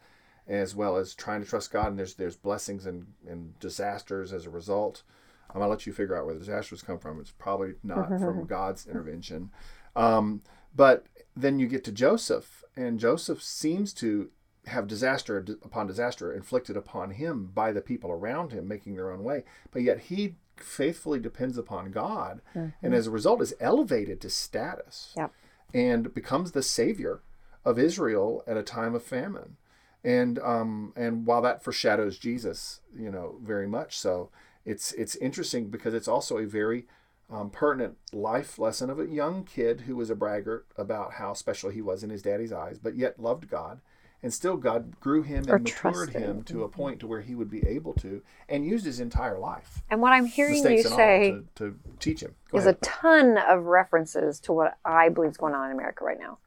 as 0.47 0.75
well 0.75 0.97
as 0.97 1.15
trying 1.15 1.41
to 1.41 1.47
trust 1.47 1.71
God. 1.71 1.87
And 1.87 1.99
there's 1.99 2.15
there's 2.15 2.35
blessings 2.35 2.85
and, 2.85 3.07
and 3.27 3.57
disasters 3.59 4.33
as 4.33 4.45
a 4.45 4.49
result. 4.49 5.03
I'm 5.49 5.59
gonna 5.59 5.69
let 5.69 5.85
you 5.85 5.93
figure 5.93 6.17
out 6.17 6.25
where 6.25 6.33
the 6.33 6.39
disasters 6.39 6.81
come 6.81 6.99
from. 6.99 7.19
It's 7.19 7.31
probably 7.31 7.73
not 7.83 8.07
from 8.07 8.45
God's 8.57 8.87
intervention. 8.87 9.51
Um, 9.95 10.41
but 10.75 11.05
then 11.35 11.59
you 11.59 11.67
get 11.67 11.83
to 11.85 11.91
Joseph, 11.91 12.63
and 12.75 12.99
Joseph 12.99 13.41
seems 13.41 13.93
to 13.95 14.29
have 14.67 14.87
disaster 14.87 15.37
upon 15.63 15.87
disaster 15.87 16.31
inflicted 16.33 16.77
upon 16.77 17.11
him 17.11 17.49
by 17.53 17.71
the 17.71 17.81
people 17.81 18.11
around 18.11 18.51
him 18.51 18.67
making 18.67 18.95
their 18.95 19.11
own 19.11 19.23
way. 19.23 19.43
But 19.71 19.81
yet 19.81 19.99
he 20.01 20.35
faithfully 20.57 21.19
depends 21.19 21.57
upon 21.57 21.91
God, 21.91 22.41
and 22.81 22.93
as 22.93 23.07
a 23.07 23.11
result 23.11 23.41
is 23.41 23.53
elevated 23.59 24.21
to 24.21 24.29
status 24.29 25.13
Yep. 25.17 25.31
and 25.73 26.13
becomes 26.13 26.51
the 26.51 26.61
savior 26.61 27.21
of 27.65 27.79
Israel 27.79 28.43
at 28.45 28.57
a 28.57 28.63
time 28.63 28.93
of 28.93 29.03
famine. 29.03 29.57
And 30.03 30.39
um, 30.39 30.93
and 30.95 31.25
while 31.25 31.41
that 31.43 31.63
foreshadows 31.63 32.17
Jesus, 32.17 32.81
you 32.97 33.11
know, 33.11 33.37
very 33.43 33.67
much 33.67 33.97
so, 33.97 34.29
it's 34.65 34.93
it's 34.93 35.15
interesting 35.15 35.67
because 35.69 35.93
it's 35.93 36.07
also 36.07 36.37
a 36.37 36.45
very 36.45 36.85
um, 37.29 37.49
pertinent 37.49 37.97
life 38.11 38.59
lesson 38.59 38.89
of 38.89 38.99
a 38.99 39.05
young 39.07 39.43
kid 39.43 39.81
who 39.81 39.95
was 39.95 40.09
a 40.09 40.15
braggart 40.15 40.65
about 40.77 41.13
how 41.13 41.33
special 41.33 41.69
he 41.69 41.81
was 41.81 42.03
in 42.03 42.09
his 42.09 42.21
daddy's 42.21 42.51
eyes, 42.51 42.77
but 42.79 42.95
yet 42.95 43.19
loved 43.19 43.47
God, 43.49 43.79
and 44.23 44.33
still 44.33 44.57
God 44.57 44.99
grew 44.99 45.23
him 45.23 45.45
and 45.47 45.63
matured 45.63 46.11
him 46.11 46.43
to 46.43 46.63
a 46.63 46.69
point 46.69 46.99
to 46.99 47.07
where 47.07 47.21
he 47.21 47.35
would 47.35 47.49
be 47.49 47.65
able 47.67 47.93
to, 47.95 48.21
and 48.47 48.65
used 48.65 48.85
his 48.85 48.99
entire 48.99 49.39
life, 49.39 49.81
and 49.89 50.01
what 50.01 50.13
I'm 50.13 50.25
hearing 50.25 50.55
you 50.55 50.83
say 50.83 51.31
to, 51.31 51.45
to 51.55 51.79
teach 51.99 52.21
him. 52.21 52.35
Go 52.51 52.57
is 52.57 52.65
ahead. 52.65 52.75
a 52.75 52.85
ton 52.85 53.37
of 53.37 53.65
references 53.65 54.39
to 54.41 54.53
what 54.53 54.77
I 54.85 55.09
believe 55.09 55.31
is 55.31 55.37
going 55.37 55.53
on 55.53 55.67
in 55.67 55.71
America 55.71 56.03
right 56.03 56.19
now. 56.19 56.37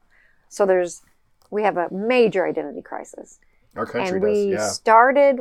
So 0.49 0.67
there's, 0.67 1.03
we 1.51 1.63
have 1.63 1.77
a 1.77 1.89
major 1.91 2.47
identity 2.47 2.83
crisis. 2.83 3.41
Our 3.77 3.87
country 3.87 4.19
and 4.19 4.23
does, 4.23 4.31
we 4.31 4.53
yeah. 4.53 4.69
started 4.69 5.41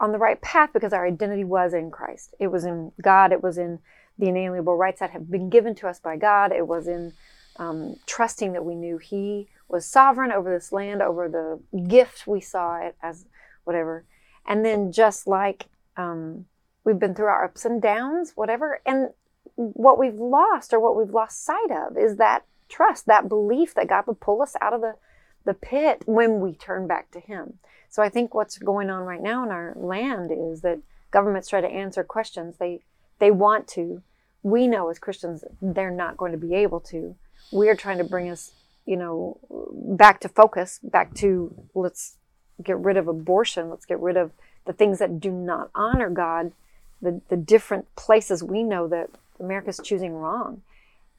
on 0.00 0.12
the 0.12 0.18
right 0.18 0.40
path 0.40 0.70
because 0.72 0.92
our 0.92 1.06
identity 1.06 1.44
was 1.44 1.74
in 1.74 1.90
Christ. 1.90 2.34
It 2.38 2.48
was 2.48 2.64
in 2.64 2.92
God. 3.00 3.32
It 3.32 3.42
was 3.42 3.58
in 3.58 3.78
the 4.18 4.28
inalienable 4.28 4.76
rights 4.76 5.00
that 5.00 5.10
have 5.10 5.30
been 5.30 5.50
given 5.50 5.74
to 5.76 5.88
us 5.88 5.98
by 5.98 6.16
God. 6.16 6.52
It 6.52 6.66
was 6.66 6.86
in 6.86 7.12
um, 7.56 7.96
trusting 8.06 8.52
that 8.52 8.64
we 8.64 8.74
knew 8.74 8.98
He 8.98 9.48
was 9.68 9.86
sovereign 9.86 10.32
over 10.32 10.52
this 10.52 10.72
land, 10.72 11.02
over 11.02 11.28
the 11.28 11.80
gift 11.80 12.26
we 12.26 12.40
saw 12.40 12.76
it 12.76 12.96
as 13.02 13.26
whatever. 13.64 14.04
And 14.46 14.64
then 14.64 14.92
just 14.92 15.26
like 15.26 15.66
um, 15.96 16.46
we've 16.84 16.98
been 16.98 17.14
through 17.14 17.26
our 17.26 17.44
ups 17.44 17.64
and 17.64 17.80
downs, 17.80 18.32
whatever, 18.34 18.80
and 18.84 19.10
what 19.56 19.98
we've 19.98 20.14
lost 20.14 20.72
or 20.72 20.80
what 20.80 20.96
we've 20.96 21.14
lost 21.14 21.44
sight 21.44 21.70
of 21.70 21.96
is 21.96 22.16
that 22.16 22.44
trust, 22.68 23.06
that 23.06 23.28
belief 23.28 23.74
that 23.74 23.88
God 23.88 24.06
would 24.06 24.20
pull 24.20 24.42
us 24.42 24.54
out 24.60 24.72
of 24.72 24.80
the 24.80 24.94
the 25.44 25.54
pit 25.54 26.02
when 26.06 26.40
we 26.40 26.54
turn 26.54 26.86
back 26.86 27.10
to 27.10 27.20
Him. 27.20 27.58
So 27.88 28.02
I 28.02 28.08
think 28.08 28.34
what's 28.34 28.58
going 28.58 28.90
on 28.90 29.02
right 29.02 29.22
now 29.22 29.44
in 29.44 29.50
our 29.50 29.74
land 29.76 30.30
is 30.32 30.62
that 30.62 30.80
governments 31.10 31.48
try 31.48 31.60
to 31.60 31.68
answer 31.68 32.02
questions. 32.02 32.56
They 32.58 32.80
they 33.18 33.30
want 33.30 33.68
to. 33.68 34.02
We 34.42 34.66
know 34.66 34.88
as 34.90 34.98
Christians 34.98 35.44
they're 35.62 35.90
not 35.90 36.16
going 36.16 36.32
to 36.32 36.38
be 36.38 36.54
able 36.54 36.80
to. 36.80 37.14
We're 37.52 37.76
trying 37.76 37.98
to 37.98 38.04
bring 38.04 38.30
us, 38.30 38.52
you 38.86 38.96
know, 38.96 39.38
back 39.72 40.20
to 40.20 40.28
focus, 40.28 40.80
back 40.82 41.14
to 41.14 41.54
let's 41.74 42.16
get 42.62 42.78
rid 42.78 42.96
of 42.96 43.08
abortion, 43.08 43.70
let's 43.70 43.86
get 43.86 44.00
rid 44.00 44.16
of 44.16 44.32
the 44.66 44.72
things 44.72 44.98
that 44.98 45.20
do 45.20 45.30
not 45.30 45.70
honor 45.74 46.10
God, 46.10 46.52
the 47.00 47.20
the 47.28 47.36
different 47.36 47.94
places 47.96 48.42
we 48.42 48.62
know 48.62 48.86
that 48.88 49.10
America's 49.40 49.80
choosing 49.82 50.14
wrong. 50.14 50.62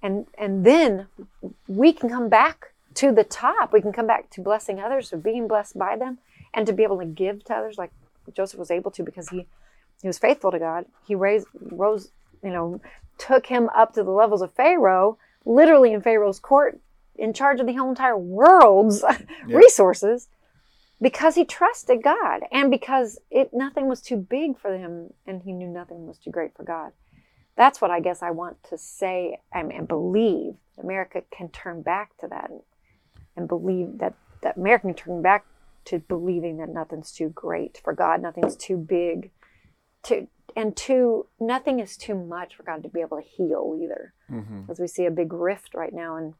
And 0.02 0.28
and 0.38 0.66
then 0.66 1.08
we 1.68 1.94
can 1.94 2.10
come 2.10 2.30
back 2.30 2.74
to 2.96 3.12
the 3.12 3.24
top. 3.24 3.74
We 3.74 3.82
can 3.82 3.94
come 3.94 4.08
back 4.08 4.30
to 4.32 4.42
blessing 4.42 4.80
others, 4.80 5.10
to 5.10 5.18
being 5.18 5.48
blessed 5.48 5.78
by 5.78 5.98
them, 5.98 6.20
and 6.54 6.66
to 6.68 6.74
be 6.74 6.84
able 6.84 7.00
to 7.00 7.06
give 7.06 7.44
to 7.46 7.56
others 7.56 7.78
like 7.78 7.92
Joseph 8.34 8.60
was 8.60 8.72
able 8.72 8.92
to 8.92 9.04
because 9.04 9.30
he 9.30 9.48
he 10.02 10.08
was 10.08 10.20
faithful 10.20 10.52
to 10.52 10.60
God. 10.60 10.86
He 11.08 11.16
raised 11.16 11.48
rose, 11.54 12.12
you 12.44 12.52
know, 12.52 12.82
took 13.18 13.48
him 13.48 13.70
up 13.76 13.94
to 13.94 14.04
the 14.04 14.12
levels 14.12 14.42
of 14.42 14.54
Pharaoh, 14.54 15.18
literally 15.46 15.94
in 15.94 16.02
Pharaoh's 16.02 16.40
court, 16.40 16.80
in 17.18 17.34
charge 17.34 17.60
of 17.60 17.68
the 17.68 17.74
whole 17.74 17.90
entire 17.90 18.18
world's 18.18 19.04
resources, 19.48 20.28
because 21.02 21.36
he 21.36 21.46
trusted 21.46 22.02
God 22.04 22.42
and 22.52 22.72
because 22.72 23.20
it 23.30 23.50
nothing 23.54 23.88
was 23.88 24.02
too 24.02 24.18
big 24.18 24.58
for 24.60 24.78
him, 24.78 25.10
and 25.26 25.42
he 25.44 25.52
knew 25.52 25.68
nothing 25.68 26.08
was 26.08 26.18
too 26.18 26.32
great 26.32 26.56
for 26.56 26.64
God. 26.64 26.92
That's 27.58 27.80
what 27.80 27.92
I 27.92 28.00
guess 28.00 28.22
I 28.22 28.32
want 28.32 28.64
to 28.70 28.78
say 28.78 29.40
and, 29.54 29.72
and 29.72 29.88
believe. 29.88 30.56
America 30.82 31.22
can 31.32 31.48
turn 31.50 31.82
back 31.82 32.18
to 32.18 32.28
that 32.28 32.52
and 33.38 33.48
believe 33.48 34.00
that 34.00 34.14
that 34.42 34.58
America 34.58 34.88
can 34.88 34.94
turn 34.94 35.22
back 35.22 35.46
to 35.86 36.00
believing 36.00 36.58
that 36.58 36.70
nothing's 36.70 37.12
too 37.12 37.30
great 37.30 37.80
for 37.84 37.94
God, 37.94 38.22
nothing's 38.22 38.56
too 38.56 38.76
big, 38.78 39.32
to 40.04 40.28
and 40.56 40.76
two, 40.76 41.28
nothing 41.40 41.80
is 41.80 41.98
too 41.98 42.16
much 42.16 42.56
for 42.56 42.64
God 42.64 42.82
to 42.84 42.90
be 42.90 43.02
able 43.02 43.18
to 43.22 43.28
heal 43.28 43.78
either, 43.82 44.14
Mm-hmm. 44.32 44.72
as 44.72 44.80
we 44.80 44.88
see 44.88 45.06
a 45.06 45.12
big 45.12 45.32
rift 45.34 45.74
right 45.76 45.94
now, 45.94 46.16
and 46.16 46.34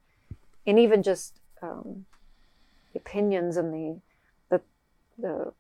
and 0.68 0.80
even 0.80 1.04
just 1.04 1.40
um, 1.62 2.06
opinions 2.96 3.58
and 3.58 3.74
the 3.74 4.00
the 4.50 4.62
the 5.18 5.54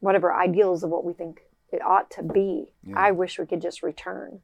whatever 0.00 0.32
ideals 0.34 0.82
of 0.82 0.90
what 0.90 1.04
we 1.04 1.12
think 1.12 1.42
it 1.72 1.82
ought 1.82 2.10
to 2.12 2.22
be. 2.22 2.72
Yeah. 2.86 2.98
I 2.98 3.10
wish 3.10 3.38
we 3.38 3.46
could 3.46 3.62
just 3.62 3.82
return. 3.82 4.40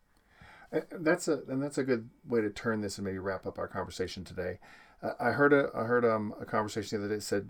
Uh, 0.73 0.81
That's 0.91 1.29
a 1.29 1.43
and 1.49 1.63
that's 1.63 1.79
a 1.79 1.85
good 1.85 2.09
way 2.27 2.41
to 2.41 2.51
turn 2.51 2.81
this 2.81 2.99
and 2.99 3.05
maybe 3.05 3.19
wrap 3.19 3.47
up 3.47 3.59
our 3.59 3.69
conversation 3.69 4.25
today. 4.25 4.59
Uh, 5.03 5.13
I 5.19 5.31
heard 5.31 5.53
a 5.53 5.71
I 5.75 5.85
heard 5.85 6.05
um, 6.05 6.35
a 6.41 6.45
conversation 6.45 6.99
the 6.99 7.05
other 7.05 7.15
day 7.15 7.19
that 7.19 7.23
said 7.23 7.49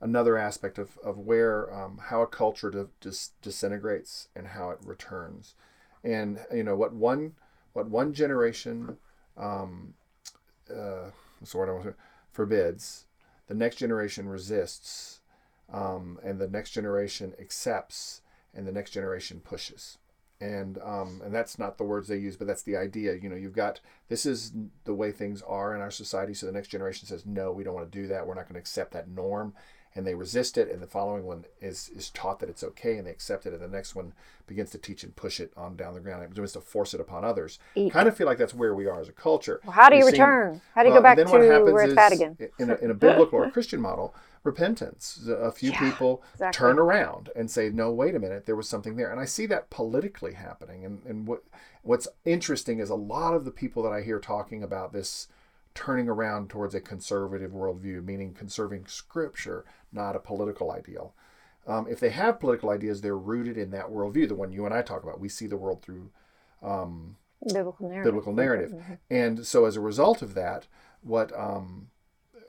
another 0.00 0.36
aspect 0.36 0.78
of, 0.78 0.98
of 1.04 1.16
where 1.18 1.72
um, 1.72 2.00
how 2.08 2.22
a 2.22 2.26
culture 2.26 2.70
de- 2.70 2.88
dis- 3.00 3.30
disintegrates 3.40 4.28
and 4.34 4.48
how 4.48 4.70
it 4.70 4.78
returns, 4.84 5.54
and 6.02 6.40
you 6.52 6.64
know 6.64 6.74
what 6.76 6.92
one 6.92 7.32
what 7.72 7.88
one 7.88 8.12
generation 8.12 8.96
um, 9.36 9.94
uh, 10.74 11.10
want 11.54 11.82
to 11.82 11.94
forbids, 12.30 13.06
the 13.46 13.54
next 13.54 13.76
generation 13.76 14.28
resists, 14.28 15.20
um, 15.72 16.18
and 16.24 16.38
the 16.38 16.48
next 16.48 16.70
generation 16.70 17.34
accepts, 17.38 18.22
and 18.54 18.66
the 18.66 18.72
next 18.72 18.90
generation 18.90 19.40
pushes 19.40 19.98
and 20.42 20.78
um, 20.82 21.22
and 21.24 21.32
that's 21.32 21.56
not 21.56 21.78
the 21.78 21.84
words 21.84 22.08
they 22.08 22.16
use, 22.16 22.36
but 22.36 22.48
that's 22.48 22.64
the 22.64 22.76
idea. 22.76 23.14
You 23.14 23.28
know, 23.28 23.36
you've 23.36 23.54
got 23.54 23.78
this 24.08 24.26
is 24.26 24.52
the 24.84 24.94
way 24.94 25.12
things 25.12 25.40
are 25.42 25.74
in 25.74 25.80
our 25.80 25.90
society. 25.90 26.34
So 26.34 26.46
the 26.46 26.52
next 26.52 26.68
generation 26.68 27.06
says, 27.06 27.24
no, 27.24 27.52
we 27.52 27.62
don't 27.62 27.74
want 27.74 27.90
to 27.90 27.98
do 27.98 28.08
that. 28.08 28.26
We're 28.26 28.34
not 28.34 28.46
going 28.46 28.54
to 28.54 28.60
accept 28.60 28.92
that 28.92 29.08
norm, 29.08 29.54
and 29.94 30.06
they 30.06 30.14
resist 30.14 30.56
it, 30.56 30.70
and 30.70 30.80
the 30.82 30.86
following 30.86 31.24
one 31.24 31.44
is 31.60 31.90
is 31.94 32.10
taught 32.10 32.40
that 32.40 32.48
it's 32.48 32.64
okay 32.64 32.96
and 32.96 33.06
they 33.06 33.10
accept 33.10 33.46
it, 33.46 33.52
and 33.52 33.60
the 33.62 33.68
next 33.68 33.94
one 33.94 34.12
begins 34.46 34.70
to 34.70 34.78
teach 34.78 35.02
and 35.04 35.14
push 35.14 35.38
it 35.40 35.52
on 35.56 35.76
down 35.76 35.94
the 35.94 36.00
ground. 36.00 36.22
It 36.22 36.30
begins 36.30 36.52
to 36.52 36.60
force 36.60 36.94
it 36.94 37.00
upon 37.00 37.24
others. 37.24 37.58
Eat. 37.74 37.92
Kind 37.92 38.08
of 38.08 38.16
feel 38.16 38.26
like 38.26 38.38
that's 38.38 38.54
where 38.54 38.74
we 38.74 38.86
are 38.86 39.00
as 39.00 39.08
a 39.08 39.12
culture. 39.12 39.60
Well, 39.64 39.72
how 39.72 39.88
do 39.88 39.96
you 39.96 40.04
We've 40.04 40.12
seen- 40.14 40.20
return? 40.22 40.60
how 40.74 40.82
do 40.82 40.88
you 40.88 40.92
well, 40.94 41.00
go 41.00 41.04
back 41.04 41.16
then 41.18 41.26
to 41.26 41.32
what 41.32 41.42
happens 41.42 41.72
where 41.72 41.84
it's 41.84 41.96
at 41.98 42.12
again? 42.12 42.36
In 42.58 42.70
a, 42.70 42.74
in 42.76 42.90
a 42.90 42.94
biblical 42.94 43.38
or 43.38 43.50
Christian 43.50 43.80
model, 43.80 44.14
repentance. 44.44 45.20
A 45.28 45.52
few 45.52 45.70
Yeah, 45.70 45.78
people 45.90 46.22
exactly. 46.34 46.58
turn 46.58 46.78
around 46.78 47.30
and 47.36 47.50
say, 47.50 47.70
"No, 47.70 47.92
wait 47.92 48.14
a 48.14 48.18
minute, 48.18 48.46
there 48.46 48.56
was 48.56 48.68
something 48.68 48.96
there." 48.96 49.10
And 49.10 49.20
I 49.20 49.24
see 49.24 49.46
that 49.46 49.70
politically 49.70 50.34
happening. 50.34 50.84
And 50.84 51.02
and 51.06 51.26
what 51.26 51.42
what's 51.82 52.08
interesting 52.24 52.78
is 52.80 52.90
a 52.90 52.94
lot 52.94 53.34
of 53.34 53.44
the 53.44 53.50
people 53.50 53.82
that 53.84 53.92
I 53.92 54.02
hear 54.02 54.18
talking 54.18 54.62
about 54.62 54.92
this 54.92 55.28
turning 55.74 56.08
around 56.08 56.50
towards 56.50 56.74
a 56.74 56.80
conservative 56.80 57.52
worldview, 57.52 58.04
meaning 58.04 58.34
conserving 58.34 58.86
Scripture, 58.86 59.64
not 59.92 60.16
a 60.16 60.20
political 60.20 60.70
ideal. 60.70 61.14
Um, 61.66 61.86
if 61.88 62.00
they 62.00 62.10
have 62.10 62.40
political 62.40 62.70
ideas, 62.70 63.00
they're 63.00 63.16
rooted 63.16 63.56
in 63.56 63.70
that 63.70 63.86
worldview, 63.86 64.28
the 64.28 64.34
one 64.34 64.52
you 64.52 64.64
and 64.64 64.74
I 64.74 64.82
talk 64.82 65.02
about. 65.02 65.20
We 65.20 65.28
see 65.28 65.46
the 65.46 65.56
world 65.56 65.82
through 65.82 66.10
um, 66.62 67.16
Biblical 67.46 67.88
narrative. 67.88 68.04
biblical 68.04 68.32
narrative. 68.32 68.82
And 69.10 69.46
so 69.46 69.64
as 69.64 69.76
a 69.76 69.80
result 69.80 70.22
of 70.22 70.34
that, 70.34 70.66
what 71.02 71.32
um 71.38 71.88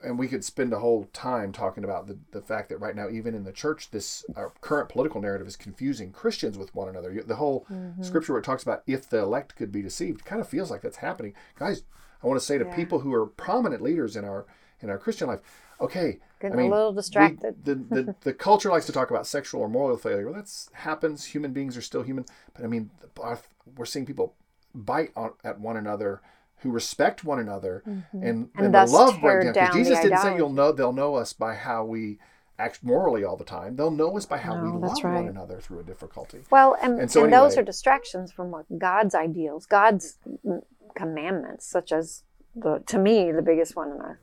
and 0.04 0.18
we 0.18 0.28
could 0.28 0.44
spend 0.44 0.72
a 0.72 0.78
whole 0.78 1.08
time 1.12 1.52
talking 1.52 1.84
about 1.84 2.06
the, 2.06 2.18
the 2.30 2.40
fact 2.40 2.68
that 2.68 2.78
right 2.78 2.94
now, 2.94 3.08
even 3.08 3.34
in 3.34 3.44
the 3.44 3.52
church, 3.52 3.90
this 3.90 4.24
our 4.36 4.52
current 4.60 4.88
political 4.88 5.20
narrative 5.20 5.46
is 5.46 5.56
confusing 5.56 6.12
Christians 6.12 6.58
with 6.58 6.74
one 6.74 6.88
another. 6.88 7.22
The 7.26 7.36
whole 7.36 7.66
mm-hmm. 7.70 8.02
scripture 8.02 8.32
where 8.32 8.40
it 8.40 8.44
talks 8.44 8.62
about 8.62 8.82
if 8.86 9.08
the 9.08 9.18
elect 9.18 9.56
could 9.56 9.72
be 9.72 9.82
deceived 9.82 10.24
kind 10.24 10.40
of 10.40 10.48
feels 10.48 10.70
like 10.70 10.82
that's 10.82 10.98
happening. 10.98 11.34
Guys, 11.58 11.82
I 12.22 12.26
want 12.26 12.38
to 12.38 12.44
say 12.44 12.58
to 12.58 12.64
Yeah. 12.64 12.76
people 12.76 13.00
who 13.00 13.12
are 13.12 13.26
prominent 13.26 13.82
leaders 13.82 14.16
in 14.16 14.24
our 14.24 14.46
in 14.80 14.90
our 14.90 14.98
Christian 14.98 15.28
life, 15.28 15.40
okay, 15.80 16.18
Getting 16.40 16.58
I 16.58 16.62
mean, 16.62 16.72
a 16.72 16.74
little 16.74 16.92
we- 16.92 16.96
distracted. 16.96 17.64
the, 17.64 17.74
the 17.74 18.14
the 18.22 18.34
culture 18.34 18.70
likes 18.70 18.86
to 18.86 18.92
talk 18.92 19.10
about 19.10 19.26
sexual 19.26 19.62
or 19.62 19.68
moral 19.68 19.96
failure. 19.96 20.26
Well, 20.26 20.34
that's 20.34 20.68
happens. 20.72 21.26
Human 21.26 21.52
beings 21.52 21.76
are 21.76 21.82
still 21.82 22.02
human, 22.02 22.26
but 22.54 22.64
I 22.64 22.68
mean, 22.68 22.90
the- 23.00 23.38
we're 23.76 23.86
seeing 23.86 24.06
people 24.06 24.34
bite 24.74 25.12
on, 25.16 25.32
at 25.44 25.60
one 25.60 25.76
another 25.76 26.20
who 26.64 26.70
respect 26.70 27.22
one 27.24 27.38
another, 27.38 27.82
and 27.86 28.02
and, 28.12 28.48
And 28.56 28.74
the 28.74 28.80
thus 28.80 28.90
love 28.90 29.20
break 29.20 29.54
down. 29.54 29.68
Because 29.68 29.74
Jesus 29.76 30.00
didn't 30.00 30.18
say 30.18 30.36
you'll 30.36 30.48
know. 30.52 30.72
They'll 30.72 30.92
know 30.94 31.14
us 31.14 31.32
by 31.32 31.54
how 31.54 31.84
we 31.84 32.18
act 32.58 32.82
morally 32.82 33.22
all 33.22 33.36
the 33.36 33.44
time. 33.44 33.76
They'll 33.76 33.90
know 33.90 34.16
us 34.16 34.24
by 34.26 34.38
how 34.38 34.54
we 34.54 34.68
love 34.70 34.80
that's 34.80 35.04
one 35.04 35.28
another 35.28 35.60
through 35.60 35.80
a 35.80 35.82
difficulty. 35.84 36.40
Well, 36.50 36.76
and, 36.82 36.98
And 36.98 37.10
so 37.10 37.24
and 37.24 37.32
those 37.32 37.58
are 37.58 37.62
distractions 37.62 38.32
from 38.32 38.50
what 38.50 38.64
God's 38.78 39.14
ideals, 39.14 39.66
God's 39.66 40.18
mm, 40.44 40.62
commandments, 40.94 41.66
such 41.66 41.92
as 41.92 42.22
the 42.56 42.82
to 42.86 42.98
me 42.98 43.30
the 43.30 43.42
biggest 43.42 43.76
one 43.76 43.90
in 43.90 44.00
our 44.00 44.20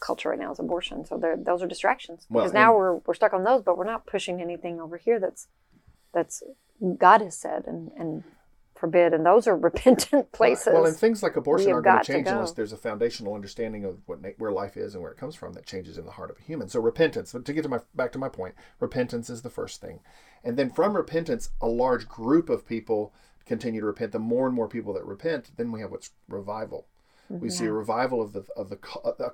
culture 0.00 0.30
right 0.30 0.38
now 0.38 0.50
is 0.50 0.58
abortion. 0.58 1.04
So 1.04 1.20
those 1.44 1.62
are 1.62 1.68
distractions 1.68 2.26
Well, 2.30 2.44
because 2.44 2.54
now 2.54 2.70
and- 2.70 2.78
we're 2.78 2.94
we're 3.06 3.14
stuck 3.14 3.34
on 3.34 3.44
those, 3.44 3.62
but 3.62 3.76
we're 3.76 3.84
not 3.84 4.06
pushing 4.06 4.40
anything 4.40 4.80
over 4.80 4.96
here 4.96 5.20
that's 5.20 5.48
that's 6.14 6.42
God 6.98 7.20
has 7.20 7.36
said 7.36 7.64
and 7.66 7.90
and 7.98 8.24
forbid, 8.82 9.14
and 9.14 9.24
those 9.24 9.46
are 9.46 9.56
repentant 9.70 10.32
places. 10.32 10.72
Well, 10.74 10.86
and 10.86 10.96
things 10.96 11.22
like 11.22 11.36
abortion 11.36 11.70
aren't 11.70 11.84
going 11.84 12.02
to 12.02 12.12
change 12.12 12.24
go. 12.24 12.32
unless 12.32 12.52
there's 12.52 12.72
a 12.72 12.76
foundational 12.76 13.34
understanding 13.34 13.84
of 13.84 14.00
what 14.06 14.18
where 14.38 14.50
life 14.50 14.76
is 14.76 14.94
and 14.94 15.02
where 15.02 15.12
it 15.12 15.18
comes 15.18 15.36
from 15.36 15.52
that 15.52 15.64
changes 15.64 15.96
in 15.96 16.04
the 16.04 16.10
heart 16.10 16.30
of 16.30 16.38
a 16.38 16.42
human. 16.42 16.68
So 16.68 16.80
repentance. 16.80 17.32
But 17.32 17.44
to 17.44 17.52
get 17.52 17.62
to 17.62 17.68
my 17.68 17.78
back 17.94 18.10
to 18.12 18.18
my 18.18 18.28
point, 18.28 18.56
repentance 18.80 19.30
is 19.30 19.42
the 19.42 19.50
first 19.50 19.80
thing, 19.80 20.00
and 20.42 20.56
then 20.56 20.68
from 20.68 20.96
repentance, 20.96 21.50
a 21.60 21.68
large 21.68 22.08
group 22.08 22.50
of 22.50 22.66
people 22.66 23.14
continue 23.46 23.80
to 23.80 23.86
repent. 23.86 24.10
The 24.10 24.18
more 24.18 24.46
and 24.46 24.54
more 24.54 24.68
people 24.68 24.92
that 24.94 25.06
repent, 25.06 25.52
then 25.56 25.70
we 25.70 25.80
have 25.80 25.92
what's 25.92 26.10
revival. 26.28 26.88
Mm-hmm. 27.30 27.40
We 27.40 27.50
see 27.50 27.66
a 27.66 27.72
revival 27.72 28.20
of 28.20 28.32
the 28.32 28.44
of 28.56 28.68
the 28.68 28.76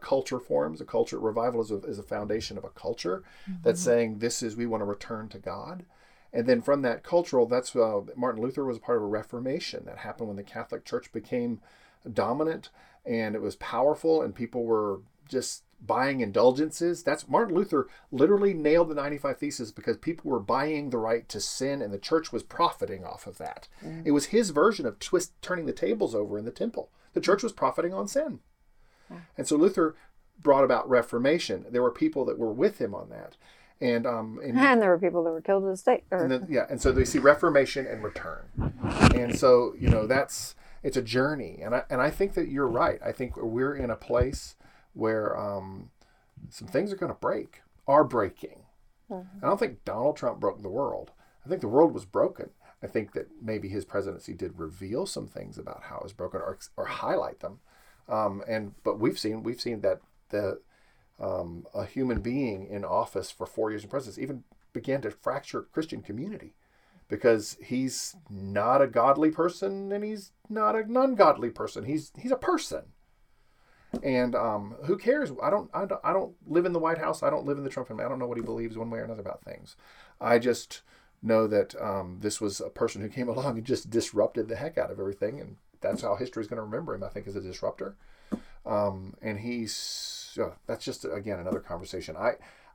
culture 0.00 0.40
forms. 0.40 0.82
A 0.82 0.84
culture 0.84 1.18
revival 1.18 1.62
is 1.62 1.70
a, 1.70 1.78
is 1.84 1.98
a 1.98 2.02
foundation 2.02 2.58
of 2.58 2.64
a 2.64 2.70
culture 2.70 3.24
that's 3.62 3.80
mm-hmm. 3.80 3.90
saying 3.90 4.18
this 4.18 4.42
is 4.42 4.56
we 4.56 4.66
want 4.66 4.82
to 4.82 4.84
return 4.84 5.28
to 5.30 5.38
God. 5.38 5.86
And 6.32 6.46
then 6.46 6.60
from 6.60 6.82
that 6.82 7.02
cultural, 7.02 7.46
that's 7.46 7.74
uh, 7.74 8.02
Martin 8.16 8.42
Luther 8.42 8.64
was 8.64 8.76
a 8.76 8.80
part 8.80 8.98
of 8.98 9.04
a 9.04 9.06
Reformation 9.06 9.84
that 9.86 9.98
happened 9.98 10.28
when 10.28 10.36
the 10.36 10.42
Catholic 10.42 10.84
Church 10.84 11.10
became 11.12 11.60
dominant 12.12 12.70
and 13.04 13.34
it 13.34 13.40
was 13.42 13.56
powerful, 13.56 14.20
and 14.20 14.34
people 14.34 14.64
were 14.64 15.00
just 15.28 15.62
buying 15.80 16.20
indulgences. 16.20 17.02
That's 17.02 17.28
Martin 17.28 17.54
Luther 17.54 17.88
literally 18.10 18.52
nailed 18.52 18.90
the 18.90 18.94
95 18.94 19.38
Theses 19.38 19.72
because 19.72 19.96
people 19.96 20.30
were 20.30 20.40
buying 20.40 20.90
the 20.90 20.98
right 20.98 21.26
to 21.30 21.40
sin, 21.40 21.80
and 21.80 21.92
the 21.92 21.98
church 21.98 22.32
was 22.32 22.42
profiting 22.42 23.04
off 23.04 23.26
of 23.26 23.38
that. 23.38 23.68
It 24.04 24.10
was 24.10 24.26
his 24.26 24.50
version 24.50 24.84
of 24.84 24.98
twist 24.98 25.32
turning 25.40 25.64
the 25.66 25.72
tables 25.72 26.14
over 26.14 26.36
in 26.38 26.44
the 26.44 26.50
temple. 26.50 26.90
The 27.14 27.20
church 27.20 27.42
was 27.42 27.52
profiting 27.52 27.94
on 27.94 28.08
sin, 28.08 28.40
and 29.38 29.46
so 29.46 29.56
Luther 29.56 29.96
brought 30.40 30.64
about 30.64 30.88
Reformation. 30.88 31.64
There 31.70 31.82
were 31.82 31.90
people 31.90 32.24
that 32.26 32.38
were 32.38 32.52
with 32.52 32.78
him 32.80 32.94
on 32.94 33.08
that, 33.10 33.36
and 33.80 34.06
um, 34.06 34.40
and 34.42 34.58
and 34.58 34.80
there 34.82 34.90
were 34.90 34.98
people 34.98 35.24
that 35.24 35.30
were 35.30 35.40
killed 35.40 35.64
at 35.64 35.70
the 35.70 35.76
stake. 35.76 36.04
Or, 36.10 36.18
and 36.18 36.30
then, 36.30 36.46
yeah, 36.48 36.66
and 36.68 36.80
so 36.80 36.92
they 36.92 37.04
see 37.04 37.18
reformation 37.18 37.86
and 37.86 38.02
return, 38.02 38.44
and 39.14 39.38
so 39.38 39.74
you 39.78 39.88
know 39.88 40.06
that's 40.06 40.54
it's 40.82 40.96
a 40.96 41.02
journey, 41.02 41.60
and 41.62 41.74
I 41.74 41.82
and 41.90 42.00
I 42.00 42.10
think 42.10 42.34
that 42.34 42.48
you're 42.48 42.68
right. 42.68 43.00
I 43.04 43.12
think 43.12 43.36
we're 43.36 43.74
in 43.74 43.90
a 43.90 43.96
place 43.96 44.56
where 44.94 45.38
um, 45.38 45.90
some 46.48 46.68
things 46.68 46.92
are 46.92 46.96
going 46.96 47.12
to 47.12 47.18
break, 47.18 47.62
are 47.86 48.04
breaking. 48.04 48.64
I 49.10 49.24
don't 49.40 49.58
think 49.58 49.86
Donald 49.86 50.18
Trump 50.18 50.38
broke 50.38 50.60
the 50.60 50.68
world. 50.68 51.12
I 51.44 51.48
think 51.48 51.62
the 51.62 51.68
world 51.68 51.94
was 51.94 52.04
broken. 52.04 52.50
I 52.82 52.86
think 52.86 53.12
that 53.14 53.28
maybe 53.42 53.68
his 53.68 53.84
presidency 53.84 54.34
did 54.34 54.58
reveal 54.58 55.06
some 55.06 55.26
things 55.26 55.58
about 55.58 55.84
how 55.84 55.96
it 55.96 56.02
was 56.02 56.12
broken 56.12 56.40
or, 56.40 56.58
or 56.76 56.84
highlight 56.84 57.40
them. 57.40 57.60
Um, 58.08 58.42
and 58.46 58.74
but 58.84 58.98
we've 59.00 59.18
seen 59.18 59.42
we've 59.42 59.60
seen 59.60 59.80
that 59.80 60.00
the 60.28 60.60
um, 61.20 61.66
a 61.74 61.84
human 61.84 62.20
being 62.20 62.66
in 62.66 62.84
office 62.84 63.30
for 63.30 63.46
four 63.46 63.70
years 63.70 63.82
in 63.82 63.90
presidency 63.90 64.22
even 64.22 64.44
began 64.72 65.00
to 65.02 65.10
fracture 65.10 65.62
Christian 65.62 66.02
community 66.02 66.54
because 67.08 67.56
he's 67.62 68.16
not 68.30 68.82
a 68.82 68.86
godly 68.86 69.30
person 69.30 69.90
and 69.90 70.04
he's 70.04 70.32
not 70.48 70.76
a 70.76 70.90
non-godly 70.90 71.50
person. 71.50 71.84
He's 71.84 72.12
he's 72.18 72.30
a 72.30 72.36
person. 72.36 72.82
And 74.02 74.34
um, 74.34 74.76
who 74.84 74.98
cares? 74.98 75.32
I 75.42 75.48
don't, 75.48 75.70
I 75.72 75.86
don't 75.86 76.00
I 76.04 76.12
don't 76.12 76.34
live 76.46 76.66
in 76.66 76.74
the 76.74 76.78
White 76.78 76.98
House. 76.98 77.22
I 77.22 77.30
don't 77.30 77.46
live 77.46 77.56
in 77.56 77.64
the 77.64 77.70
Trump 77.70 77.88
family. 77.88 78.04
I 78.04 78.08
don't 78.08 78.18
know 78.18 78.26
what 78.26 78.36
he 78.36 78.44
believes 78.44 78.76
one 78.76 78.90
way 78.90 78.98
or 78.98 79.04
another 79.04 79.22
about 79.22 79.42
things. 79.42 79.76
I 80.20 80.38
just 80.38 80.82
know 81.22 81.46
that 81.46 81.74
um, 81.80 82.18
this 82.20 82.40
was 82.40 82.60
a 82.60 82.68
person 82.68 83.00
who 83.00 83.08
came 83.08 83.28
along 83.30 83.56
and 83.56 83.66
just 83.66 83.90
disrupted 83.90 84.48
the 84.48 84.56
heck 84.56 84.76
out 84.76 84.90
of 84.90 85.00
everything, 85.00 85.40
and 85.40 85.56
that's 85.80 86.02
how 86.02 86.16
history 86.16 86.42
is 86.42 86.48
going 86.48 86.58
to 86.58 86.62
remember 86.62 86.94
him. 86.94 87.02
I 87.02 87.08
think 87.08 87.26
as 87.26 87.36
a 87.36 87.40
disruptor. 87.40 87.96
Um, 88.66 89.14
and 89.22 89.40
he's 89.40 89.72
uh, 90.38 90.50
that's 90.66 90.84
just 90.84 91.04
again 91.04 91.38
another 91.38 91.60
conversation. 91.60 92.16
I 92.16 92.34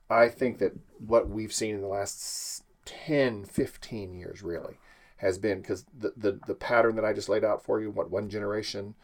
I 0.10 0.30
think 0.30 0.60
that 0.60 0.74
what 1.00 1.30
we've 1.30 1.54
seen 1.54 1.76
in 1.76 1.82
the 1.82 1.88
last 1.88 2.18
s- 2.18 2.64
10, 2.86 3.46
15 3.46 4.14
years 4.14 4.42
really 4.42 4.80
has 5.18 5.38
been 5.38 5.62
because 5.62 5.86
the, 5.98 6.14
the 6.18 6.40
the 6.46 6.56
pattern 6.56 6.96
that 6.96 7.06
I 7.06 7.14
just 7.14 7.30
laid 7.30 7.44
out 7.44 7.64
for 7.64 7.80
you, 7.80 7.92
what 7.92 8.10
one 8.12 8.30
generation, 8.30 8.96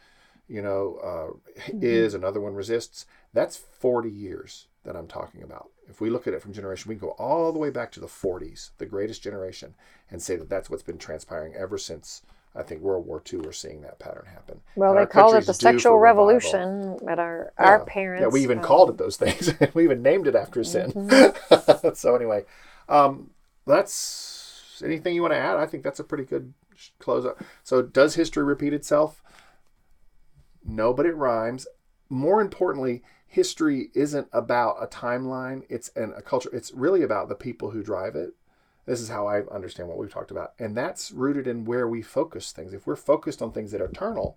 you 0.48 0.62
know, 0.62 0.98
uh, 1.02 1.72
is 1.80 2.14
another 2.14 2.40
one 2.40 2.54
resists. 2.54 3.06
That's 3.32 3.56
forty 3.56 4.10
years 4.10 4.66
that 4.84 4.96
I'm 4.96 5.06
talking 5.06 5.42
about. 5.42 5.70
If 5.88 6.00
we 6.00 6.10
look 6.10 6.26
at 6.26 6.34
it 6.34 6.42
from 6.42 6.52
generation, 6.52 6.88
we 6.88 6.96
can 6.96 7.08
go 7.08 7.14
all 7.18 7.52
the 7.52 7.58
way 7.58 7.70
back 7.70 7.92
to 7.92 8.00
the 8.00 8.08
40s, 8.08 8.70
the 8.78 8.86
greatest 8.86 9.22
generation, 9.22 9.74
and 10.10 10.22
say 10.22 10.36
that 10.36 10.48
that's 10.48 10.70
what's 10.70 10.82
been 10.82 10.98
transpiring 10.98 11.54
ever 11.54 11.78
since. 11.78 12.22
I 12.54 12.62
think 12.64 12.80
World 12.82 13.06
War 13.06 13.22
II, 13.32 13.40
we're 13.40 13.52
seeing 13.52 13.82
that 13.82 13.98
pattern 14.00 14.26
happen. 14.26 14.60
well, 14.74 14.90
And 14.90 15.00
they 15.00 15.06
called 15.06 15.36
it 15.36 15.46
the 15.46 15.54
sexual 15.54 15.98
revolution. 15.98 16.98
But 17.02 17.18
our 17.18 17.52
our 17.58 17.78
Yeah. 17.78 17.84
parents. 17.86 18.22
Yeah, 18.22 18.28
we 18.28 18.42
even 18.42 18.60
called 18.60 18.90
it 18.90 18.98
those 18.98 19.16
things. 19.16 19.52
we 19.74 19.84
even 19.84 20.02
named 20.02 20.26
it 20.26 20.34
after 20.34 20.64
sin. 20.64 20.92
Mm-hmm. 20.92 21.88
so 21.94 22.16
anyway, 22.16 22.44
um, 22.88 23.30
that's 23.66 24.82
anything 24.84 25.14
you 25.14 25.22
want 25.22 25.34
to 25.34 25.38
add. 25.38 25.56
I 25.58 25.66
think 25.66 25.84
that's 25.84 26.00
a 26.00 26.04
pretty 26.04 26.24
good 26.24 26.52
close 26.98 27.24
up. 27.24 27.40
So 27.62 27.82
does 27.82 28.14
history 28.16 28.42
repeat 28.42 28.72
itself? 28.72 29.22
No, 30.64 30.92
but 30.92 31.06
it 31.06 31.14
rhymes. 31.14 31.66
More 32.08 32.40
importantly, 32.40 33.02
history 33.26 33.90
isn't 33.94 34.28
about 34.32 34.76
a 34.80 34.86
timeline. 34.86 35.62
It's 35.68 35.90
an, 35.94 36.12
a 36.16 36.22
culture. 36.22 36.50
It's 36.52 36.72
really 36.72 37.02
about 37.02 37.28
the 37.28 37.34
people 37.34 37.70
who 37.70 37.82
drive 37.82 38.16
it. 38.16 38.30
This 38.86 39.00
is 39.00 39.08
how 39.08 39.26
I 39.26 39.42
understand 39.46 39.88
what 39.88 39.98
we've 39.98 40.12
talked 40.12 40.30
about, 40.30 40.54
and 40.58 40.76
that's 40.76 41.10
rooted 41.10 41.46
in 41.46 41.64
where 41.64 41.86
we 41.86 42.02
focus 42.02 42.52
things. 42.52 42.72
If 42.72 42.86
we're 42.86 42.96
focused 42.96 43.42
on 43.42 43.52
things 43.52 43.72
that 43.72 43.80
are 43.80 43.86
eternal, 43.86 44.36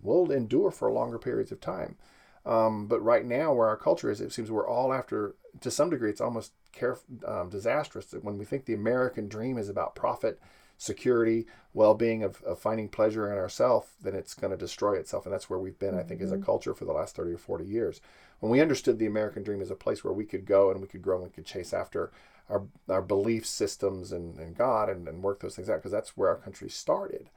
we'll 0.00 0.30
endure 0.30 0.70
for 0.70 0.90
longer 0.90 1.18
periods 1.18 1.52
of 1.52 1.60
time. 1.60 1.96
Um, 2.44 2.86
but 2.86 3.00
right 3.00 3.24
now, 3.24 3.52
where 3.52 3.68
our 3.68 3.76
culture 3.76 4.10
is, 4.10 4.20
it 4.20 4.32
seems 4.32 4.50
we're 4.50 4.66
all 4.66 4.92
after, 4.92 5.36
to 5.60 5.70
some 5.70 5.90
degree, 5.90 6.10
it's 6.10 6.20
almost 6.20 6.52
care, 6.72 6.98
um, 7.26 7.50
disastrous 7.50 8.06
that 8.06 8.24
when 8.24 8.38
we 8.38 8.44
think 8.44 8.64
the 8.64 8.74
American 8.74 9.28
dream 9.28 9.58
is 9.58 9.68
about 9.68 9.94
profit, 9.94 10.40
security, 10.76 11.46
well 11.72 11.94
being, 11.94 12.24
of, 12.24 12.42
of 12.42 12.58
finding 12.58 12.88
pleasure 12.88 13.30
in 13.30 13.38
ourself, 13.38 13.94
then 14.02 14.14
it's 14.14 14.34
going 14.34 14.50
to 14.50 14.56
destroy 14.56 14.94
itself. 14.94 15.24
And 15.24 15.32
that's 15.32 15.48
where 15.48 15.58
we've 15.58 15.78
been, 15.78 15.96
I 15.96 16.02
think, 16.02 16.20
as 16.20 16.32
a 16.32 16.38
culture 16.38 16.74
for 16.74 16.84
the 16.84 16.92
last 16.92 17.14
30 17.14 17.32
or 17.32 17.38
40 17.38 17.64
years. 17.64 18.00
When 18.40 18.50
we 18.50 18.60
understood 18.60 18.98
the 18.98 19.06
American 19.06 19.44
dream 19.44 19.60
as 19.60 19.70
a 19.70 19.76
place 19.76 20.02
where 20.02 20.12
we 20.12 20.24
could 20.24 20.44
go 20.44 20.72
and 20.72 20.80
we 20.80 20.88
could 20.88 21.02
grow 21.02 21.16
and 21.16 21.24
we 21.24 21.30
could 21.30 21.46
chase 21.46 21.72
after 21.72 22.10
our, 22.52 22.62
our 22.88 23.02
belief 23.02 23.46
systems 23.46 24.12
and, 24.12 24.38
and 24.38 24.56
God 24.56 24.88
and, 24.88 25.08
and 25.08 25.22
work 25.22 25.40
those 25.40 25.56
things 25.56 25.70
out, 25.70 25.78
because 25.78 25.92
that's 25.92 26.16
where 26.16 26.28
our 26.28 26.36
country 26.36 26.68
started. 26.68 27.30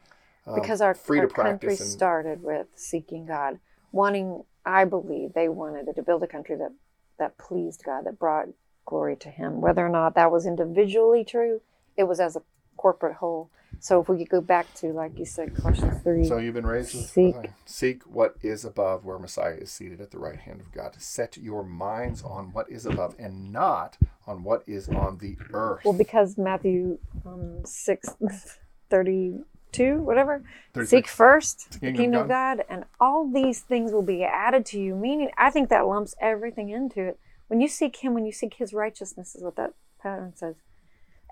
Um, 0.46 0.56
because 0.56 0.82
our, 0.82 0.94
free 0.94 1.20
our 1.20 1.28
to 1.28 1.34
country 1.34 1.70
practice 1.70 1.82
and- 1.82 1.90
started 1.90 2.44
with 2.44 2.68
seeking 2.76 3.26
God, 3.26 3.60
wanting. 3.92 4.44
I 4.68 4.84
believe 4.86 5.34
they 5.34 5.48
wanted 5.48 5.96
to 5.96 6.02
build 6.04 6.24
a 6.24 6.28
country 6.28 6.56
that 6.58 6.72
that 7.20 7.38
pleased 7.38 7.84
God, 7.86 8.06
that 8.06 8.20
brought 8.20 8.48
glory 8.86 9.16
to 9.18 9.30
Him. 9.30 9.62
Whether 9.62 9.86
or 9.86 9.90
not 9.90 10.16
that 10.16 10.32
was 10.32 10.46
individually 10.46 11.24
true, 11.24 11.62
it 11.96 12.04
was 12.04 12.20
as 12.20 12.36
a 12.36 12.42
corporate 12.78 13.18
whole. 13.18 13.50
So 13.86 14.02
if 14.02 14.10
we 14.10 14.18
could 14.18 14.30
go 14.30 14.42
back 14.42 14.74
to, 14.78 14.88
like 14.88 15.20
you 15.20 15.26
said, 15.26 15.56
Colossians 15.56 16.02
3. 16.02 16.26
So 16.26 16.40
you've 16.40 16.56
been 16.56 16.66
raised 16.66 16.96
with 16.96 17.06
Seek. 17.06 17.36
seek 17.68 18.02
what 18.06 18.36
is 18.42 18.66
above, 18.66 19.06
where 19.06 19.20
Messiah 19.20 19.54
is 19.54 19.72
seated 19.72 20.02
at 20.02 20.10
the 20.10 20.18
right 20.18 20.40
hand 20.40 20.60
of 20.60 20.72
God. 20.72 20.96
Set 20.98 21.38
your 21.38 21.64
minds 21.64 22.24
on 22.24 22.52
what 22.52 22.68
is 22.68 22.88
above, 22.88 23.14
and 23.20 23.54
not 23.54 24.00
on 24.26 24.44
what 24.44 24.64
is 24.66 24.90
on 24.90 25.20
the 25.20 25.38
earth. 25.54 25.86
well, 25.86 25.94
because 25.94 26.36
Matthew 26.36 26.98
um, 27.28 27.64
6, 27.64 28.10
32, 28.90 29.98
whatever, 30.02 30.42
36. 30.74 30.90
seek 30.90 31.08
first 31.08 31.74
The 31.74 31.74
the 31.74 31.80
kingdom 31.86 32.02
kingdom 32.02 32.20
of 32.22 32.26
of 32.26 32.30
God, 32.30 32.64
and 32.68 32.86
all 33.00 33.32
these 33.32 33.60
things 33.60 33.92
will 33.92 34.02
be 34.02 34.24
added 34.24 34.66
to 34.68 34.80
you. 34.80 34.96
Meaning, 34.96 35.30
I 35.38 35.52
think 35.52 35.70
that 35.70 35.86
lumps 35.86 36.16
everything 36.20 36.72
into 36.72 37.04
it. 37.04 37.20
When 37.50 37.62
you 37.62 37.68
seek 37.68 37.98
Him, 37.98 38.16
when 38.16 38.26
you 38.26 38.32
seek 38.32 38.56
His 38.56 38.74
righteousness, 38.74 39.36
is 39.36 39.44
what 39.44 39.58
that 39.58 39.76
pattern 40.02 40.34
says. 40.36 40.56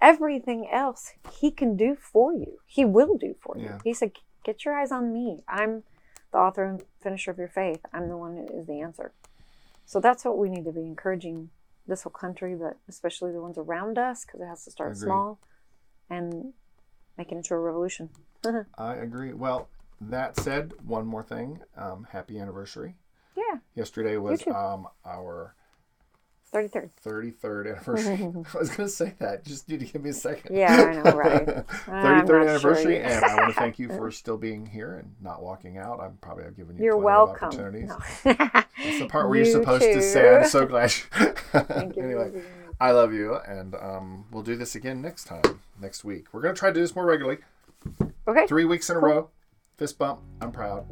Everything 0.01 0.67
else 0.71 1.13
He 1.31 1.51
can 1.51 1.75
do 1.77 1.95
for 1.95 2.33
you. 2.33 2.59
He 2.65 2.85
will 2.85 3.17
do 3.17 3.35
for 3.39 3.57
you. 3.57 3.65
Yeah. 3.65 3.79
He 3.83 3.93
said, 3.93 4.11
"Get 4.43 4.65
your 4.65 4.77
eyes 4.77 4.91
on 4.91 5.13
me. 5.13 5.43
I'm 5.47 5.83
the 6.31 6.39
author 6.39 6.65
and 6.65 6.83
finisher 7.01 7.31
of 7.31 7.37
your 7.37 7.47
faith. 7.47 7.81
I'm 7.93 8.09
the 8.09 8.17
one 8.17 8.35
who 8.35 8.59
is 8.59 8.67
the 8.67 8.81
answer." 8.81 9.13
So 9.85 9.99
that's 9.99 10.25
what 10.25 10.37
we 10.37 10.49
need 10.49 10.65
to 10.65 10.71
be 10.71 10.81
encouraging 10.81 11.49
this 11.87 12.03
whole 12.03 12.11
country, 12.11 12.55
but 12.55 12.77
especially 12.87 13.31
the 13.31 13.41
ones 13.41 13.57
around 13.57 13.97
us, 13.97 14.25
because 14.25 14.41
it 14.41 14.45
has 14.47 14.63
to 14.65 14.71
start 14.71 14.97
small, 14.97 15.39
and 16.09 16.53
making 17.17 17.39
it 17.39 17.45
to 17.45 17.53
a 17.53 17.59
revolution. 17.59 18.09
I 18.77 18.95
agree. 18.95 19.33
Well, 19.33 19.69
that 20.01 20.37
said, 20.37 20.73
one 20.85 21.05
more 21.05 21.23
thing. 21.23 21.59
Um, 21.77 22.07
happy 22.11 22.39
anniversary. 22.39 22.95
yeah, 23.35 23.59
Yesterday 23.75 24.17
was 24.17 24.45
um, 24.47 24.87
our 25.05 25.55
thirty 26.53 26.67
third. 26.67 26.91
33rd 27.03 27.71
anniversary. 27.71 28.15
I 28.53 28.57
was 28.57 28.69
going 28.69 28.87
to 28.87 28.93
say 28.95 29.13
that. 29.19 29.43
Just 29.43 29.67
need 29.67 29.79
to 29.79 29.85
give 29.85 30.03
me 30.03 30.11
a 30.11 30.13
second. 30.13 30.55
Yeah, 30.55 30.71
I 30.71 30.93
know, 31.09 31.17
right? 31.17 31.45
33rd 31.45 31.87
not 31.87 32.27
sure 32.27 32.47
anniversary, 32.47 33.01
and 33.01 33.25
I 33.25 33.35
want 33.35 33.53
to 33.53 33.59
thank 33.59 33.79
you 33.79 33.87
for 33.89 34.11
still 34.11 34.37
being 34.37 34.65
here 34.65 34.95
and 34.95 35.15
not 35.19 35.41
walking 35.41 35.77
out. 35.77 35.99
I'm 35.99 36.17
probably 36.21 36.45
I've 36.45 36.55
given 36.55 36.77
you 36.77 36.83
You're 36.83 36.93
plenty 36.93 37.05
welcome. 37.05 37.47
of 37.47 37.53
opportunities. 37.55 37.89
No. 37.89 37.97
It's 38.77 38.99
the 38.99 39.07
part 39.07 39.27
where 39.29 39.37
you're 39.39 39.47
You 39.47 39.51
supposed 39.51 39.83
to 39.83 40.01
say, 40.01 40.37
I'm 40.37 40.47
so 40.47 40.65
glad. 40.65 40.91
Thank 40.91 41.95
you. 41.95 42.03
anyway, 42.03 42.43
I 42.79 42.91
love 42.91 43.13
you, 43.13 43.35
and 43.47 43.75
um, 43.75 44.25
we'll 44.31 44.43
do 44.43 44.55
this 44.55 44.75
again 44.75 45.01
next 45.01 45.25
time, 45.25 45.61
next 45.81 46.03
week. 46.03 46.27
We're 46.31 46.41
going 46.41 46.53
to 46.53 46.59
try 46.59 46.69
to 46.69 46.73
do 46.75 46.81
this 46.81 46.95
more 46.95 47.05
regularly. 47.05 47.39
Okay. 48.27 48.47
Three 48.47 48.65
weeks 48.65 48.89
in 48.89 48.95
a 48.95 48.99
row. 48.99 49.29
Fist 49.77 49.97
bump. 49.97 50.19
I'm 50.39 50.51
proud. 50.51 50.85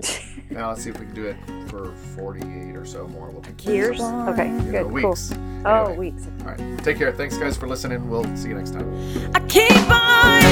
now 0.50 0.70
let's 0.70 0.84
see 0.84 0.90
if 0.90 1.00
we 1.00 1.06
can 1.06 1.14
do 1.14 1.26
it 1.26 1.38
for 1.70 1.92
48 2.16 2.76
or 2.76 2.84
so 2.86 3.08
more. 3.08 3.30
We'll 3.30 3.44
Years? 3.72 4.02
Okay, 4.02 4.48
You 4.48 4.52
know, 4.54 4.84
good, 4.84 4.92
weeks. 4.92 5.30
cool. 5.34 5.62
Oh, 5.66 5.86
Anyway. 5.86 6.10
weeks. 6.12 6.28
All 6.42 6.48
right. 6.48 6.84
Take 6.84 6.98
care. 6.98 7.12
Thanks, 7.12 7.38
guys, 7.38 7.56
for 7.56 7.68
listening. 7.68 8.10
We'll 8.10 8.24
see 8.36 8.50
you 8.50 8.56
next 8.56 8.72
time. 8.72 8.92
I 9.36 9.40
keep 9.42 9.72
on 9.90 10.51